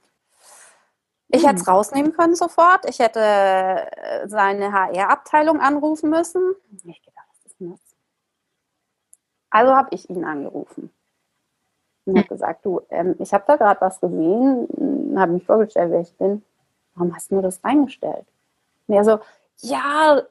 Ich 1.34 1.46
hätte 1.46 1.56
es 1.56 1.66
mhm. 1.66 1.72
rausnehmen 1.72 2.12
können 2.12 2.34
sofort. 2.34 2.88
Ich 2.88 2.98
hätte 2.98 3.20
äh, 3.20 4.28
seine 4.28 4.72
HR-Abteilung 4.72 5.60
anrufen 5.60 6.10
müssen. 6.10 6.54
Ich 6.84 7.02
gedacht, 7.02 7.26
was 7.30 7.46
ist 7.46 7.58
denn 7.58 7.70
das? 7.70 7.80
Also 9.50 9.74
habe 9.74 9.88
ich 9.92 10.08
ihn 10.08 10.24
angerufen 10.24 10.90
und 12.04 12.18
habe 12.18 12.28
gesagt, 12.28 12.64
du, 12.64 12.80
ähm, 12.90 13.16
ich 13.18 13.32
habe 13.32 13.44
da 13.46 13.56
gerade 13.56 13.80
was 13.80 14.00
gesehen, 14.00 15.16
habe 15.16 15.32
mich 15.32 15.44
vorgestellt, 15.44 15.90
wer 15.90 16.00
ich 16.00 16.16
bin. 16.16 16.42
Warum 16.94 17.14
hast 17.14 17.30
du 17.30 17.36
mir 17.36 17.42
das 17.42 17.64
reingestellt? 17.64 18.26
Und 18.86 18.94
er 18.94 19.04
so, 19.04 19.18
ja, 19.60 20.22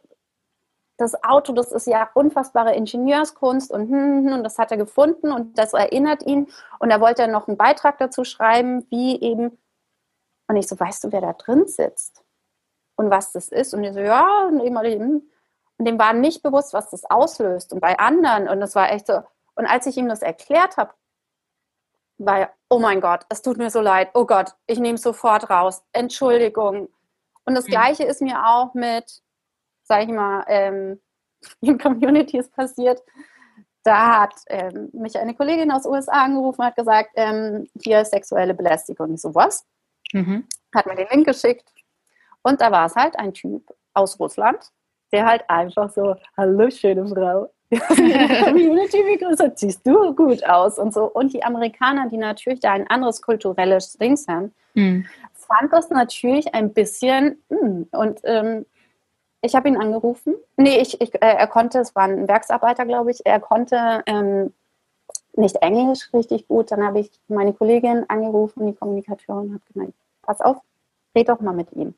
das 0.98 1.24
Auto, 1.24 1.54
das 1.54 1.72
ist 1.72 1.88
ja 1.88 2.10
unfassbare 2.14 2.76
Ingenieurskunst 2.76 3.72
und, 3.72 3.90
hm, 3.90 4.28
hm, 4.28 4.34
und 4.34 4.44
das 4.44 4.60
hat 4.60 4.72
er 4.72 4.78
gefunden 4.78 5.32
und 5.32 5.58
das 5.58 5.74
erinnert 5.74 6.24
ihn. 6.28 6.48
Und 6.80 6.92
da 6.92 7.02
wollte 7.02 7.24
er 7.24 7.28
noch 7.28 7.48
einen 7.48 7.58
Beitrag 7.58 7.98
dazu 7.98 8.24
schreiben, 8.24 8.86
wie 8.90 9.20
eben, 9.20 9.58
und 10.52 10.58
ich 10.58 10.68
so, 10.68 10.78
weißt 10.78 11.06
du, 11.06 11.12
wer 11.14 11.22
da 11.22 11.32
drin 11.32 11.66
sitzt? 11.66 12.26
Und 12.96 13.10
was 13.10 13.32
das 13.32 13.48
ist? 13.48 13.74
Und 13.74 13.86
ich 13.86 13.94
so, 13.94 14.02
ja, 14.02 14.48
und 14.48 14.60
eben, 14.60 15.32
und 15.78 15.86
dem 15.86 15.98
war 15.98 16.12
nicht 16.12 16.44
bewusst, 16.44 16.74
was 16.74 16.90
das 16.90 17.06
auslöst. 17.06 17.72
Und 17.72 17.80
bei 17.80 17.98
anderen, 17.98 18.50
und 18.50 18.60
das 18.60 18.76
war 18.76 18.92
echt 18.92 19.08
so, 19.08 19.22
und 19.56 19.66
als 19.66 19.86
ich 19.86 19.96
ihm 19.96 20.10
das 20.10 20.22
erklärt 20.22 20.76
habe, 20.76 20.94
weil, 22.18 22.50
oh 22.70 22.80
mein 22.80 23.00
Gott, 23.00 23.26
es 23.30 23.42
tut 23.42 23.58
mir 23.58 23.70
so 23.70 23.80
leid, 23.80 24.10
oh 24.14 24.26
Gott, 24.26 24.54
ich 24.68 24.78
nehme 24.78 24.96
es 24.96 25.04
sofort 25.04 25.50
raus, 25.50 25.84
Entschuldigung. 25.94 26.90
Und 27.46 27.56
das 27.56 27.66
mhm. 27.66 27.72
Gleiche 27.72 28.04
ist 28.04 28.22
mir 28.22 28.46
auch 28.46 28.74
mit, 28.74 29.22
sag 29.84 30.04
ich 30.04 30.10
mal, 30.10 30.44
ähm, 30.48 31.02
in 31.62 31.78
Communities 31.78 32.50
passiert. 32.50 33.02
Da 33.84 34.22
hat 34.22 34.36
ähm, 34.48 34.90
mich 34.92 35.18
eine 35.18 35.34
Kollegin 35.34 35.72
aus 35.72 35.86
USA 35.86 36.26
angerufen 36.26 36.60
und 36.60 36.68
hat 36.68 36.76
gesagt, 36.76 37.12
ähm, 37.16 37.70
hier 37.82 38.02
ist 38.02 38.12
sexuelle 38.12 38.54
Belästigung. 38.54 39.14
Ich 39.14 39.22
so, 39.22 39.34
was? 39.34 39.66
Mhm. 40.14 40.48
Hat 40.74 40.86
mir 40.86 40.96
den 40.96 41.08
Link 41.12 41.28
geschickt. 41.28 41.70
Und 42.44 42.62
da 42.62 42.72
war 42.72 42.86
es 42.86 42.96
halt 42.96 43.18
ein 43.18 43.34
Typ 43.34 43.64
aus 43.94 44.20
Russland, 44.20 44.60
der 45.12 45.26
halt 45.26 45.44
einfach 45.50 45.90
so, 45.90 46.16
hallo 46.38 46.70
schöne 46.70 47.08
Frau, 47.08 47.52
Community 48.44 49.02
begrüßt, 49.04 49.58
siehst 49.58 49.88
du 49.88 50.14
gut 50.14 50.44
aus 50.44 50.78
und 50.78 50.94
so. 50.94 51.06
Und 51.06 51.34
die 51.34 51.44
Amerikaner, 51.44 52.10
die 52.10 52.18
natürlich 52.18 52.60
da 52.60 52.74
ein 52.74 52.90
anderes 52.90 53.22
kulturelles 53.22 53.94
Dings 53.94 54.28
haben, 54.28 54.54
mhm. 54.74 55.06
fand 55.34 55.72
das 55.72 55.90
natürlich 55.90 56.54
ein 56.54 56.74
bisschen, 56.74 57.42
mh. 57.50 57.60
Hm, 57.60 57.88
und 57.92 58.20
ähm, 58.24 58.66
ich 59.42 59.56
habe 59.56 59.70
ihn 59.70 59.78
angerufen. 59.78 60.36
Nee, 60.58 60.80
ich, 60.80 61.02
ich, 61.02 61.16
äh, 61.16 61.20
er 61.36 61.48
konnte, 61.48 61.80
es 61.80 61.96
war 61.96 62.04
ein 62.04 62.28
Werksarbeiter, 62.28 62.86
glaube 62.86 63.12
ich, 63.12 63.26
er 63.26 63.40
konnte 63.40 64.04
ähm, 64.06 64.54
nicht 65.34 65.58
Englisch 65.58 66.12
richtig 66.14 66.48
gut. 66.48 66.72
Dann 66.72 66.86
habe 66.86 67.00
ich 67.00 67.12
meine 67.28 67.54
Kollegin 67.54 68.06
angerufen, 68.10 68.68
die 68.68 68.74
Kommunikatorin 68.74 69.54
hat 69.54 69.62
gemeint, 69.74 69.96
pass 70.22 70.42
auf, 70.42 70.58
red 71.16 71.30
doch 71.30 71.40
mal 71.40 71.54
mit 71.54 71.72
ihm. 71.74 71.94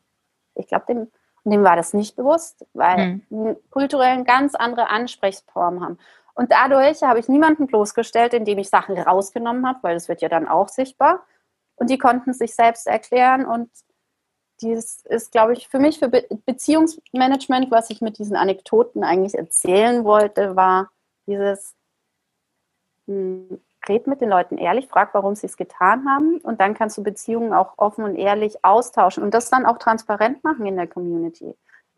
Ich 0.55 0.67
glaube, 0.67 0.85
dem 0.87 1.07
dem 1.45 1.63
war 1.63 1.75
das 1.75 1.93
nicht 1.93 2.15
bewusst, 2.15 2.65
weil 2.73 3.21
mhm. 3.29 3.57
kulturell 3.69 4.23
ganz 4.23 4.55
andere 4.55 4.89
Ansprechformen 4.89 5.83
haben. 5.83 5.97
Und 6.35 6.51
dadurch 6.51 7.03
habe 7.03 7.19
ich 7.19 7.27
niemanden 7.27 7.67
bloßgestellt, 7.67 8.33
indem 8.33 8.57
ich 8.57 8.69
Sachen 8.69 8.97
rausgenommen 8.97 9.67
habe, 9.67 9.79
weil 9.81 9.93
das 9.93 10.09
wird 10.09 10.21
ja 10.21 10.29
dann 10.29 10.47
auch 10.47 10.69
sichtbar. 10.69 11.23
Und 11.75 11.89
die 11.89 11.97
konnten 11.97 12.33
sich 12.33 12.55
selbst 12.55 12.87
erklären. 12.87 13.45
Und 13.45 13.69
dies 14.61 15.03
ist, 15.05 15.31
glaube 15.31 15.53
ich, 15.53 15.67
für 15.67 15.79
mich 15.79 15.99
für 15.99 16.07
Be 16.07 16.25
Beziehungsmanagement, 16.45 17.69
was 17.69 17.89
ich 17.89 18.01
mit 18.01 18.17
diesen 18.17 18.35
Anekdoten 18.35 19.03
eigentlich 19.03 19.35
erzählen 19.35 20.05
wollte, 20.05 20.55
war 20.55 20.91
dieses, 21.27 21.75
red 23.07 24.07
mit 24.07 24.21
den 24.21 24.29
Leuten 24.29 24.57
ehrlich, 24.57 24.87
frag, 24.87 25.13
warum 25.13 25.35
sie 25.35 25.47
es 25.47 25.57
getan 25.57 26.07
haben 26.07 26.37
und 26.39 26.61
dann 26.61 26.73
kannst 26.73 26.97
du 26.97 27.03
Beziehungen 27.03 27.53
auch 27.53 27.73
offen 27.77 28.05
und 28.05 28.15
ehrlich 28.15 28.63
austauschen 28.63 29.23
und 29.23 29.33
das 29.33 29.49
dann 29.49 29.65
auch 29.65 29.77
transparent 29.77 30.43
machen 30.43 30.65
in 30.65 30.77
der 30.77 30.87
Community. 30.87 31.55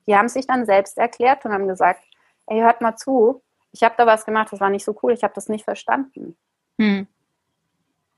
Die 0.07 0.15
haben 0.15 0.29
sich 0.29 0.47
dann 0.47 0.65
selbst 0.65 0.97
erklärt 0.97 1.45
und 1.45 1.53
haben 1.53 1.67
gesagt, 1.67 2.03
ey, 2.47 2.59
hört 2.61 2.81
mal 2.81 2.95
zu, 2.95 3.41
ich 3.71 3.83
habe 3.83 3.95
da 3.97 4.05
was 4.05 4.25
gemacht, 4.25 4.51
das 4.51 4.59
war 4.59 4.69
nicht 4.69 4.85
so 4.85 4.95
cool, 5.03 5.13
ich 5.13 5.23
habe 5.23 5.33
das 5.33 5.49
nicht 5.49 5.63
verstanden. 5.63 6.37
Hm. 6.79 7.07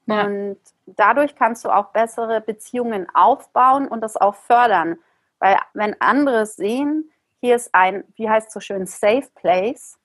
Ja. 0.05 0.25
Und 0.25 0.57
dadurch 0.85 1.35
kannst 1.35 1.65
du 1.65 1.69
auch 1.69 1.87
bessere 1.91 2.39
Beziehungen 2.41 3.07
aufbauen 3.13 3.87
und 3.87 4.01
das 4.01 4.15
auch 4.15 4.35
fördern. 4.35 4.97
Weil 5.39 5.57
wenn 5.73 5.99
andere 5.99 6.45
sehen, 6.45 7.11
hier 7.41 7.55
ist 7.55 7.73
ein, 7.73 8.03
wie 8.15 8.29
heißt 8.29 8.47
es 8.47 8.53
so 8.53 8.59
schön, 8.59 8.85
Safe 8.85 9.27
Place, 9.35 9.99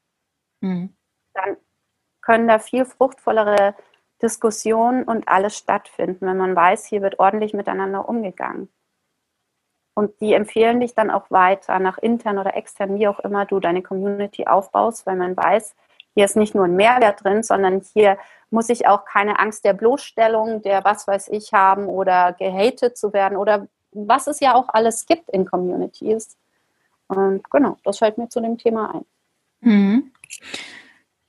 hm. 0.61 0.95
dann 1.35 1.57
können 2.23 2.49
da 2.49 2.59
viel 2.59 2.85
fruchtvollere 2.85 3.75
Diskussionen 4.23 5.05
und 5.05 5.29
alles 5.29 5.57
stattfinden, 5.57 6.27
wenn 6.27 6.37
man 6.37 6.55
weiß, 6.57 6.87
hier 6.87 7.03
wird 7.03 7.18
ordentlich 7.18 7.55
miteinander 7.55 8.09
umgegangen. 8.09 8.68
Und 9.95 10.18
die 10.20 10.33
empfehlen 10.33 10.81
dich 10.81 10.95
dann 10.95 11.11
auch 11.11 11.31
weiter, 11.31 11.79
nach 11.79 11.99
intern 11.99 12.39
oder 12.39 12.57
extern, 12.57 12.95
wie 12.95 13.09
auch 13.09 13.20
immer 13.20 13.45
du 13.45 13.61
deine 13.61 13.83
Community 13.83 14.47
aufbaust, 14.47 15.07
weil 15.07 15.16
man 15.16 15.37
weiß, 15.37 15.75
hier 16.14 16.25
ist 16.25 16.37
nicht 16.37 16.55
nur 16.55 16.64
ein 16.64 16.77
Mehrwert 16.77 17.25
drin, 17.25 17.43
sondern 17.43 17.81
hier 17.81 18.16
muss 18.51 18.68
ich 18.68 18.87
auch 18.87 19.05
keine 19.05 19.39
Angst 19.39 19.64
der 19.64 19.73
Bloßstellung, 19.73 20.62
der 20.62 20.85
was 20.85 21.07
weiß 21.07 21.29
ich 21.29 21.53
haben 21.53 21.87
oder 21.87 22.33
gehatet 22.33 22.97
zu 22.97 23.12
werden 23.12 23.37
oder 23.37 23.66
was 23.93 24.27
es 24.27 24.41
ja 24.41 24.55
auch 24.55 24.68
alles 24.68 25.07
gibt 25.07 25.29
in 25.31 25.45
Communities. 25.45 26.39
Und 27.09 27.51
genau, 27.51 27.77
das 27.85 27.99
fällt 27.99 28.18
mir 28.18 28.29
zu 28.29 28.41
dem 28.41 28.57
Thema 28.57 28.95
ein. 28.95 29.05
Mhm. 29.61 30.12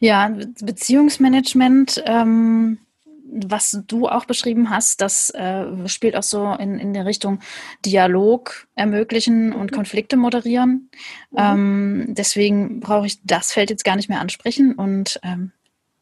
Ja, 0.04 0.36
Beziehungsmanagement, 0.60 2.04
ähm, 2.06 2.78
was 3.26 3.80
du 3.88 4.10
auch 4.10 4.26
beschrieben 4.26 4.70
hast, 4.70 5.00
das 5.00 5.30
äh, 5.30 5.88
spielt 5.88 6.18
auch 6.18 6.24
so 6.24 6.52
in, 6.56 6.78
in 6.78 6.94
der 6.94 7.06
Richtung 7.06 7.40
Dialog 7.86 8.68
ermöglichen 8.76 9.54
und 9.54 9.72
mhm. 9.72 9.76
Konflikte 9.76 10.18
moderieren. 10.18 10.90
Mhm. 11.32 11.38
Ähm, 11.38 12.06
deswegen 12.10 12.82
brauche 12.82 13.06
ich 13.06 13.24
das 13.24 13.54
Feld 13.54 13.70
jetzt 13.70 13.86
gar 13.86 13.96
nicht 13.96 14.10
mehr 14.10 14.20
ansprechen 14.20 14.74
und 14.74 15.22
ähm, 15.24 15.54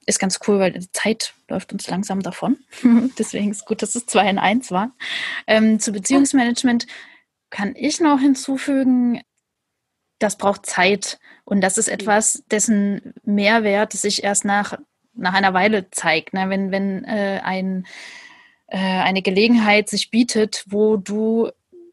ist 0.07 0.17
ganz 0.17 0.39
cool, 0.47 0.57
weil 0.57 0.71
die 0.71 0.91
Zeit 0.93 1.35
läuft 1.47 1.71
uns 1.71 1.87
langsam 1.87 2.23
davon. 2.23 2.57
Deswegen 3.19 3.51
ist 3.51 3.67
gut, 3.67 3.83
dass 3.83 3.93
es 3.93 4.07
zwei 4.07 4.27
in 4.27 4.39
eins 4.39 4.71
war. 4.71 4.95
Ähm, 5.45 5.79
zu 5.79 5.91
Beziehungsmanagement 5.91 6.87
kann 7.51 7.75
ich 7.75 7.99
noch 7.99 8.19
hinzufügen, 8.19 9.21
das 10.21 10.37
braucht 10.37 10.65
Zeit 10.65 11.19
und 11.45 11.61
das 11.61 11.77
ist 11.77 11.87
etwas, 11.87 12.43
dessen 12.51 13.13
Mehrwert 13.23 13.93
sich 13.93 14.23
erst 14.23 14.45
nach, 14.45 14.77
nach 15.13 15.33
einer 15.33 15.53
Weile 15.53 15.89
zeigt. 15.91 16.33
Ne? 16.33 16.49
Wenn, 16.49 16.71
wenn 16.71 17.03
äh, 17.03 17.41
ein, 17.43 17.85
äh, 18.67 18.77
eine 18.77 19.21
Gelegenheit 19.21 19.89
sich 19.89 20.11
bietet, 20.11 20.63
wo 20.67 20.97
du 20.97 21.49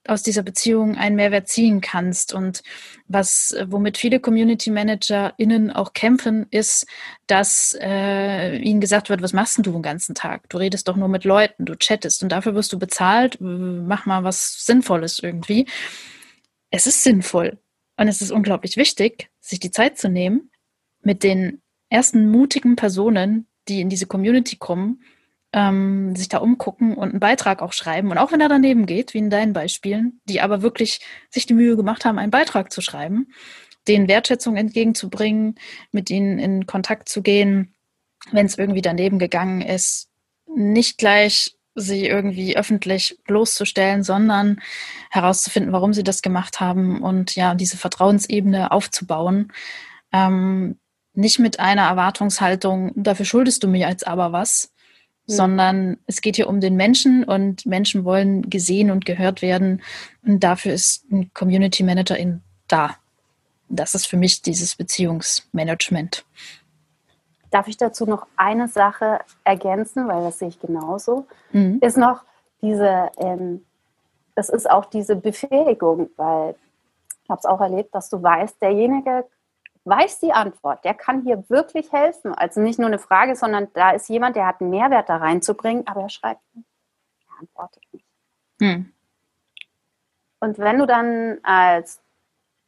aus 0.06 0.22
dieser 0.22 0.42
Beziehung 0.42 0.96
einen 0.96 1.16
Mehrwert 1.16 1.48
ziehen 1.48 1.80
kannst. 1.80 2.32
Und 2.32 2.62
was, 3.08 3.54
womit 3.66 3.98
viele 3.98 4.20
Community 4.20 4.70
ManagerInnen 4.70 5.70
auch 5.70 5.92
kämpfen, 5.92 6.46
ist, 6.50 6.86
dass 7.26 7.76
äh, 7.80 8.56
ihnen 8.56 8.80
gesagt 8.80 9.10
wird, 9.10 9.22
was 9.22 9.34
machst 9.34 9.58
denn 9.58 9.64
du 9.64 9.72
den 9.72 9.82
ganzen 9.82 10.14
Tag? 10.14 10.48
Du 10.48 10.56
redest 10.56 10.88
doch 10.88 10.96
nur 10.96 11.08
mit 11.08 11.24
Leuten, 11.24 11.66
du 11.66 11.76
chattest 11.76 12.22
und 12.22 12.30
dafür 12.30 12.54
wirst 12.54 12.72
du 12.72 12.78
bezahlt, 12.78 13.36
mach 13.40 14.06
mal 14.06 14.24
was 14.24 14.64
Sinnvolles 14.64 15.18
irgendwie. 15.18 15.66
Es 16.70 16.86
ist 16.86 17.02
sinnvoll. 17.02 17.58
Und 17.98 18.06
es 18.06 18.22
ist 18.22 18.30
unglaublich 18.30 18.76
wichtig, 18.76 19.28
sich 19.40 19.58
die 19.58 19.72
Zeit 19.72 19.98
zu 19.98 20.08
nehmen, 20.08 20.50
mit 21.02 21.24
den 21.24 21.60
ersten 21.90 22.30
mutigen 22.30 22.76
Personen, 22.76 23.48
die 23.66 23.80
in 23.80 23.90
diese 23.90 24.06
Community 24.06 24.56
kommen, 24.56 25.02
ähm, 25.52 26.14
sich 26.14 26.28
da 26.28 26.38
umgucken 26.38 26.94
und 26.94 27.10
einen 27.10 27.20
Beitrag 27.20 27.60
auch 27.60 27.72
schreiben. 27.72 28.10
Und 28.10 28.18
auch 28.18 28.30
wenn 28.30 28.40
er 28.40 28.48
daneben 28.48 28.86
geht, 28.86 29.14
wie 29.14 29.18
in 29.18 29.30
deinen 29.30 29.52
Beispielen, 29.52 30.20
die 30.26 30.40
aber 30.40 30.62
wirklich 30.62 31.00
sich 31.28 31.46
die 31.46 31.54
Mühe 31.54 31.76
gemacht 31.76 32.04
haben, 32.04 32.18
einen 32.18 32.30
Beitrag 32.30 32.72
zu 32.72 32.80
schreiben, 32.82 33.32
denen 33.88 34.06
Wertschätzung 34.06 34.56
entgegenzubringen, 34.56 35.56
mit 35.90 36.08
ihnen 36.08 36.38
in 36.38 36.66
Kontakt 36.66 37.08
zu 37.08 37.20
gehen, 37.20 37.74
wenn 38.30 38.46
es 38.46 38.58
irgendwie 38.58 38.82
daneben 38.82 39.18
gegangen 39.18 39.60
ist, 39.60 40.08
nicht 40.46 40.98
gleich 40.98 41.57
sie 41.78 42.06
irgendwie 42.06 42.56
öffentlich 42.56 43.18
bloßzustellen, 43.26 44.02
sondern 44.02 44.60
herauszufinden, 45.10 45.72
warum 45.72 45.92
sie 45.92 46.04
das 46.04 46.22
gemacht 46.22 46.60
haben 46.60 47.02
und 47.02 47.34
ja, 47.34 47.54
diese 47.54 47.76
Vertrauensebene 47.76 48.70
aufzubauen. 48.70 49.52
Ähm, 50.12 50.78
nicht 51.14 51.38
mit 51.38 51.58
einer 51.60 51.82
Erwartungshaltung, 51.82 52.92
dafür 52.94 53.26
schuldest 53.26 53.62
du 53.64 53.68
mir 53.68 53.88
jetzt 53.88 54.06
aber 54.06 54.32
was, 54.32 54.72
Mhm. 55.28 55.32
sondern 55.32 55.96
es 56.06 56.20
geht 56.20 56.36
hier 56.36 56.48
um 56.48 56.60
den 56.60 56.74
Menschen 56.74 57.22
und 57.22 57.66
Menschen 57.66 58.04
wollen 58.04 58.48
gesehen 58.48 58.90
und 58.90 59.04
gehört 59.04 59.42
werden. 59.42 59.82
Und 60.26 60.42
dafür 60.42 60.72
ist 60.72 61.04
ein 61.12 61.30
Community 61.34 61.82
Managerin 61.82 62.40
da. 62.66 62.96
Das 63.68 63.94
ist 63.94 64.06
für 64.06 64.16
mich 64.16 64.40
dieses 64.40 64.74
Beziehungsmanagement. 64.74 66.24
Darf 67.50 67.68
ich 67.68 67.76
dazu 67.76 68.04
noch 68.04 68.26
eine 68.36 68.68
Sache 68.68 69.20
ergänzen, 69.44 70.08
weil 70.08 70.22
das 70.22 70.38
sehe 70.38 70.48
ich 70.48 70.60
genauso, 70.60 71.26
mhm. 71.52 71.78
ist 71.80 71.96
noch 71.96 72.22
diese, 72.60 73.10
ähm, 73.18 73.64
das 74.34 74.48
ist 74.48 74.70
auch 74.70 74.84
diese 74.86 75.16
Befähigung, 75.16 76.10
weil 76.16 76.54
ich 77.24 77.30
habe 77.30 77.38
es 77.38 77.46
auch 77.46 77.60
erlebt, 77.60 77.94
dass 77.94 78.08
du 78.08 78.22
weißt, 78.22 78.60
derjenige 78.60 79.24
weiß 79.88 80.20
die 80.20 80.32
Antwort, 80.32 80.84
der 80.84 80.94
kann 80.94 81.22
hier 81.22 81.44
wirklich 81.48 81.92
helfen. 81.92 82.34
Also 82.34 82.60
nicht 82.60 82.78
nur 82.78 82.88
eine 82.88 82.98
Frage, 82.98 83.34
sondern 83.36 83.68
da 83.72 83.90
ist 83.92 84.08
jemand, 84.08 84.36
der 84.36 84.46
hat 84.46 84.60
einen 84.60 84.70
Mehrwert 84.70 85.08
da 85.08 85.16
reinzubringen, 85.16 85.86
aber 85.86 86.02
er 86.02 86.08
schreibt 86.10 86.42
nicht, 86.54 86.68
er 87.26 87.40
antwortet 87.40 87.82
nicht. 87.92 88.04
Hm. 88.60 88.92
Und 90.40 90.58
wenn 90.58 90.78
du 90.78 90.86
dann 90.86 91.38
als 91.42 92.00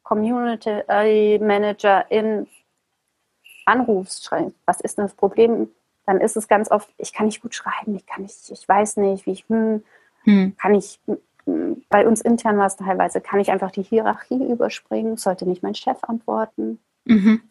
Community 0.03 1.39
Manager 1.41 2.11
in 2.11 2.49
anrufst, 3.71 4.25
schreibst, 4.25 4.57
was 4.67 4.81
ist 4.81 4.99
denn 4.99 5.05
das 5.05 5.15
Problem, 5.15 5.69
dann 6.07 6.21
ist 6.21 6.37
es 6.37 6.49
ganz 6.49 6.71
oft, 6.71 6.93
ich 6.99 7.13
kann 7.13 7.27
nicht 7.27 7.41
gut 7.41 7.55
schreiben, 7.55 7.95
ich 7.95 8.07
kann 8.07 8.23
nicht, 8.23 8.51
ich 8.51 8.69
weiß 8.69 8.97
nicht, 8.99 9.27
wie 9.27 9.33
ich, 9.33 9.45
hm, 9.49 9.85
hm. 10.25 10.57
kann 10.57 10.75
ich, 10.75 10.99
hm, 11.07 11.85
bei 11.89 12.07
uns 12.07 12.21
intern 12.21 12.59
war 12.59 12.67
es 12.67 12.77
teilweise, 12.77 13.21
kann 13.21 13.41
ich 13.41 13.51
einfach 13.51 13.71
die 13.71 13.83
Hierarchie 13.83 14.51
überspringen, 14.51 15.17
sollte 15.17 15.47
nicht 15.47 15.63
mein 15.63 15.75
Chef 15.75 15.99
antworten. 16.03 16.79
Mhm. 17.05 17.43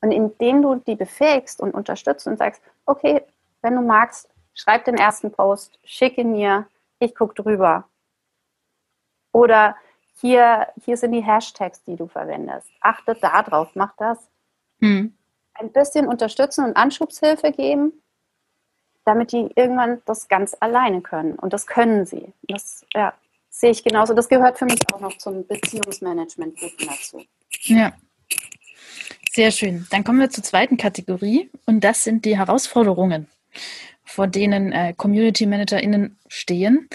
Und 0.00 0.12
indem 0.12 0.62
du 0.62 0.76
die 0.76 0.96
befähigst 0.96 1.60
und 1.60 1.74
unterstützt 1.74 2.26
und 2.26 2.38
sagst, 2.38 2.62
okay, 2.86 3.22
wenn 3.62 3.74
du 3.74 3.82
magst, 3.82 4.28
schreib 4.54 4.84
den 4.84 4.96
ersten 4.96 5.32
Post, 5.32 5.78
schicke 5.84 6.24
mir, 6.24 6.66
ich 6.98 7.14
gucke 7.14 7.40
drüber. 7.42 7.88
Oder 9.32 9.76
hier, 10.20 10.68
hier 10.84 10.96
sind 10.96 11.12
die 11.12 11.22
Hashtags, 11.22 11.82
die 11.84 11.96
du 11.96 12.06
verwendest. 12.06 12.70
Achte 12.80 13.14
da 13.20 13.42
drauf, 13.42 13.70
mach 13.74 13.94
das. 13.96 14.18
Mhm. 14.80 15.14
Ein 15.58 15.72
bisschen 15.72 16.06
unterstützen 16.06 16.64
und 16.64 16.76
Anschubshilfe 16.76 17.52
geben, 17.52 17.92
damit 19.04 19.32
die 19.32 19.48
irgendwann 19.54 20.02
das 20.04 20.28
ganz 20.28 20.56
alleine 20.60 21.00
können. 21.00 21.34
Und 21.34 21.52
das 21.52 21.66
können 21.66 22.06
sie. 22.06 22.32
Das 22.42 22.84
ja, 22.94 23.14
sehe 23.48 23.70
ich 23.70 23.84
genauso. 23.84 24.14
Das 24.14 24.28
gehört 24.28 24.58
für 24.58 24.66
mich 24.66 24.80
auch 24.92 25.00
noch 25.00 25.16
zum 25.18 25.46
Beziehungsmanagement 25.46 26.58
dazu. 26.86 27.22
Ja, 27.62 27.92
sehr 29.36 29.50
schön. 29.50 29.86
Dann 29.90 30.02
kommen 30.02 30.18
wir 30.18 30.30
zur 30.30 30.44
zweiten 30.44 30.78
Kategorie 30.78 31.50
und 31.66 31.84
das 31.84 32.04
sind 32.04 32.24
die 32.24 32.38
Herausforderungen, 32.38 33.28
vor 34.02 34.26
denen 34.26 34.72
äh, 34.72 34.94
Community 34.96 35.46
ManagerInnen 35.46 36.18
stehen. 36.28 36.88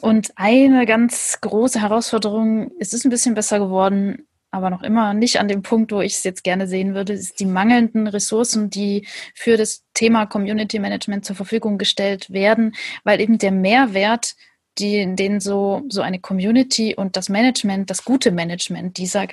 Und 0.00 0.32
eine 0.36 0.86
ganz 0.86 1.38
große 1.42 1.80
Herausforderung, 1.80 2.72
es 2.80 2.94
ist 2.94 3.04
ein 3.04 3.10
bisschen 3.10 3.34
besser 3.34 3.58
geworden, 3.58 4.26
aber 4.52 4.70
noch 4.70 4.82
immer 4.82 5.14
nicht 5.14 5.40
an 5.40 5.48
dem 5.48 5.62
Punkt, 5.62 5.90
wo 5.92 6.00
ich 6.00 6.14
es 6.14 6.24
jetzt 6.24 6.44
gerne 6.44 6.68
sehen 6.68 6.94
würde, 6.94 7.14
ist 7.14 7.40
die 7.40 7.46
mangelnden 7.46 8.06
Ressourcen, 8.06 8.70
die 8.70 9.06
für 9.34 9.56
das 9.56 9.82
Thema 9.94 10.26
Community 10.26 10.78
Management 10.78 11.24
zur 11.24 11.34
Verfügung 11.34 11.78
gestellt 11.78 12.30
werden, 12.30 12.74
weil 13.02 13.20
eben 13.20 13.38
der 13.38 13.50
Mehrwert 13.50 14.36
die, 14.78 15.14
denen 15.16 15.40
so, 15.40 15.82
so 15.88 16.02
eine 16.02 16.18
Community 16.18 16.94
und 16.94 17.16
das 17.16 17.28
Management, 17.28 17.90
das 17.90 18.04
gute 18.04 18.30
Management 18.30 18.96
dieser 18.96 19.26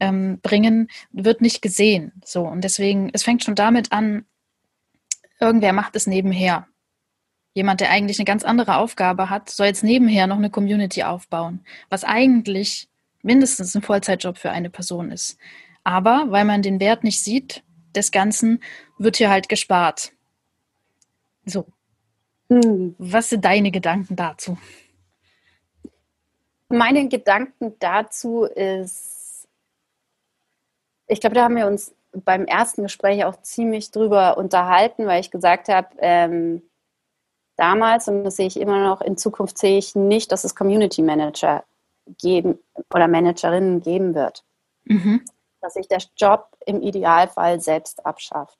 ähm, 0.00 0.38
bringen, 0.42 0.88
wird 1.12 1.40
nicht 1.40 1.62
gesehen. 1.62 2.12
So. 2.24 2.42
Und 2.42 2.62
deswegen, 2.62 3.10
es 3.12 3.22
fängt 3.22 3.44
schon 3.44 3.54
damit 3.54 3.92
an, 3.92 4.26
irgendwer 5.40 5.72
macht 5.72 5.96
es 5.96 6.06
nebenher. 6.06 6.66
Jemand, 7.54 7.80
der 7.80 7.90
eigentlich 7.90 8.18
eine 8.18 8.24
ganz 8.24 8.44
andere 8.44 8.76
Aufgabe 8.76 9.28
hat, 9.28 9.50
soll 9.50 9.66
jetzt 9.66 9.84
nebenher 9.84 10.26
noch 10.26 10.36
eine 10.36 10.50
Community 10.50 11.02
aufbauen, 11.02 11.64
was 11.90 12.04
eigentlich 12.04 12.88
mindestens 13.22 13.74
ein 13.74 13.82
Vollzeitjob 13.82 14.38
für 14.38 14.50
eine 14.50 14.70
Person 14.70 15.10
ist. 15.10 15.38
Aber 15.84 16.26
weil 16.28 16.44
man 16.44 16.62
den 16.62 16.80
Wert 16.80 17.04
nicht 17.04 17.22
sieht 17.22 17.62
des 17.94 18.10
Ganzen, 18.10 18.62
wird 18.98 19.16
hier 19.16 19.30
halt 19.30 19.48
gespart. 19.48 20.12
So. 21.44 21.66
Hm. 22.48 22.94
Was 22.98 23.30
sind 23.30 23.44
deine 23.44 23.70
Gedanken 23.70 24.16
dazu? 24.16 24.58
Meine 26.68 27.08
Gedanken 27.08 27.74
dazu 27.78 28.44
ist, 28.44 29.46
ich 31.06 31.20
glaube, 31.20 31.34
da 31.34 31.44
haben 31.44 31.56
wir 31.56 31.66
uns 31.66 31.94
beim 32.12 32.46
ersten 32.46 32.82
Gespräch 32.82 33.24
auch 33.24 33.40
ziemlich 33.42 33.90
drüber 33.90 34.36
unterhalten, 34.36 35.06
weil 35.06 35.20
ich 35.20 35.30
gesagt 35.30 35.68
habe, 35.68 35.88
ähm, 35.98 36.62
damals, 37.56 38.08
und 38.08 38.24
das 38.24 38.36
sehe 38.36 38.46
ich 38.46 38.58
immer 38.58 38.82
noch, 38.82 39.00
in 39.00 39.16
Zukunft 39.16 39.58
sehe 39.58 39.78
ich 39.78 39.94
nicht, 39.94 40.32
dass 40.32 40.44
es 40.44 40.54
Community 40.54 41.02
Manager 41.02 41.64
geben 42.20 42.58
oder 42.92 43.08
Managerinnen 43.08 43.80
geben 43.80 44.14
wird. 44.14 44.44
Mhm. 44.84 45.24
Dass 45.60 45.74
sich 45.74 45.88
der 45.88 46.00
Job 46.16 46.48
im 46.66 46.82
Idealfall 46.82 47.60
selbst 47.60 48.04
abschafft. 48.04 48.58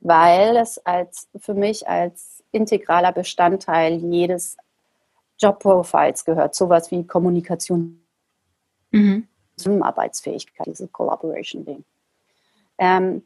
Weil 0.00 0.56
es 0.56 0.78
als 0.84 1.28
für 1.36 1.54
mich 1.54 1.88
als 1.88 2.42
integraler 2.50 3.12
Bestandteil 3.12 3.94
jedes 3.94 4.56
Jobprofiles 5.38 6.24
gehört, 6.24 6.54
sowas 6.54 6.90
wie 6.90 7.06
Kommunikation, 7.06 8.02
mhm. 8.90 9.28
Zusammenarbeitsfähigkeit, 9.56 10.66
diese 10.66 10.88
Collaboration-Ding. 10.88 11.84
Ähm, 12.78 13.22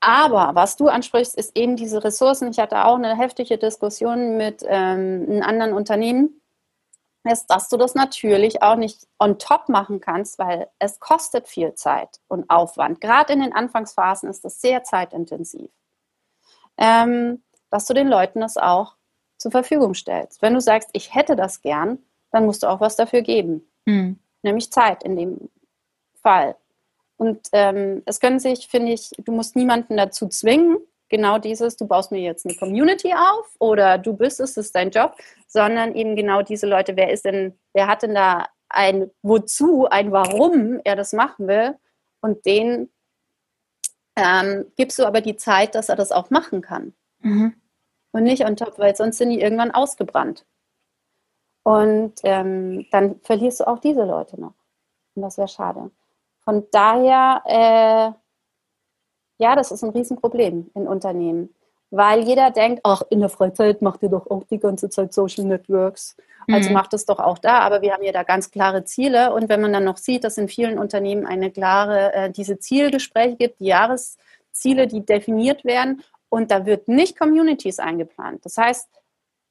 aber 0.00 0.54
was 0.54 0.76
du 0.76 0.88
ansprichst, 0.88 1.36
ist 1.36 1.56
eben 1.56 1.76
diese 1.76 2.02
Ressourcen. 2.02 2.50
Ich 2.50 2.58
hatte 2.58 2.84
auch 2.86 2.96
eine 2.96 3.16
heftige 3.16 3.58
Diskussion 3.58 4.38
mit 4.38 4.64
ähm, 4.66 5.26
einem 5.28 5.42
anderen 5.42 5.72
Unternehmen, 5.74 6.39
ist, 7.24 7.46
dass 7.48 7.68
du 7.68 7.76
das 7.76 7.94
natürlich 7.94 8.62
auch 8.62 8.76
nicht 8.76 9.06
on 9.18 9.38
top 9.38 9.68
machen 9.68 10.00
kannst, 10.00 10.38
weil 10.38 10.68
es 10.78 11.00
kostet 11.00 11.48
viel 11.48 11.74
Zeit 11.74 12.20
und 12.28 12.48
Aufwand. 12.48 13.00
Gerade 13.00 13.32
in 13.32 13.40
den 13.40 13.52
Anfangsphasen 13.52 14.28
ist 14.30 14.44
das 14.44 14.60
sehr 14.60 14.84
zeitintensiv. 14.84 15.70
Ähm, 16.78 17.42
dass 17.70 17.86
du 17.86 17.94
den 17.94 18.08
Leuten 18.08 18.40
das 18.40 18.56
auch 18.56 18.96
zur 19.36 19.50
Verfügung 19.50 19.94
stellst. 19.94 20.42
Wenn 20.42 20.54
du 20.54 20.60
sagst, 20.60 20.90
ich 20.92 21.14
hätte 21.14 21.36
das 21.36 21.60
gern, 21.60 21.98
dann 22.30 22.46
musst 22.46 22.62
du 22.62 22.68
auch 22.68 22.80
was 22.80 22.96
dafür 22.96 23.22
geben. 23.22 23.70
Mhm. 23.86 24.18
Nämlich 24.42 24.72
Zeit 24.72 25.02
in 25.02 25.16
dem 25.16 25.50
Fall. 26.14 26.56
Und 27.16 27.48
ähm, 27.52 28.02
es 28.06 28.18
können 28.20 28.38
sich, 28.38 28.68
finde 28.68 28.92
ich, 28.92 29.10
du 29.18 29.32
musst 29.32 29.56
niemanden 29.56 29.96
dazu 29.96 30.28
zwingen, 30.28 30.78
genau 31.10 31.38
dieses, 31.38 31.76
du 31.76 31.86
baust 31.86 32.12
mir 32.12 32.20
jetzt 32.20 32.46
eine 32.46 32.54
Community 32.54 33.12
auf 33.12 33.54
oder 33.58 33.98
du 33.98 34.14
bist 34.14 34.40
es, 34.40 34.56
ist 34.56 34.74
dein 34.74 34.90
Job, 34.90 35.16
sondern 35.46 35.94
eben 35.94 36.16
genau 36.16 36.42
diese 36.42 36.66
Leute, 36.66 36.96
wer 36.96 37.10
ist 37.10 37.24
denn, 37.26 37.58
wer 37.74 37.86
hat 37.86 38.02
denn 38.02 38.14
da 38.14 38.46
ein 38.68 39.10
Wozu, 39.22 39.86
ein 39.90 40.12
Warum 40.12 40.80
er 40.84 40.96
das 40.96 41.12
machen 41.12 41.48
will 41.48 41.76
und 42.20 42.46
den 42.46 42.88
ähm, 44.16 44.66
gibst 44.76 44.98
du 44.98 45.04
aber 45.04 45.20
die 45.20 45.36
Zeit, 45.36 45.74
dass 45.74 45.88
er 45.88 45.96
das 45.96 46.12
auch 46.12 46.30
machen 46.30 46.60
kann. 46.60 46.94
Mhm. 47.20 47.54
Und 48.12 48.22
nicht 48.24 48.44
on 48.44 48.56
top, 48.56 48.78
weil 48.78 48.94
sonst 48.96 49.18
sind 49.18 49.30
die 49.30 49.40
irgendwann 49.40 49.70
ausgebrannt. 49.70 50.44
Und 51.62 52.14
ähm, 52.24 52.86
dann 52.90 53.20
verlierst 53.20 53.60
du 53.60 53.68
auch 53.68 53.78
diese 53.78 54.04
Leute 54.04 54.40
noch. 54.40 54.54
Und 55.14 55.22
das 55.22 55.38
wäre 55.38 55.48
schade. 55.48 55.90
Von 56.40 56.66
daher, 56.72 57.42
äh, 57.46 58.18
ja, 59.40 59.56
das 59.56 59.72
ist 59.72 59.82
ein 59.82 59.90
Riesenproblem 59.90 60.70
in 60.74 60.86
Unternehmen. 60.86 61.54
Weil 61.90 62.20
jeder 62.20 62.50
denkt, 62.50 62.80
ach, 62.84 63.02
in 63.10 63.20
der 63.20 63.30
Freizeit 63.30 63.82
macht 63.82 64.02
ihr 64.02 64.10
doch 64.10 64.30
auch 64.30 64.44
die 64.44 64.60
ganze 64.60 64.90
Zeit 64.90 65.12
Social 65.12 65.44
Networks. 65.44 66.16
Also 66.46 66.68
mhm. 66.68 66.74
macht 66.74 66.94
es 66.94 67.04
doch 67.04 67.18
auch 67.18 67.38
da. 67.38 67.58
Aber 67.60 67.82
wir 67.82 67.92
haben 67.92 68.04
ja 68.04 68.12
da 68.12 68.22
ganz 68.22 68.50
klare 68.50 68.84
Ziele. 68.84 69.32
Und 69.32 69.48
wenn 69.48 69.60
man 69.60 69.72
dann 69.72 69.84
noch 69.84 69.96
sieht, 69.96 70.22
dass 70.22 70.38
in 70.38 70.48
vielen 70.48 70.78
Unternehmen 70.78 71.26
eine 71.26 71.50
klare, 71.50 72.12
äh, 72.12 72.30
diese 72.30 72.58
Zielgespräche 72.58 73.36
gibt, 73.36 73.60
die 73.60 73.66
Jahresziele, 73.66 74.86
die 74.86 75.04
definiert 75.04 75.64
werden. 75.64 76.02
Und 76.28 76.52
da 76.52 76.64
wird 76.64 76.86
nicht 76.86 77.18
Communities 77.18 77.80
eingeplant. 77.80 78.44
Das 78.44 78.56
heißt, 78.56 78.88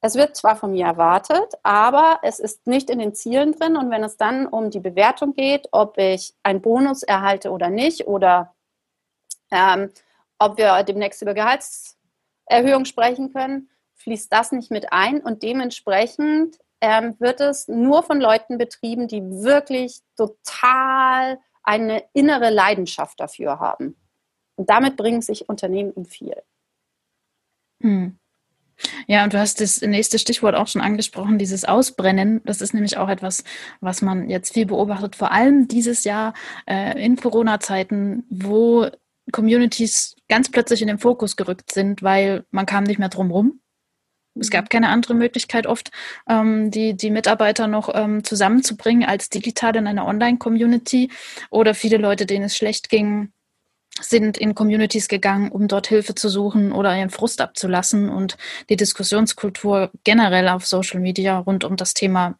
es 0.00 0.14
wird 0.14 0.34
zwar 0.34 0.56
von 0.56 0.70
mir 0.70 0.86
erwartet, 0.86 1.52
aber 1.62 2.20
es 2.22 2.38
ist 2.38 2.66
nicht 2.66 2.88
in 2.88 3.00
den 3.00 3.14
Zielen 3.14 3.52
drin. 3.52 3.76
Und 3.76 3.90
wenn 3.90 4.02
es 4.02 4.16
dann 4.16 4.46
um 4.46 4.70
die 4.70 4.80
Bewertung 4.80 5.34
geht, 5.34 5.68
ob 5.72 5.98
ich 5.98 6.32
einen 6.42 6.62
Bonus 6.62 7.02
erhalte 7.02 7.50
oder 7.50 7.68
nicht, 7.68 8.06
oder 8.06 8.54
ähm, 9.50 9.90
ob 10.38 10.58
wir 10.58 10.82
demnächst 10.82 11.22
über 11.22 11.34
Gehaltserhöhung 11.34 12.84
sprechen 12.84 13.32
können, 13.32 13.68
fließt 13.96 14.32
das 14.32 14.52
nicht 14.52 14.70
mit 14.70 14.92
ein. 14.92 15.20
Und 15.20 15.42
dementsprechend 15.42 16.58
ähm, 16.80 17.14
wird 17.18 17.40
es 17.40 17.68
nur 17.68 18.02
von 18.02 18.20
Leuten 18.20 18.58
betrieben, 18.58 19.06
die 19.06 19.22
wirklich 19.22 20.00
total 20.16 21.38
eine 21.62 22.02
innere 22.14 22.50
Leidenschaft 22.50 23.20
dafür 23.20 23.60
haben. 23.60 23.96
Und 24.56 24.70
damit 24.70 24.96
bringen 24.96 25.22
sich 25.22 25.48
Unternehmen 25.48 25.92
um 25.92 26.06
viel. 26.06 26.36
Hm. 27.82 28.18
Ja, 29.06 29.24
und 29.24 29.34
du 29.34 29.38
hast 29.38 29.60
das 29.60 29.82
nächste 29.82 30.18
Stichwort 30.18 30.54
auch 30.54 30.66
schon 30.66 30.80
angesprochen, 30.80 31.38
dieses 31.38 31.64
Ausbrennen. 31.64 32.40
Das 32.44 32.62
ist 32.62 32.72
nämlich 32.72 32.96
auch 32.96 33.08
etwas, 33.08 33.44
was 33.80 34.00
man 34.00 34.30
jetzt 34.30 34.54
viel 34.54 34.66
beobachtet, 34.66 35.16
vor 35.16 35.32
allem 35.32 35.68
dieses 35.68 36.04
Jahr 36.04 36.32
äh, 36.66 37.02
in 37.04 37.16
Corona-Zeiten, 37.16 38.24
wo 38.30 38.88
Communities 39.32 40.16
ganz 40.28 40.50
plötzlich 40.50 40.82
in 40.82 40.88
den 40.88 40.98
Fokus 40.98 41.36
gerückt 41.36 41.72
sind, 41.72 42.02
weil 42.02 42.44
man 42.50 42.66
kam 42.66 42.84
nicht 42.84 42.98
mehr 42.98 43.08
drum 43.08 43.30
rum. 43.30 43.60
Es 44.38 44.50
gab 44.50 44.70
keine 44.70 44.88
andere 44.88 45.14
Möglichkeit, 45.14 45.66
oft 45.66 45.90
ähm, 46.28 46.70
die, 46.70 46.96
die 46.96 47.10
Mitarbeiter 47.10 47.66
noch 47.66 47.90
ähm, 47.92 48.22
zusammenzubringen 48.22 49.08
als 49.08 49.28
digital 49.28 49.76
in 49.76 49.86
einer 49.86 50.06
Online-Community 50.06 51.10
oder 51.50 51.74
viele 51.74 51.96
Leute, 51.96 52.26
denen 52.26 52.44
es 52.44 52.56
schlecht 52.56 52.90
ging, 52.90 53.32
sind 54.00 54.38
in 54.38 54.54
Communities 54.54 55.08
gegangen, 55.08 55.50
um 55.50 55.66
dort 55.66 55.88
Hilfe 55.88 56.14
zu 56.14 56.28
suchen 56.28 56.72
oder 56.72 56.96
ihren 56.96 57.10
Frust 57.10 57.40
abzulassen. 57.40 58.08
Und 58.08 58.36
die 58.68 58.76
Diskussionskultur 58.76 59.90
generell 60.04 60.48
auf 60.48 60.64
Social 60.64 61.00
Media 61.00 61.38
rund 61.38 61.64
um 61.64 61.76
das 61.76 61.92
Thema 61.92 62.38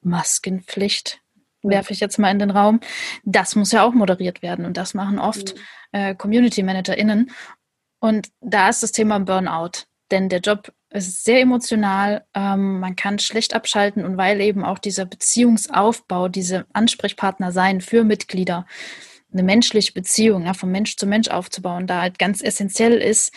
Maskenpflicht 0.00 1.20
werfe 1.62 1.92
ich 1.92 2.00
jetzt 2.00 2.18
mal 2.18 2.30
in 2.30 2.38
den 2.38 2.50
Raum. 2.50 2.80
Das 3.24 3.56
muss 3.56 3.72
ja 3.72 3.84
auch 3.84 3.92
moderiert 3.92 4.42
werden 4.42 4.64
und 4.64 4.76
das 4.76 4.94
machen 4.94 5.18
oft 5.18 5.54
mhm. 5.54 5.60
äh, 5.92 6.14
Community 6.14 6.62
ManagerInnen. 6.62 7.30
Und 7.98 8.28
da 8.40 8.68
ist 8.68 8.82
das 8.82 8.92
Thema 8.92 9.18
Burnout, 9.18 9.84
denn 10.10 10.28
der 10.28 10.40
Job 10.40 10.72
ist 10.90 11.24
sehr 11.24 11.40
emotional, 11.40 12.24
ähm, 12.34 12.80
man 12.80 12.96
kann 12.96 13.18
schlecht 13.18 13.54
abschalten 13.54 14.04
und 14.04 14.16
weil 14.16 14.40
eben 14.40 14.64
auch 14.64 14.78
dieser 14.78 15.04
Beziehungsaufbau, 15.04 16.28
diese 16.28 16.66
Ansprechpartner 16.72 17.52
sein 17.52 17.80
für 17.80 18.04
Mitglieder, 18.04 18.66
eine 19.32 19.42
menschliche 19.42 19.92
Beziehung 19.92 20.46
ja, 20.46 20.54
von 20.54 20.70
Mensch 20.70 20.96
zu 20.96 21.06
Mensch 21.06 21.28
aufzubauen, 21.28 21.86
da 21.86 22.00
halt 22.00 22.18
ganz 22.18 22.40
essentiell 22.42 22.94
ist, 22.94 23.34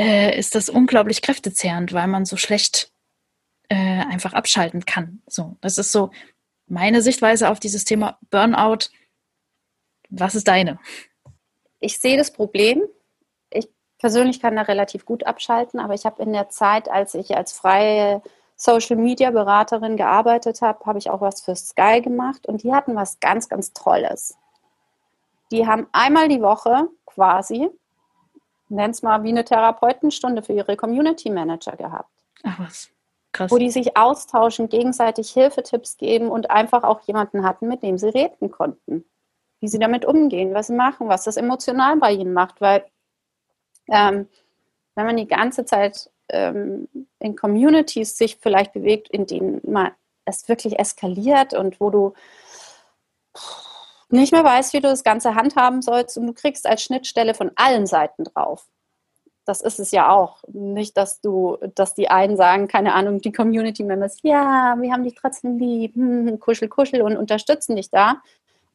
äh, 0.00 0.38
ist 0.38 0.54
das 0.54 0.70
unglaublich 0.70 1.20
kräftezehrend, 1.20 1.92
weil 1.92 2.06
man 2.06 2.24
so 2.24 2.36
schlecht 2.36 2.92
äh, 3.68 3.74
einfach 3.74 4.32
abschalten 4.32 4.84
kann. 4.86 5.20
So, 5.26 5.56
das 5.60 5.78
ist 5.78 5.92
so 5.92 6.10
meine 6.70 7.02
Sichtweise 7.02 7.50
auf 7.50 7.60
dieses 7.60 7.84
Thema 7.84 8.18
Burnout. 8.30 8.90
Was 10.08 10.34
ist 10.34 10.48
deine? 10.48 10.78
Ich 11.78 11.98
sehe 11.98 12.16
das 12.16 12.32
Problem. 12.32 12.82
Ich 13.50 13.68
persönlich 13.98 14.40
kann 14.40 14.56
da 14.56 14.62
relativ 14.62 15.04
gut 15.04 15.26
abschalten, 15.26 15.80
aber 15.80 15.94
ich 15.94 16.04
habe 16.04 16.22
in 16.22 16.32
der 16.32 16.48
Zeit, 16.48 16.88
als 16.88 17.14
ich 17.14 17.36
als 17.36 17.52
freie 17.52 18.22
Social 18.56 18.96
Media 18.96 19.30
Beraterin 19.30 19.96
gearbeitet 19.96 20.60
habe, 20.62 20.84
habe 20.84 20.98
ich 20.98 21.10
auch 21.10 21.20
was 21.20 21.40
für 21.40 21.56
Sky 21.56 22.00
gemacht 22.02 22.46
und 22.46 22.62
die 22.62 22.72
hatten 22.72 22.94
was 22.94 23.20
ganz, 23.20 23.48
ganz 23.48 23.72
Tolles 23.72 24.36
die 25.50 25.66
haben 25.66 25.88
einmal 25.92 26.28
die 26.28 26.40
Woche 26.40 26.88
quasi, 27.06 27.68
nenn 28.68 28.90
es 28.90 29.02
mal 29.02 29.22
wie 29.24 29.30
eine 29.30 29.44
Therapeutenstunde 29.44 30.42
für 30.42 30.52
ihre 30.52 30.76
Community 30.76 31.30
Manager 31.30 31.76
gehabt. 31.76 32.10
Ach 32.44 32.58
was. 32.60 32.90
Krass. 33.32 33.50
Wo 33.50 33.58
die 33.58 33.70
sich 33.70 33.96
austauschen, 33.96 34.68
gegenseitig 34.68 35.30
Hilfetipps 35.30 35.96
geben 35.96 36.28
und 36.28 36.50
einfach 36.50 36.82
auch 36.82 37.00
jemanden 37.02 37.44
hatten, 37.44 37.68
mit 37.68 37.82
dem 37.82 37.96
sie 37.96 38.08
reden 38.08 38.50
konnten. 38.50 39.04
Wie 39.60 39.68
sie 39.68 39.78
damit 39.78 40.04
umgehen, 40.04 40.52
was 40.52 40.66
sie 40.66 40.74
machen, 40.74 41.08
was 41.08 41.24
das 41.24 41.36
emotional 41.36 41.96
bei 41.96 42.12
ihnen 42.12 42.32
macht. 42.32 42.60
Weil 42.60 42.84
ähm, 43.88 44.28
wenn 44.94 45.06
man 45.06 45.16
die 45.16 45.28
ganze 45.28 45.64
Zeit 45.64 46.10
ähm, 46.28 46.88
in 47.20 47.36
Communities 47.36 48.16
sich 48.16 48.36
vielleicht 48.36 48.72
bewegt, 48.72 49.08
in 49.10 49.26
denen 49.26 49.60
man 49.64 49.92
es 50.24 50.48
wirklich 50.48 50.78
eskaliert 50.78 51.54
und 51.54 51.80
wo 51.80 51.90
du 51.90 52.14
nicht 54.08 54.32
mehr 54.32 54.44
weißt, 54.44 54.72
wie 54.72 54.80
du 54.80 54.88
das 54.88 55.04
Ganze 55.04 55.34
handhaben 55.34 55.82
sollst 55.82 56.18
und 56.18 56.26
du 56.26 56.32
kriegst 56.32 56.66
als 56.66 56.82
Schnittstelle 56.82 57.34
von 57.34 57.52
allen 57.54 57.86
Seiten 57.86 58.24
drauf. 58.24 58.66
Das 59.44 59.60
ist 59.62 59.80
es 59.80 59.90
ja 59.90 60.10
auch. 60.10 60.42
Nicht, 60.48 60.96
dass 60.96 61.20
du, 61.20 61.56
dass 61.74 61.94
die 61.94 62.08
einen 62.08 62.36
sagen, 62.36 62.68
keine 62.68 62.94
Ahnung, 62.94 63.20
die 63.20 63.32
Community 63.32 63.82
Members, 63.82 64.18
ja, 64.22 64.76
wir 64.78 64.92
haben 64.92 65.04
dich 65.04 65.14
trotzdem 65.14 65.58
lieb, 65.58 65.94
hm, 65.94 66.38
kuschel, 66.38 66.68
kuschel 66.68 67.02
und 67.02 67.16
unterstützen 67.16 67.76
dich 67.76 67.90
da, 67.90 68.22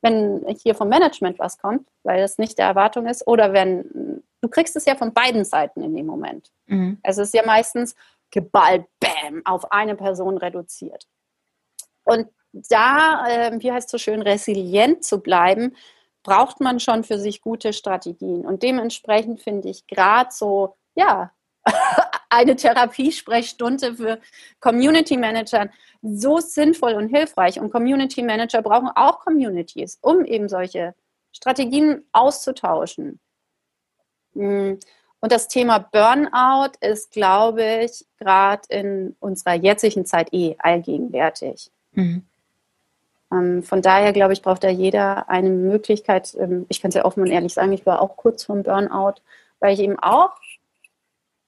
wenn 0.01 0.45
hier 0.61 0.75
vom 0.75 0.89
Management 0.89 1.39
was 1.39 1.57
kommt, 1.57 1.87
weil 2.03 2.19
das 2.19 2.37
nicht 2.37 2.57
der 2.57 2.67
Erwartung 2.67 3.07
ist, 3.07 3.25
oder 3.27 3.53
wenn 3.53 4.23
du 4.45 4.49
kriegst 4.49 4.75
es 4.75 4.85
ja 4.85 4.95
von 4.95 5.13
beiden 5.13 5.43
Seiten 5.43 5.81
in 5.81 5.95
dem 5.95 6.05
Moment. 6.05 6.51
Mhm. 6.67 6.99
Es 7.01 7.17
ist 7.17 7.33
ja 7.33 7.43
meistens 7.45 7.95
geballt, 8.29 8.85
bam, 8.99 9.41
auf 9.43 9.71
eine 9.71 9.95
Person 9.95 10.37
reduziert. 10.37 11.07
Und 12.03 12.27
da, 12.53 13.25
äh, 13.27 13.59
wie 13.59 13.71
heißt 13.71 13.87
es 13.87 13.91
so 13.91 13.97
schön, 13.97 14.21
resilient 14.21 15.03
zu 15.03 15.19
bleiben, 15.19 15.75
braucht 16.25 16.59
man 16.59 16.79
schon 16.79 17.03
für 17.03 17.19
sich 17.19 17.39
gute 17.39 17.71
Strategien. 17.71 18.45
Und 18.45 18.63
dementsprechend 18.63 19.41
finde 19.41 19.69
ich 19.69 19.85
gerade 19.87 20.31
so, 20.31 20.75
ja, 20.95 21.31
eine 22.29 22.55
Therapiesprechstunde 22.55 23.93
für 23.95 24.19
Community 24.59 25.17
Manager 25.17 25.69
so 26.01 26.39
sinnvoll 26.39 26.93
und 26.93 27.09
hilfreich. 27.09 27.59
Und 27.59 27.71
Community 27.71 28.23
Manager 28.23 28.61
brauchen 28.61 28.89
auch 28.95 29.19
Communities, 29.19 29.99
um 30.01 30.25
eben 30.25 30.49
solche 30.49 30.95
Strategien 31.31 32.03
auszutauschen. 32.11 33.19
Hm. 34.33 34.79
Und 35.21 35.31
das 35.31 35.47
Thema 35.47 35.79
Burnout 35.79 36.73
ist, 36.81 37.11
glaube 37.11 37.85
ich, 37.85 38.05
gerade 38.17 38.63
in 38.69 39.15
unserer 39.19 39.53
jetzigen 39.53 40.05
Zeit 40.05 40.33
eh 40.33 40.55
allgegenwärtig. 40.59 41.71
Mhm. 41.93 42.25
Ähm, 43.35 43.63
von 43.63 43.81
daher, 43.81 44.13
glaube 44.13 44.33
ich, 44.33 44.41
braucht 44.41 44.63
da 44.63 44.69
jeder 44.69 45.29
eine 45.29 45.49
Möglichkeit. 45.49 46.35
Ähm, 46.39 46.65
ich 46.69 46.81
kann 46.81 46.89
es 46.89 46.95
ja 46.95 47.05
offen 47.05 47.21
und 47.21 47.31
ehrlich 47.31 47.53
sagen, 47.53 47.73
ich 47.73 47.85
war 47.85 48.01
auch 48.01 48.15
kurz 48.17 48.43
vorm 48.43 48.63
Burnout, 48.63 49.15
weil 49.59 49.73
ich 49.73 49.79
eben 49.79 49.99
auch 49.99 50.31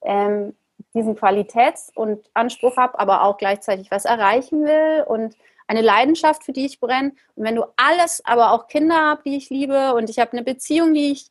ähm, 0.02 0.54
diesen 0.94 1.16
Qualitäts- 1.16 1.92
und 1.94 2.28
Anspruch 2.34 2.76
habe, 2.76 2.98
aber 2.98 3.22
auch 3.22 3.38
gleichzeitig 3.38 3.90
was 3.90 4.04
erreichen 4.04 4.64
will 4.64 5.04
und 5.06 5.36
eine 5.66 5.82
Leidenschaft, 5.82 6.44
für 6.44 6.52
die 6.52 6.66
ich 6.66 6.80
brenne. 6.80 7.12
Und 7.34 7.44
wenn 7.44 7.56
du 7.56 7.64
alles, 7.76 8.22
aber 8.24 8.52
auch 8.52 8.68
Kinder 8.68 8.96
habe, 8.96 9.22
die 9.24 9.36
ich 9.36 9.50
liebe 9.50 9.94
und 9.94 10.08
ich 10.10 10.18
habe 10.18 10.32
eine 10.32 10.42
Beziehung, 10.42 10.94
die 10.94 11.12
ich, 11.12 11.30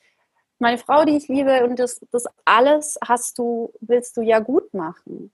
meine 0.60 0.78
Frau, 0.78 1.06
die 1.06 1.18
ich 1.18 1.28
liebe 1.28 1.64
und 1.66 1.78
das, 1.78 2.02
das 2.12 2.26
alles 2.46 2.98
hast 3.06 3.38
du, 3.38 3.74
willst 3.80 4.18
du 4.18 4.22
ja 4.22 4.40
gut 4.40 4.74
machen. 4.74 5.32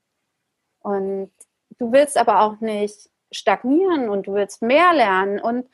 Und 0.80 1.30
du 1.78 1.92
willst 1.92 2.18
aber 2.18 2.40
auch 2.42 2.60
nicht 2.60 3.10
stagnieren 3.34 4.08
und 4.08 4.26
du 4.26 4.34
willst 4.34 4.62
mehr 4.62 4.92
lernen. 4.92 5.40
Und 5.40 5.68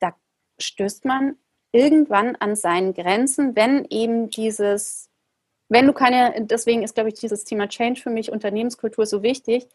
da 0.00 0.14
stößt 0.58 1.04
man 1.04 1.36
irgendwann 1.72 2.36
an 2.36 2.56
seinen 2.56 2.94
Grenzen, 2.94 3.56
wenn 3.56 3.86
eben 3.86 4.30
dieses, 4.30 5.10
wenn 5.68 5.86
du 5.86 5.92
keine, 5.92 6.44
deswegen 6.44 6.82
ist, 6.82 6.94
glaube 6.94 7.08
ich, 7.08 7.14
dieses 7.14 7.44
Thema 7.44 7.68
Change 7.68 8.00
für 8.00 8.10
mich, 8.10 8.30
Unternehmenskultur 8.30 9.06
so 9.06 9.22
wichtig, 9.22 9.68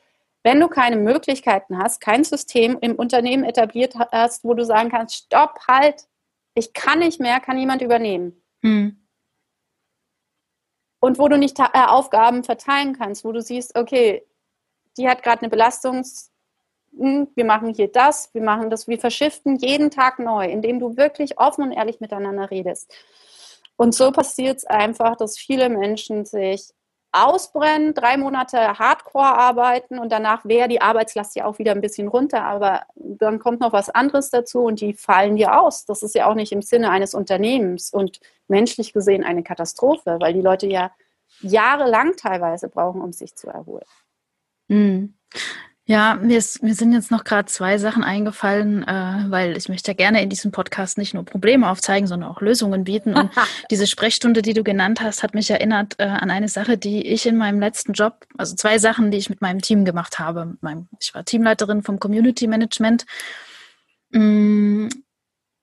wenn 0.44 0.60
du 0.60 0.68
keine 0.68 0.96
Möglichkeiten 0.96 1.78
hast, 1.78 2.00
kein 2.00 2.24
System 2.24 2.78
im 2.80 2.96
Unternehmen 2.96 3.44
etabliert 3.44 3.96
hast, 3.96 4.44
wo 4.44 4.54
du 4.54 4.64
sagen 4.64 4.90
kannst, 4.90 5.16
stopp, 5.16 5.60
halt, 5.68 6.08
ich 6.54 6.74
kann 6.74 7.00
nicht 7.00 7.20
mehr, 7.20 7.40
kann 7.40 7.58
jemand 7.58 7.82
übernehmen. 7.82 8.42
Hm. 8.62 9.04
Und 11.00 11.20
wo 11.20 11.28
du 11.28 11.38
nicht 11.38 11.60
äh, 11.60 11.64
Aufgaben 11.74 12.44
verteilen 12.44 12.98
kannst, 12.98 13.24
wo 13.24 13.32
du 13.32 13.42
siehst, 13.42 13.78
okay, 13.78 14.26
die 14.98 15.08
hat 15.08 15.24
gerade 15.24 15.42
eine 15.42 15.52
Belastungs- 15.54 16.32
wir 16.98 17.46
machen 17.46 17.74
hier 17.74 17.92
das, 17.92 18.34
wir 18.34 18.42
machen 18.42 18.70
das, 18.70 18.88
wir 18.88 19.00
verschiften 19.00 19.58
jeden 19.58 19.92
Tag 19.92 20.20
neu, 20.20 20.46
indem 20.46 20.80
du 20.80 20.98
wirklich 20.98 21.38
offen 21.38 21.64
und 21.64 21.72
ehrlich 21.72 22.00
miteinander 22.00 22.50
redest. 22.52 22.94
Und 23.76 23.94
so 23.94 24.12
passiert 24.12 24.58
es 24.58 24.66
einfach, 24.66 25.16
dass 25.16 25.38
viele 25.38 25.70
Menschen 25.70 26.26
sich 26.26 26.74
ausbrennen, 27.12 27.94
drei 27.94 28.18
Monate 28.18 28.58
Hardcore 28.58 29.38
arbeiten 29.38 29.98
und 29.98 30.12
danach 30.12 30.46
wäre 30.46 30.68
die 30.68 30.82
Arbeitslast 30.82 31.36
ja 31.36 31.46
auch 31.46 31.58
wieder 31.58 31.72
ein 31.72 31.82
bisschen 31.82 32.08
runter, 32.08 32.44
aber 32.44 32.82
dann 32.96 33.40
kommt 33.40 33.62
noch 33.62 33.74
was 33.74 33.90
anderes 33.90 34.30
dazu 34.30 34.64
und 34.64 34.82
die 34.82 34.94
fallen 34.94 35.36
dir 35.36 35.60
aus. 35.60 35.86
Das 35.86 36.04
ist 36.04 36.16
ja 36.16 36.30
auch 36.30 36.36
nicht 36.36 36.52
im 36.52 36.62
Sinne 36.62 36.92
eines 36.92 37.14
Unternehmens 37.14 37.92
und 37.92 38.20
menschlich 38.48 38.94
gesehen 38.94 39.24
eine 39.24 39.44
Katastrophe, 39.44 40.18
weil 40.20 40.34
die 40.34 40.42
Leute 40.42 40.68
ja 40.68 40.92
jahrelang 41.42 42.16
teilweise 42.18 42.68
brauchen, 42.68 43.02
um 43.02 43.14
sich 43.14 43.36
zu 43.36 43.48
erholen. 43.48 43.86
Mhm. 44.68 45.16
Ja, 45.90 46.16
mir, 46.16 46.38
ist, 46.38 46.62
mir 46.62 46.76
sind 46.76 46.92
jetzt 46.92 47.12
noch 47.12 47.24
gerade 47.24 47.46
zwei 47.48 47.78
Sachen 47.78 48.04
eingefallen, 48.04 48.84
äh, 48.86 49.24
weil 49.30 49.56
ich 49.56 49.70
möchte 49.70 49.92
ja 49.92 49.96
gerne 49.96 50.22
in 50.22 50.30
diesem 50.30 50.52
Podcast 50.52 50.98
nicht 50.98 51.14
nur 51.14 51.24
Probleme 51.24 51.70
aufzeigen, 51.70 52.08
sondern 52.08 52.30
auch 52.30 52.42
Lösungen 52.42 52.84
bieten. 52.84 53.16
Und 53.16 53.32
diese 53.72 53.88
Sprechstunde, 53.88 54.42
die 54.42 54.54
du 54.54 54.66
genannt 54.66 55.00
hast, 55.00 55.24
hat 55.24 55.34
mich 55.34 55.50
erinnert 55.50 55.96
äh, 55.98 56.04
an 56.04 56.30
eine 56.30 56.50
Sache, 56.50 56.78
die 56.78 57.08
ich 57.08 57.26
in 57.26 57.38
meinem 57.38 57.62
letzten 57.62 57.94
Job, 57.94 58.26
also 58.38 58.54
zwei 58.56 58.80
Sachen, 58.80 59.12
die 59.12 59.18
ich 59.18 59.30
mit 59.30 59.40
meinem 59.40 59.62
Team 59.62 59.86
gemacht 59.86 60.20
habe. 60.20 60.58
Meinem, 60.60 60.90
ich 61.00 61.16
war 61.16 61.24
Teamleiterin 61.24 61.84
vom 61.84 62.02
Community 62.02 62.48
Management. 62.48 63.06
Mm, 64.12 64.90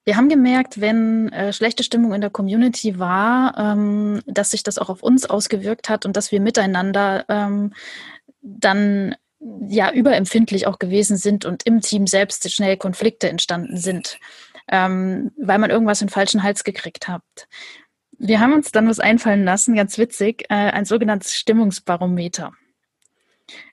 wir 0.05 0.17
haben 0.17 0.29
gemerkt, 0.29 0.81
wenn 0.81 1.29
äh, 1.33 1.53
schlechte 1.53 1.83
Stimmung 1.83 2.15
in 2.15 2.21
der 2.21 2.31
Community 2.31 2.97
war, 2.97 3.55
ähm, 3.59 4.21
dass 4.25 4.49
sich 4.51 4.63
das 4.63 4.79
auch 4.79 4.89
auf 4.89 5.03
uns 5.03 5.29
ausgewirkt 5.29 5.87
hat 5.87 6.03
und 6.03 6.17
dass 6.17 6.31
wir 6.31 6.41
miteinander 6.41 7.25
ähm, 7.29 7.73
dann 8.41 9.15
ja 9.67 9.91
überempfindlich 9.91 10.67
auch 10.67 10.79
gewesen 10.79 11.17
sind 11.17 11.45
und 11.45 11.63
im 11.65 11.81
Team 11.81 12.07
selbst 12.07 12.49
schnell 12.51 12.77
Konflikte 12.77 13.29
entstanden 13.29 13.77
sind, 13.77 14.19
ähm, 14.67 15.31
weil 15.37 15.59
man 15.59 15.69
irgendwas 15.69 16.01
in 16.01 16.07
den 16.07 16.13
falschen 16.13 16.43
Hals 16.43 16.63
gekriegt 16.63 17.07
hat. 17.07 17.23
Wir 18.17 18.39
haben 18.39 18.53
uns 18.53 18.71
dann 18.71 18.87
was 18.87 18.99
einfallen 18.99 19.43
lassen, 19.43 19.75
ganz 19.75 19.97
witzig, 19.97 20.45
äh, 20.49 20.55
ein 20.55 20.85
sogenanntes 20.85 21.35
Stimmungsbarometer. 21.35 22.53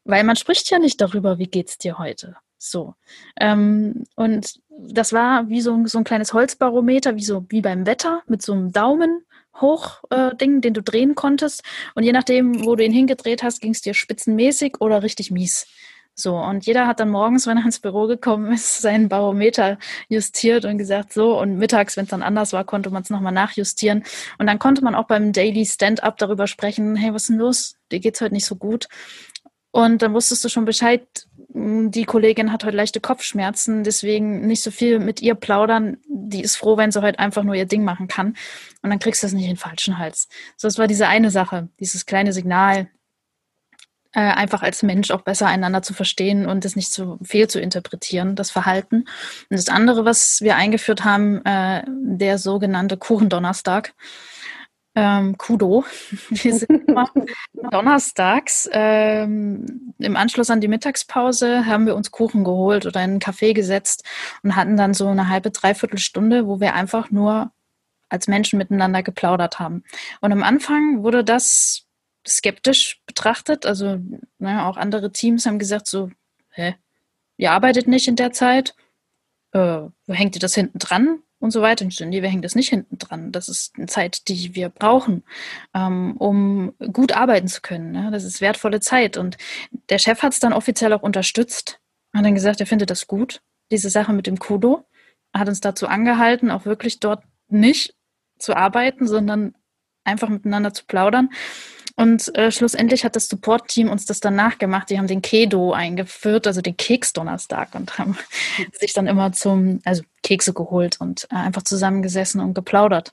Weil 0.04 0.24
man 0.24 0.36
spricht 0.36 0.70
ja 0.70 0.78
nicht 0.78 1.00
darüber, 1.00 1.38
wie 1.38 1.46
geht's 1.46 1.78
dir 1.78 1.98
heute. 1.98 2.36
So. 2.58 2.94
Ähm, 3.40 4.04
und 4.16 4.60
das 4.68 5.12
war 5.12 5.48
wie 5.48 5.60
so, 5.60 5.86
so 5.86 5.98
ein 5.98 6.04
kleines 6.04 6.32
Holzbarometer, 6.32 7.16
wie 7.16 7.24
so 7.24 7.46
wie 7.48 7.60
beim 7.60 7.86
Wetter, 7.86 8.22
mit 8.26 8.42
so 8.42 8.52
einem 8.52 8.72
Daumen 8.72 9.24
hoch 9.60 10.02
äh, 10.10 10.34
den 10.36 10.60
du 10.60 10.82
drehen 10.82 11.14
konntest. 11.14 11.62
Und 11.94 12.04
je 12.04 12.12
nachdem, 12.12 12.64
wo 12.64 12.76
du 12.76 12.84
ihn 12.84 12.92
hingedreht 12.92 13.42
hast, 13.42 13.60
ging 13.60 13.72
es 13.72 13.82
dir 13.82 13.94
spitzenmäßig 13.94 14.80
oder 14.80 15.02
richtig 15.02 15.30
mies. 15.30 15.66
So, 16.14 16.36
und 16.36 16.66
jeder 16.66 16.86
hat 16.86 17.00
dann 17.00 17.10
morgens, 17.10 17.46
wenn 17.48 17.58
er 17.58 17.64
ins 17.64 17.80
Büro 17.80 18.06
gekommen 18.06 18.52
ist, 18.52 18.80
seinen 18.80 19.08
Barometer 19.08 19.78
justiert 20.08 20.64
und 20.64 20.78
gesagt, 20.78 21.12
so, 21.12 21.38
und 21.40 21.56
mittags, 21.56 21.96
wenn 21.96 22.04
es 22.04 22.10
dann 22.10 22.22
anders 22.22 22.52
war, 22.52 22.64
konnte 22.64 22.90
man 22.90 23.02
es 23.02 23.10
nochmal 23.10 23.32
nachjustieren. 23.32 24.04
Und 24.38 24.46
dann 24.46 24.58
konnte 24.58 24.84
man 24.84 24.94
auch 24.94 25.06
beim 25.06 25.32
Daily 25.32 25.64
Stand-up 25.64 26.18
darüber 26.18 26.46
sprechen, 26.46 26.96
hey, 26.96 27.14
was 27.14 27.22
ist 27.22 27.30
denn 27.30 27.38
los? 27.38 27.76
Dir 27.90 28.00
geht's 28.00 28.20
heute 28.20 28.34
nicht 28.34 28.46
so 28.46 28.56
gut. 28.56 28.88
Und 29.70 30.02
dann 30.02 30.12
wusstest 30.12 30.44
du 30.44 30.50
schon 30.50 30.66
Bescheid, 30.66 31.02
die 31.90 32.04
Kollegin 32.04 32.52
hat 32.52 32.64
heute 32.64 32.76
leichte 32.76 33.00
Kopfschmerzen, 33.00 33.84
deswegen 33.84 34.46
nicht 34.46 34.62
so 34.62 34.70
viel 34.70 34.98
mit 34.98 35.22
ihr 35.22 35.34
plaudern. 35.34 35.98
Die 36.08 36.42
ist 36.42 36.56
froh, 36.56 36.76
wenn 36.76 36.90
sie 36.90 37.02
heute 37.02 37.18
einfach 37.18 37.42
nur 37.42 37.54
ihr 37.54 37.66
Ding 37.66 37.84
machen 37.84 38.08
kann. 38.08 38.36
Und 38.82 38.90
dann 38.90 38.98
kriegst 38.98 39.22
du 39.22 39.26
das 39.26 39.32
nicht 39.32 39.44
in 39.44 39.52
den 39.52 39.56
falschen 39.56 39.98
Hals. 39.98 40.28
So, 40.56 40.68
das 40.68 40.78
war 40.78 40.86
diese 40.86 41.08
eine 41.08 41.30
Sache, 41.30 41.68
dieses 41.78 42.06
kleine 42.06 42.32
Signal, 42.32 42.88
äh, 44.14 44.20
einfach 44.20 44.62
als 44.62 44.82
Mensch 44.82 45.10
auch 45.10 45.22
besser 45.22 45.46
einander 45.46 45.82
zu 45.82 45.94
verstehen 45.94 46.46
und 46.46 46.64
es 46.64 46.76
nicht 46.76 46.92
zu 46.92 47.18
viel 47.22 47.48
zu 47.48 47.60
interpretieren, 47.60 48.36
das 48.36 48.50
Verhalten. 48.50 49.04
Und 49.48 49.58
das 49.58 49.68
andere, 49.68 50.04
was 50.04 50.40
wir 50.42 50.56
eingeführt 50.56 51.04
haben, 51.04 51.44
äh, 51.44 51.82
der 51.86 52.38
sogenannte 52.38 52.96
Kuchendonnerstag 52.96 53.94
ähm, 54.94 55.38
Kudo. 55.38 55.84
Wir 56.30 56.54
sind 56.54 56.88
immer 56.88 57.10
donnerstags 57.70 58.68
ähm, 58.72 59.94
im 59.98 60.16
Anschluss 60.16 60.50
an 60.50 60.60
die 60.60 60.68
Mittagspause 60.68 61.66
haben 61.66 61.86
wir 61.86 61.96
uns 61.96 62.10
Kuchen 62.10 62.44
geholt 62.44 62.86
oder 62.86 63.02
in 63.02 63.12
einen 63.12 63.20
Café 63.20 63.54
gesetzt 63.54 64.04
und 64.42 64.56
hatten 64.56 64.76
dann 64.76 64.94
so 64.94 65.06
eine 65.08 65.28
halbe, 65.28 65.50
dreiviertel 65.50 65.98
Stunde, 65.98 66.46
wo 66.46 66.60
wir 66.60 66.74
einfach 66.74 67.10
nur 67.10 67.52
als 68.08 68.28
Menschen 68.28 68.58
miteinander 68.58 69.02
geplaudert 69.02 69.58
haben. 69.58 69.84
Und 70.20 70.32
am 70.32 70.42
Anfang 70.42 71.02
wurde 71.02 71.24
das 71.24 71.86
skeptisch 72.26 73.00
betrachtet. 73.06 73.64
Also 73.64 73.98
naja, 74.38 74.68
auch 74.68 74.76
andere 74.76 75.12
Teams 75.12 75.46
haben 75.46 75.58
gesagt 75.58 75.86
so, 75.86 76.10
hä, 76.50 76.74
ihr 77.38 77.52
arbeitet 77.52 77.88
nicht 77.88 78.08
in 78.08 78.16
der 78.16 78.32
Zeit? 78.32 78.74
Äh, 79.52 79.58
wo 80.06 80.14
hängt 80.14 80.36
ihr 80.36 80.40
das 80.40 80.54
hinten 80.54 80.78
dran? 80.78 81.22
Und 81.42 81.50
so 81.50 81.60
weiter. 81.60 81.84
Und 81.84 81.98
wir 81.98 82.28
hängen 82.28 82.42
das 82.42 82.54
nicht 82.54 82.68
hinten 82.68 82.98
dran. 82.98 83.32
Das 83.32 83.48
ist 83.48 83.74
eine 83.76 83.86
Zeit, 83.86 84.28
die 84.28 84.54
wir 84.54 84.68
brauchen, 84.68 85.24
ähm, 85.74 86.16
um 86.16 86.72
gut 86.92 87.12
arbeiten 87.12 87.48
zu 87.48 87.60
können. 87.60 87.90
Ne? 87.90 88.10
Das 88.12 88.24
ist 88.24 88.40
wertvolle 88.40 88.80
Zeit. 88.80 89.16
Und 89.16 89.36
der 89.88 89.98
Chef 89.98 90.22
hat 90.22 90.32
es 90.32 90.40
dann 90.40 90.52
offiziell 90.52 90.92
auch 90.92 91.02
unterstützt, 91.02 91.80
hat 92.14 92.24
dann 92.24 92.34
gesagt, 92.34 92.60
er 92.60 92.66
findet 92.66 92.90
das 92.90 93.06
gut, 93.06 93.42
diese 93.70 93.90
Sache 93.90 94.12
mit 94.12 94.26
dem 94.26 94.38
Kudo. 94.38 94.84
Hat 95.34 95.48
uns 95.48 95.60
dazu 95.60 95.88
angehalten, 95.88 96.50
auch 96.50 96.64
wirklich 96.64 97.00
dort 97.00 97.24
nicht 97.48 97.94
zu 98.38 98.54
arbeiten, 98.54 99.06
sondern 99.06 99.54
einfach 100.04 100.28
miteinander 100.28 100.72
zu 100.72 100.84
plaudern. 100.84 101.30
Und 101.96 102.34
äh, 102.36 102.50
schlussendlich 102.50 103.04
hat 103.04 103.16
das 103.16 103.28
Support-Team 103.28 103.90
uns 103.90 104.06
das 104.06 104.20
dann 104.20 104.34
nachgemacht. 104.34 104.88
Die 104.90 104.98
haben 104.98 105.06
den 105.06 105.22
Kedo 105.22 105.72
eingeführt, 105.72 106.46
also 106.46 106.60
den 106.60 106.76
Keksdonnerstag 106.76 107.74
und 107.74 107.98
haben 107.98 108.16
sich 108.72 108.92
dann 108.92 109.06
immer 109.06 109.32
zum, 109.32 109.80
also 109.84 110.02
Kekse 110.22 110.52
geholt 110.52 111.00
und 111.00 111.26
äh, 111.30 111.36
einfach 111.36 111.62
zusammengesessen 111.62 112.40
und 112.40 112.54
geplaudert, 112.54 113.12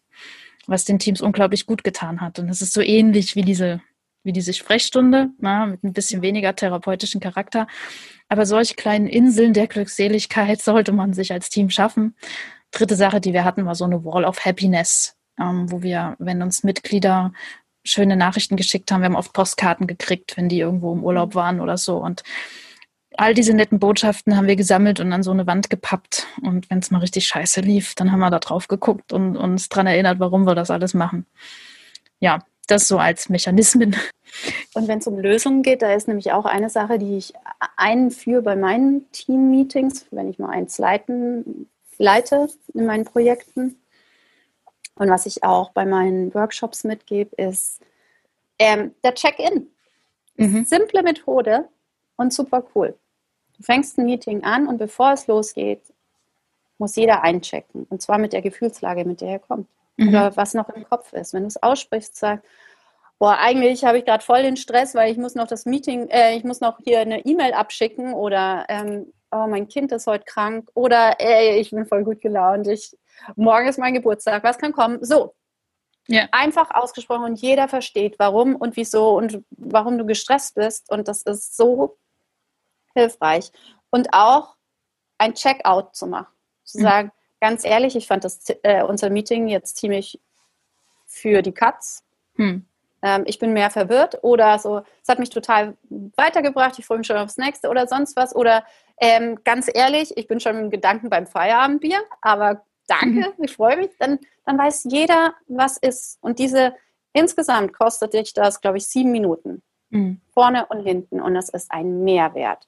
was 0.68 0.86
den 0.86 1.00
Teams 1.00 1.22
unglaublich 1.22 1.66
gut 1.66 1.84
getan 1.84 2.22
hat. 2.22 2.40
Und 2.40 2.50
es 2.50 2.62
ist 2.62 2.74
so 2.74 2.82
ähnlich 2.82 3.36
wie 3.36 3.42
diese, 3.42 3.82
wie 4.24 4.34
diese 4.34 4.54
Sprechstunde, 4.54 5.30
na, 5.40 5.66
mit 5.66 5.84
ein 5.84 5.94
bisschen 5.94 6.22
weniger 6.22 6.56
therapeutischen 6.56 7.20
Charakter. 7.20 7.68
Aber 8.30 8.46
solche 8.46 8.76
kleinen 8.76 9.08
Inseln 9.08 9.54
der 9.54 9.68
Glückseligkeit 9.68 10.62
sollte 10.64 10.92
man 10.92 11.14
sich 11.14 11.34
als 11.34 11.50
Team 11.50 11.70
schaffen. 11.70 12.16
Dritte 12.72 12.96
Sache, 12.96 13.20
die 13.20 13.34
wir 13.34 13.44
hatten, 13.44 13.66
war 13.66 13.76
so 13.76 13.86
eine 13.86 14.06
Wall 14.06 14.26
of 14.26 14.46
Happiness, 14.46 15.18
ähm, 15.40 15.72
wo 15.72 15.82
wir, 15.82 16.16
wenn 16.20 16.42
uns 16.44 16.64
Mitglieder 16.64 17.34
schöne 17.84 18.16
Nachrichten 18.16 18.56
geschickt 18.56 18.92
haben. 18.92 19.02
Wir 19.02 19.06
haben 19.06 19.16
oft 19.16 19.34
Postkarten 19.34 19.88
gekriegt, 19.88 20.38
wenn 20.38 20.50
die 20.50 20.60
irgendwo 20.60 20.94
im 20.94 21.04
Urlaub 21.04 21.36
waren 21.36 21.62
oder 21.62 21.78
so. 21.78 21.98
Und 21.98 22.24
all 23.18 23.34
diese 23.34 23.54
netten 23.54 23.80
Botschaften 23.80 24.38
haben 24.38 24.48
wir 24.48 24.56
gesammelt 24.56 25.00
und 25.00 25.12
an 25.12 25.24
so 25.24 25.32
eine 25.32 25.48
Wand 25.48 25.70
gepappt. 25.70 26.28
Und 26.42 26.70
wenn 26.70 26.80
es 26.80 26.92
mal 26.92 27.00
richtig 27.00 27.28
scheiße 27.28 27.62
lief, 27.62 27.96
dann 27.96 28.12
haben 28.12 28.20
wir 28.20 28.30
da 28.30 28.40
drauf 28.40 28.68
geguckt 28.68 29.14
und 29.14 29.38
uns 29.38 29.70
daran 29.70 29.88
erinnert, 29.88 30.20
warum 30.20 30.46
wir 30.46 30.56
das 30.56 30.72
alles 30.72 30.94
machen. 30.94 31.26
Ja, 32.20 32.40
das 32.68 32.88
so 32.88 32.98
als 32.98 33.30
Mechanismen. 33.30 33.96
Und 34.74 34.88
wenn 34.88 35.00
es 35.00 35.08
um 35.08 35.18
Lösungen 35.18 35.64
geht, 35.64 35.82
da 35.82 35.94
ist 35.94 36.08
nämlich 36.08 36.32
auch 36.32 36.46
eine 36.46 36.70
Sache, 36.70 37.00
die 37.00 37.18
ich 37.18 37.34
einführe 37.76 38.42
bei 38.42 38.56
meinen 38.56 39.12
Team-Meetings, 39.12 40.06
wenn 40.12 40.30
ich 40.30 40.40
mal 40.40 40.52
eins 40.52 40.78
leiten, 40.78 41.68
leite 41.98 42.48
in 42.74 42.86
meinen 42.86 43.06
Projekten. 43.06 43.78
Und 45.00 45.10
was 45.10 45.26
ich 45.26 45.44
auch 45.44 45.72
bei 45.72 45.86
meinen 45.86 46.34
Workshops 46.34 46.84
mitgebe, 46.84 47.34
ist 47.38 47.82
ähm, 48.60 48.94
der 49.04 49.16
Check-in. 49.16 49.68
Mhm. 50.36 50.66
Simple 50.66 51.02
Methode 51.02 51.70
und 52.18 52.34
super 52.34 52.64
cool. 52.76 52.94
Du 53.58 53.64
fängst 53.64 53.98
ein 53.98 54.06
Meeting 54.06 54.44
an 54.44 54.68
und 54.68 54.78
bevor 54.78 55.14
es 55.14 55.28
losgeht, 55.28 55.82
muss 56.78 56.98
jeder 56.98 57.24
einchecken. 57.24 57.88
Und 57.90 58.02
zwar 58.02 58.18
mit 58.18 58.34
der 58.34 58.42
Gefühlslage, 58.42 59.06
mit 59.06 59.22
der 59.22 59.30
er 59.30 59.40
kommt. 59.40 59.68
Mhm. 59.96 60.10
Oder 60.10 60.36
was 60.36 60.54
noch 60.54 60.68
im 60.70 60.84
Kopf 60.84 61.14
ist. 61.14 61.34
Wenn 61.34 61.44
du 61.44 61.48
es 61.48 61.62
aussprichst, 61.64 62.18
sag, 62.18 62.44
boah, 63.20 63.38
eigentlich 63.38 63.84
habe 63.84 64.00
ich 64.00 64.06
gerade 64.06 64.24
voll 64.24 64.42
den 64.42 64.58
Stress, 64.58 64.96
weil 64.96 65.12
ich 65.12 65.18
muss 65.18 65.36
noch 65.36 65.48
das 65.48 65.66
Meeting, 65.66 66.08
äh, 66.10 66.36
ich 66.36 66.44
muss 66.44 66.62
noch 66.62 66.80
hier 66.84 67.02
eine 67.02 67.26
E-Mail 67.26 67.54
abschicken 67.54 68.14
oder 68.14 68.66
ähm, 68.70 69.14
oh, 69.32 69.46
mein 69.48 69.68
Kind 69.68 69.92
ist 69.92 70.08
heute 70.08 70.24
krank 70.26 70.70
oder 70.74 71.20
ey, 71.20 71.60
ich 71.60 71.70
bin 71.72 71.86
voll 71.86 72.04
gut 72.04 72.22
gelaunt, 72.22 72.68
ich 72.68 72.98
morgen 73.36 73.68
ist 73.68 73.78
mein 73.78 73.94
Geburtstag, 73.94 74.44
was 74.44 74.58
kann 74.58 74.72
kommen? 74.72 75.04
So. 75.04 75.36
Ja. 76.08 76.28
Einfach 76.32 76.72
ausgesprochen 76.72 77.26
und 77.26 77.40
jeder 77.40 77.68
versteht, 77.68 78.18
warum 78.18 78.56
und 78.56 78.76
wieso 78.78 79.16
und 79.16 79.44
warum 79.52 80.00
du 80.00 80.06
gestresst 80.08 80.56
bist. 80.56 80.90
Und 80.92 81.08
das 81.08 81.22
ist 81.22 81.56
so 81.56 82.00
hilfreich. 82.96 83.52
Und 83.92 84.12
auch 84.12 84.56
ein 85.20 85.36
Checkout 85.36 85.96
zu 85.96 86.08
machen. 86.08 86.34
Zu 86.64 86.80
mhm. 86.80 86.84
sagen, 86.84 87.12
ganz 87.40 87.64
ehrlich, 87.64 87.96
ich 87.96 88.08
fand 88.08 88.24
das, 88.24 88.42
äh, 88.64 88.82
unser 88.84 89.12
Meeting 89.12 89.50
jetzt 89.50 89.78
ziemlich 89.78 90.20
für 91.06 91.44
die 91.44 91.52
Katz. 91.52 92.04
Mhm. 92.38 92.66
Ähm, 93.02 93.24
ich 93.26 93.40
bin 93.40 93.54
mehr 93.54 93.70
verwirrt 93.70 94.20
oder 94.24 94.60
so, 94.60 94.82
es 95.02 95.10
hat 95.10 95.20
mich 95.20 95.30
total 95.30 95.76
weitergebracht, 96.16 96.78
ich 96.80 96.86
freue 96.86 97.00
mich 97.00 97.08
schon 97.08 97.18
aufs 97.18 97.38
nächste 97.38 97.70
oder 97.70 97.88
sonst 97.88 98.16
was. 98.16 98.36
Oder 98.36 98.66
ähm, 99.00 99.40
ganz 99.44 99.70
ehrlich, 99.74 100.16
ich 100.18 100.28
bin 100.28 100.40
schon 100.40 100.58
im 100.58 100.70
Gedanken 100.70 101.10
beim 101.10 101.28
Feierabendbier, 101.28 102.00
aber 102.22 102.64
danke, 102.88 103.34
mhm. 103.38 103.44
ich 103.44 103.54
freue 103.54 103.78
mich, 103.78 103.92
dann, 104.00 104.20
dann 104.46 104.58
weiß 104.58 104.88
jeder, 104.90 105.34
was 105.48 105.78
ist. 105.78 106.18
Und 106.22 106.40
diese 106.40 106.74
insgesamt 107.14 107.74
kostet 107.74 108.14
dich 108.14 108.34
das, 108.34 108.62
glaube 108.62 108.78
ich, 108.78 108.88
sieben 108.88 109.12
Minuten. 109.12 109.62
Mhm. 109.90 110.22
Vorne 110.34 110.66
und 110.68 110.82
hinten. 110.82 111.22
Und 111.22 111.34
das 111.34 111.50
ist 111.50 111.72
ein 111.72 112.04
Mehrwert. 112.04 112.68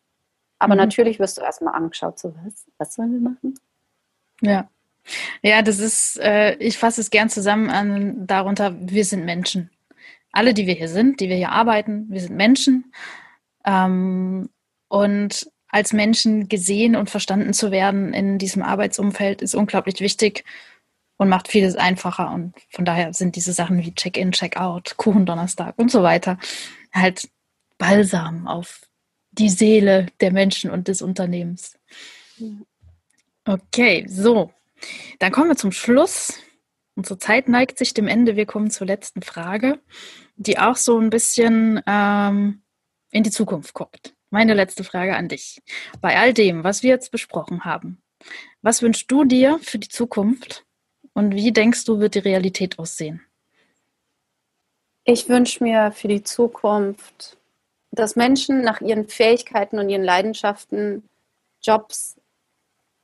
Aber 0.59 0.75
mhm. 0.75 0.81
natürlich 0.81 1.19
wirst 1.19 1.37
du 1.37 1.41
erstmal 1.41 1.75
angeschaut, 1.75 2.19
so 2.19 2.33
was, 2.43 2.65
was 2.77 2.93
sollen 2.93 3.13
wir 3.13 3.29
machen? 3.29 3.59
Ja. 4.41 4.69
Ja, 5.41 5.63
das 5.63 5.79
ist, 5.79 6.19
äh, 6.19 6.53
ich 6.57 6.77
fasse 6.77 7.01
es 7.01 7.09
gern 7.09 7.27
zusammen 7.27 7.71
an 7.71 8.27
darunter, 8.27 8.75
wir 8.79 9.03
sind 9.03 9.25
Menschen. 9.25 9.70
Alle, 10.31 10.53
die 10.53 10.67
wir 10.67 10.73
hier 10.73 10.87
sind, 10.87 11.19
die 11.19 11.29
wir 11.29 11.35
hier 11.35 11.51
arbeiten, 11.51 12.07
wir 12.09 12.21
sind 12.21 12.35
Menschen. 12.35 12.93
Ähm, 13.65 14.49
und 14.87 15.49
als 15.67 15.93
Menschen 15.93 16.49
gesehen 16.49 16.95
und 16.95 17.09
verstanden 17.09 17.53
zu 17.53 17.71
werden 17.71 18.13
in 18.13 18.37
diesem 18.37 18.61
Arbeitsumfeld 18.61 19.41
ist 19.41 19.55
unglaublich 19.55 20.01
wichtig 20.01 20.43
und 21.17 21.29
macht 21.29 21.47
vieles 21.47 21.75
einfacher. 21.75 22.31
Und 22.31 22.53
von 22.69 22.83
daher 22.83 23.13
sind 23.13 23.35
diese 23.35 23.53
Sachen 23.53 23.79
wie 23.79 23.93
Check-in, 23.93 24.31
Check-out, 24.31 24.97
Kuchendonnerstag 24.97 25.77
und 25.77 25.91
so 25.91 26.03
weiter 26.03 26.37
halt 26.93 27.29
Balsam 27.77 28.47
auf 28.47 28.81
die 29.31 29.49
Seele 29.49 30.07
der 30.19 30.31
Menschen 30.31 30.69
und 30.71 30.87
des 30.87 31.01
Unternehmens. 31.01 31.77
Okay, 33.45 34.05
so. 34.07 34.51
Dann 35.19 35.31
kommen 35.31 35.49
wir 35.49 35.55
zum 35.55 35.71
Schluss. 35.71 36.39
Unsere 37.01 37.17
Zeit 37.17 37.49
neigt 37.49 37.79
sich 37.79 37.95
dem 37.95 38.07
Ende. 38.07 38.35
Wir 38.35 38.45
kommen 38.45 38.69
zur 38.69 38.85
letzten 38.85 39.23
Frage, 39.23 39.79
die 40.35 40.59
auch 40.59 40.75
so 40.75 40.99
ein 40.99 41.09
bisschen 41.09 41.81
ähm, 41.87 42.61
in 43.09 43.23
die 43.23 43.31
Zukunft 43.31 43.73
guckt. 43.73 44.13
Meine 44.29 44.53
letzte 44.53 44.83
Frage 44.83 45.15
an 45.15 45.27
dich. 45.27 45.63
Bei 45.99 46.19
all 46.19 46.31
dem, 46.31 46.63
was 46.63 46.83
wir 46.83 46.91
jetzt 46.91 47.11
besprochen 47.11 47.65
haben, 47.65 48.03
was 48.61 48.83
wünschst 48.83 49.09
du 49.09 49.23
dir 49.23 49.57
für 49.63 49.79
die 49.79 49.87
Zukunft 49.87 50.63
und 51.13 51.33
wie 51.33 51.51
denkst 51.51 51.85
du, 51.85 51.99
wird 51.99 52.13
die 52.13 52.19
Realität 52.19 52.77
aussehen? 52.77 53.25
Ich 55.03 55.27
wünsche 55.27 55.63
mir 55.63 55.91
für 55.93 56.07
die 56.07 56.21
Zukunft, 56.21 57.35
dass 57.89 58.15
Menschen 58.15 58.61
nach 58.61 58.79
ihren 58.79 59.07
Fähigkeiten 59.07 59.79
und 59.79 59.89
ihren 59.89 60.03
Leidenschaften 60.03 61.09
Jobs 61.63 62.20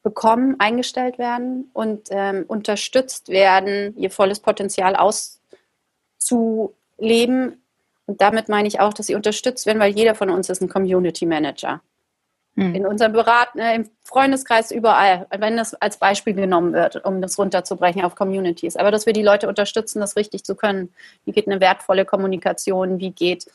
bekommen, 0.08 0.56
eingestellt 0.58 1.18
werden 1.18 1.70
und 1.74 2.08
ähm, 2.12 2.46
unterstützt 2.48 3.28
werden, 3.28 3.94
ihr 3.98 4.10
volles 4.10 4.40
Potenzial 4.40 4.96
auszuleben. 4.96 7.62
Und 8.06 8.22
damit 8.22 8.48
meine 8.48 8.70
ich 8.70 8.80
auch, 8.80 8.94
dass 8.94 9.08
sie 9.08 9.16
unterstützt 9.16 9.66
werden, 9.66 9.80
weil 9.80 9.92
jeder 9.92 10.16
von 10.16 10.30
uns 10.30 10.50
ist 10.50 10.62
ein 10.62 10.70
Community 10.70 11.26
Manager. 11.26 11.82
Hm. 12.56 12.74
In 12.74 12.86
unserem 12.86 13.12
Berat, 13.12 13.50
äh, 13.58 13.76
im 13.76 13.90
Freundeskreis, 14.06 14.72
überall, 14.72 15.28
wenn 15.38 15.58
das 15.58 15.74
als 15.74 15.98
Beispiel 15.98 16.34
genommen 16.34 16.72
wird, 16.72 17.04
um 17.04 17.22
das 17.22 17.38
runterzubrechen 17.38 18.06
auf 18.06 18.16
Communities. 18.16 18.78
Aber 18.78 18.92
dass 18.92 19.06
wir 19.06 19.12
die 19.12 19.24
Leute 19.24 19.50
unterstützen, 19.50 20.00
das 20.00 20.16
richtig 20.16 20.46
zu 20.46 20.56
können. 20.56 20.94
Wie 21.26 21.34
geht 21.34 21.48
eine 21.48 21.60
wertvolle 21.60 22.06
Kommunikation? 22.06 23.00
Wie 23.00 23.12
geht 23.12 23.46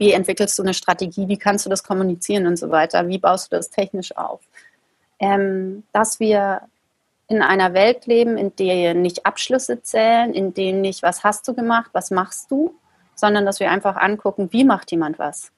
wie 0.00 0.12
entwickelst 0.12 0.56
du 0.56 0.62
eine 0.62 0.74
Strategie, 0.74 1.26
wie 1.26 1.38
kannst 1.38 1.66
du 1.66 1.70
das 1.70 1.82
kommunizieren 1.82 2.46
und 2.46 2.56
so 2.56 2.70
weiter, 2.70 3.08
wie 3.08 3.18
baust 3.18 3.50
du 3.50 3.56
das 3.56 3.68
technisch 3.68 4.16
auf 4.16 4.38
ähm, 5.18 5.84
dass 5.92 6.20
wir 6.20 6.62
in 7.28 7.42
einer 7.42 7.74
Welt 7.74 8.06
leben, 8.06 8.38
in 8.38 8.56
der 8.56 8.94
nicht 8.94 9.26
Abschlüsse 9.26 9.82
zählen, 9.82 10.32
in 10.32 10.54
denen 10.54 10.80
nicht, 10.80 11.02
was 11.02 11.24
hast 11.24 11.46
du 11.46 11.54
gemacht, 11.54 11.90
was 11.92 12.10
machst 12.10 12.50
du, 12.50 12.74
sondern 13.14 13.44
dass 13.44 13.60
wir 13.60 13.70
einfach 13.70 13.96
angucken, 13.96 14.52
wie 14.52 14.64
macht 14.64 14.90
jemand 14.90 15.18
was? 15.18 15.52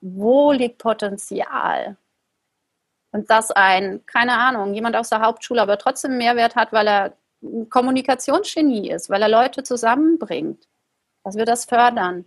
Wo 0.00 0.52
liegt 0.52 0.78
Potenzial? 0.78 1.96
Und 3.10 3.30
dass 3.30 3.50
ein, 3.50 4.04
keine 4.06 4.34
Ahnung, 4.34 4.74
jemand 4.74 4.94
aus 4.94 5.08
der 5.08 5.20
Hauptschule 5.20 5.62
aber 5.62 5.78
trotzdem 5.78 6.18
Mehrwert 6.18 6.54
hat, 6.54 6.72
weil 6.72 6.86
er 6.86 7.12
ein 7.42 7.68
Kommunikationsgenie 7.68 8.90
ist, 8.90 9.10
weil 9.10 9.22
er 9.22 9.28
Leute 9.28 9.62
zusammenbringt, 9.62 10.68
dass 11.24 11.36
wir 11.36 11.44
das 11.44 11.64
fördern. 11.64 12.24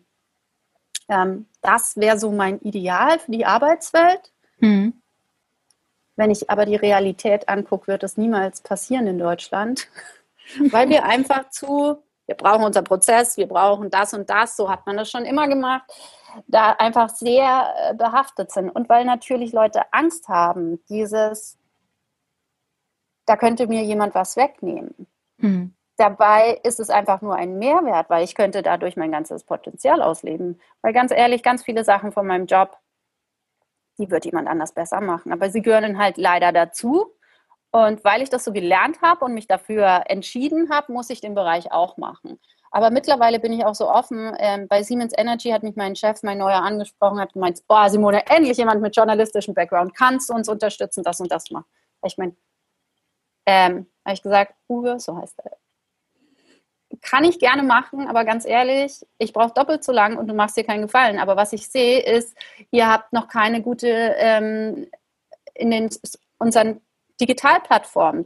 Ähm, 1.08 1.46
das 1.62 1.96
wäre 1.98 2.18
so 2.18 2.32
mein 2.32 2.60
Ideal 2.60 3.20
für 3.20 3.32
die 3.32 3.46
Arbeitswelt. 3.46 4.32
Mhm. 4.60 5.01
Wenn 6.22 6.30
ich 6.30 6.52
aber 6.52 6.68
die 6.68 6.76
Realität 6.76 7.50
angucke, 7.50 7.88
wird 7.88 8.04
das 8.04 8.16
niemals 8.16 8.62
passieren 8.62 9.08
in 9.08 9.18
Deutschland, 9.18 9.88
weil 10.70 10.88
wir 10.88 11.04
einfach 11.04 11.50
zu, 11.50 11.98
wir 12.28 12.36
brauchen 12.36 12.64
unseren 12.64 12.84
Prozess, 12.84 13.38
wir 13.38 13.48
brauchen 13.48 13.90
das 13.90 14.14
und 14.14 14.30
das, 14.30 14.56
so 14.56 14.70
hat 14.70 14.86
man 14.86 14.98
das 14.98 15.10
schon 15.10 15.26
immer 15.26 15.48
gemacht, 15.48 15.82
da 16.46 16.74
einfach 16.74 17.10
sehr 17.10 17.74
äh, 17.76 17.96
behaftet 17.96 18.52
sind. 18.52 18.70
Und 18.70 18.88
weil 18.88 19.04
natürlich 19.04 19.52
Leute 19.52 19.82
Angst 19.92 20.28
haben, 20.28 20.80
dieses, 20.90 21.58
da 23.26 23.36
könnte 23.36 23.66
mir 23.66 23.82
jemand 23.82 24.14
was 24.14 24.38
wegnehmen. 24.38 25.08
Mhm. 25.38 25.74
Dabei 25.98 26.60
ist 26.62 26.80
es 26.80 26.92
einfach 26.92 27.22
nur 27.24 27.34
ein 27.34 27.58
Mehrwert, 27.58 28.12
weil 28.12 28.24
ich 28.24 28.36
könnte 28.36 28.62
dadurch 28.62 28.96
mein 28.96 29.12
ganzes 29.12 29.44
Potenzial 29.44 30.04
ausleben. 30.04 30.62
Weil 30.84 30.94
ganz 30.94 31.10
ehrlich, 31.10 31.42
ganz 31.42 31.64
viele 31.64 31.84
Sachen 31.84 32.12
von 32.12 32.28
meinem 32.28 32.46
Job 32.46 32.78
die 34.02 34.12
wird 34.12 34.26
jemand 34.26 34.48
anders 34.48 34.74
besser 34.74 35.02
machen. 35.02 35.32
Aber 35.32 35.50
sie 35.50 35.62
gehören 35.62 35.98
halt 35.98 36.18
leider 36.18 36.52
dazu. 36.52 37.16
Und 37.72 38.04
weil 38.04 38.22
ich 38.22 38.30
das 38.30 38.44
so 38.44 38.52
gelernt 38.52 39.02
habe 39.02 39.24
und 39.24 39.34
mich 39.34 39.48
dafür 39.48 40.04
entschieden 40.08 40.70
habe, 40.70 40.92
muss 40.92 41.10
ich 41.10 41.22
den 41.22 41.36
Bereich 41.36 41.72
auch 41.72 41.96
machen. 41.98 42.40
Aber 42.72 42.90
mittlerweile 42.90 43.40
bin 43.40 43.54
ich 43.54 43.66
auch 43.66 43.76
so 43.76 43.90
offen. 43.90 44.34
Ähm, 44.40 44.68
bei 44.68 44.82
Siemens 44.84 45.14
Energy 45.18 45.50
hat 45.50 45.64
mich 45.64 45.76
mein 45.76 45.96
Chef, 45.96 46.24
mein 46.24 46.38
Neuer, 46.38 46.62
angesprochen, 46.62 47.20
hat 47.20 47.34
gemeint, 47.34 47.62
oh 47.68 47.88
Simone, 47.88 48.26
endlich 48.28 48.58
jemand 48.58 48.82
mit 48.82 48.96
journalistischem 48.96 49.54
Background, 49.54 49.94
kannst 49.94 50.30
du 50.30 50.34
uns 50.34 50.48
unterstützen, 50.48 51.04
das 51.04 51.20
und 51.20 51.32
das 51.32 51.52
machen. 51.52 51.66
Ich 52.06 52.18
meine, 52.18 52.36
ähm, 53.46 53.88
habe 54.06 54.14
ich 54.14 54.24
gesagt, 54.24 54.56
Uwe, 54.70 55.00
so 55.00 55.18
heißt 55.18 55.40
er, 55.44 55.58
kann 57.02 57.24
ich 57.24 57.40
gerne 57.40 57.64
machen, 57.64 58.08
aber 58.08 58.26
ganz 58.26 58.46
ehrlich, 58.46 59.06
ich 59.18 59.34
brauche 59.34 59.54
doppelt 59.54 59.84
so 59.84 59.92
lang 59.92 60.18
und 60.18 60.28
du 60.28 60.34
machst 60.34 60.58
dir 60.58 60.64
keinen 60.64 60.82
Gefallen. 60.82 61.20
Aber 61.20 61.36
was 61.36 61.54
ich 61.54 61.68
sehe, 61.68 62.00
ist, 62.02 62.36
ihr 62.72 62.88
habt 62.88 63.14
noch 63.14 63.28
keine 63.28 63.62
gute 63.62 63.88
ähm, 63.88 64.88
in 65.54 65.72
den 65.72 65.90
unseren 66.38 66.82
Digitalplattformen. 67.20 68.26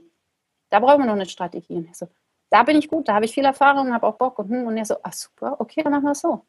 Da 0.69 0.79
brauchen 0.79 1.01
wir 1.01 1.05
noch 1.07 1.13
eine 1.13 1.25
Strategie. 1.25 1.75
Und 1.75 1.95
so, 1.95 2.07
da 2.49 2.63
bin 2.63 2.77
ich 2.77 2.87
gut, 2.87 3.07
da 3.07 3.15
habe 3.15 3.25
ich 3.25 3.33
viel 3.33 3.45
Erfahrung, 3.45 3.93
habe 3.93 4.07
auch 4.07 4.15
Bock. 4.15 4.39
Und, 4.39 4.49
hm, 4.49 4.67
und 4.67 4.77
er 4.77 4.85
so, 4.85 4.95
ach 5.03 5.13
super, 5.13 5.57
okay, 5.59 5.83
dann 5.83 5.91
machen 5.91 6.05
wir 6.05 6.11
es 6.11 6.21
so. 6.21 6.41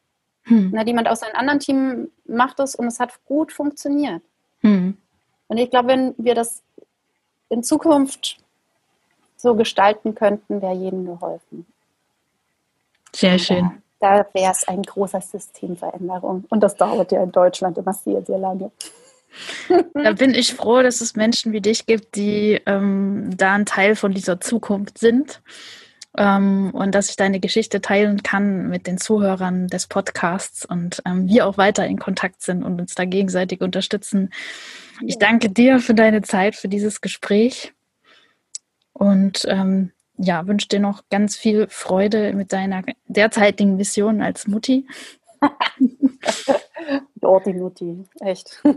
Hm. 0.45 0.73
Und 0.73 0.87
jemand 0.87 1.09
aus 1.09 1.23
einem 1.23 1.35
anderen 1.35 1.61
Team 1.61 2.11
macht 2.25 2.61
es 2.61 2.75
und 2.75 2.87
es 2.87 3.01
hat 3.01 3.13
gut 3.25 3.53
funktioniert. 3.53 4.23
Hm. 4.61 4.97
Und 5.49 5.57
ich 5.59 5.71
glaube, 5.71 5.89
wenn 5.89 6.15
wir 6.19 6.35
das 6.35 6.63
in 7.49 7.63
Zukunft 7.63 8.39
so 9.37 9.55
gestalten 9.55 10.15
könnten, 10.15 10.63
wäre 10.63 10.75
jedem 10.75 11.05
geholfen. 11.05 11.67
Sehr 13.17 13.39
schön. 13.39 13.71
Da, 13.99 14.23
da 14.23 14.27
wäre 14.35 14.53
es 14.53 14.69
eine 14.69 14.83
große 14.83 15.21
Systemveränderung. 15.23 16.45
Und 16.51 16.61
das 16.61 16.77
dauert 16.77 17.13
ja 17.13 17.23
in 17.23 17.33
Deutschland 17.33 17.79
immer 17.79 17.95
sehr, 17.95 18.23
sehr 18.23 18.39
lange. 18.39 18.71
Da 19.93 20.13
bin 20.13 20.35
ich 20.35 20.55
froh, 20.55 20.83
dass 20.83 21.03
es 21.03 21.15
Menschen 21.15 21.53
wie 21.53 21.61
dich 21.61 21.85
gibt, 21.85 22.15
die 22.17 22.61
ähm, 22.65 23.31
da 23.37 23.55
ein 23.55 23.67
Teil 23.67 23.95
von 23.95 24.13
dieser 24.13 24.41
Zukunft 24.41 24.99
sind. 24.99 25.43
Ähm, 26.17 26.71
und 26.73 26.95
dass 26.95 27.11
ich 27.11 27.17
deine 27.17 27.41
Geschichte 27.41 27.83
teilen 27.83 28.23
kann 28.23 28.69
mit 28.69 28.87
den 28.87 28.97
Zuhörern 28.97 29.67
des 29.69 29.87
Podcasts 29.87 30.65
und 30.65 31.03
ähm, 31.05 31.29
wir 31.29 31.47
auch 31.47 31.59
weiter 31.59 31.87
in 31.87 31.99
Kontakt 31.99 32.41
sind 32.43 32.63
und 32.63 32.81
uns 32.81 32.95
da 32.95 33.05
gegenseitig 33.05 33.61
unterstützen. 33.61 34.31
Ich 35.05 35.19
danke 35.19 35.51
dir 35.51 35.79
für 35.79 35.95
deine 35.95 36.23
Zeit, 36.23 36.55
für 36.55 36.69
dieses 36.69 37.03
Gespräch. 37.03 37.75
Und 38.95 39.45
ähm, 39.49 39.93
ja, 40.19 40.47
wünsche 40.47 40.69
dir 40.69 40.81
noch 40.81 41.03
ganz 41.11 41.37
viel 41.37 41.67
Freude 41.69 42.33
mit 42.33 42.53
deiner 42.53 42.83
derzeitigen 43.07 43.77
Mission 43.77 44.23
als 44.23 44.47
Mutti. 44.47 44.87
ja, 47.23 47.41
die 47.41 47.53
Mutti, 47.53 48.05
echt. 48.21 48.63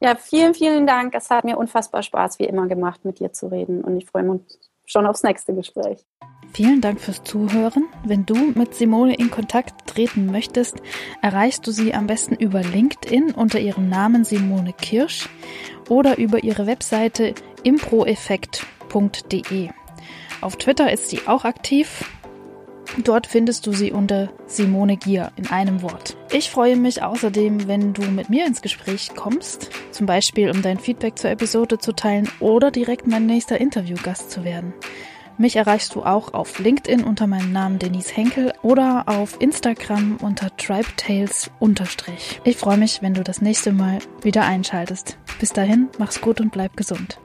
ja, 0.00 0.16
vielen, 0.16 0.54
vielen 0.54 0.86
Dank. 0.86 1.14
Es 1.14 1.30
hat 1.30 1.44
mir 1.44 1.58
unfassbar 1.58 2.02
Spaß, 2.02 2.38
wie 2.38 2.44
immer 2.44 2.66
gemacht, 2.66 3.04
mit 3.04 3.20
dir 3.20 3.32
zu 3.32 3.48
reden. 3.48 3.82
Und 3.82 3.96
ich 3.96 4.06
freue 4.06 4.24
mich 4.24 4.42
schon 4.84 5.06
aufs 5.06 5.22
nächste 5.22 5.54
Gespräch. 5.54 6.04
Vielen 6.52 6.80
Dank 6.80 7.00
fürs 7.00 7.22
Zuhören. 7.22 7.84
Wenn 8.04 8.26
du 8.26 8.34
mit 8.34 8.74
Simone 8.74 9.14
in 9.14 9.30
Kontakt 9.30 9.86
treten 9.86 10.26
möchtest, 10.26 10.78
erreichst 11.22 11.64
du 11.66 11.70
sie 11.70 11.94
am 11.94 12.08
besten 12.08 12.34
über 12.34 12.62
LinkedIn 12.62 13.32
unter 13.32 13.60
ihrem 13.60 13.88
Namen 13.88 14.24
Simone 14.24 14.72
Kirsch 14.72 15.28
oder 15.88 16.18
über 16.18 16.42
ihre 16.42 16.66
Webseite 16.66 17.34
improeffekt.de. 17.62 19.68
Auf 20.40 20.56
Twitter 20.56 20.92
ist 20.92 21.10
sie 21.10 21.20
auch 21.26 21.44
aktiv. 21.44 22.04
Dort 23.04 23.26
findest 23.26 23.66
du 23.66 23.72
sie 23.72 23.92
unter 23.92 24.30
Simone 24.46 24.96
Gier 24.96 25.30
in 25.36 25.46
einem 25.46 25.82
Wort. 25.82 26.16
Ich 26.32 26.50
freue 26.50 26.76
mich 26.76 27.02
außerdem, 27.02 27.68
wenn 27.68 27.92
du 27.92 28.02
mit 28.02 28.30
mir 28.30 28.46
ins 28.46 28.62
Gespräch 28.62 29.10
kommst, 29.14 29.70
zum 29.92 30.06
Beispiel 30.06 30.50
um 30.50 30.62
dein 30.62 30.78
Feedback 30.78 31.18
zur 31.18 31.30
Episode 31.30 31.78
zu 31.78 31.92
teilen 31.92 32.28
oder 32.40 32.70
direkt 32.70 33.06
mein 33.06 33.26
nächster 33.26 33.60
Interviewgast 33.60 34.30
zu 34.30 34.44
werden. 34.44 34.74
Mich 35.40 35.56
erreichst 35.56 35.94
du 35.94 36.02
auch 36.02 36.34
auf 36.34 36.58
LinkedIn 36.58 37.02
unter 37.02 37.26
meinem 37.26 37.50
Namen 37.50 37.78
Denise 37.78 38.14
Henkel 38.14 38.52
oder 38.62 39.04
auf 39.06 39.40
Instagram 39.40 40.18
unter 40.20 40.54
tribetales 40.56 41.50
Ich 42.44 42.58
freue 42.58 42.76
mich, 42.76 43.00
wenn 43.00 43.14
du 43.14 43.22
das 43.22 43.40
nächste 43.40 43.72
Mal 43.72 44.00
wieder 44.20 44.44
einschaltest. 44.44 45.16
Bis 45.38 45.54
dahin, 45.54 45.88
mach's 45.98 46.20
gut 46.20 46.42
und 46.42 46.52
bleib 46.52 46.76
gesund. 46.76 47.20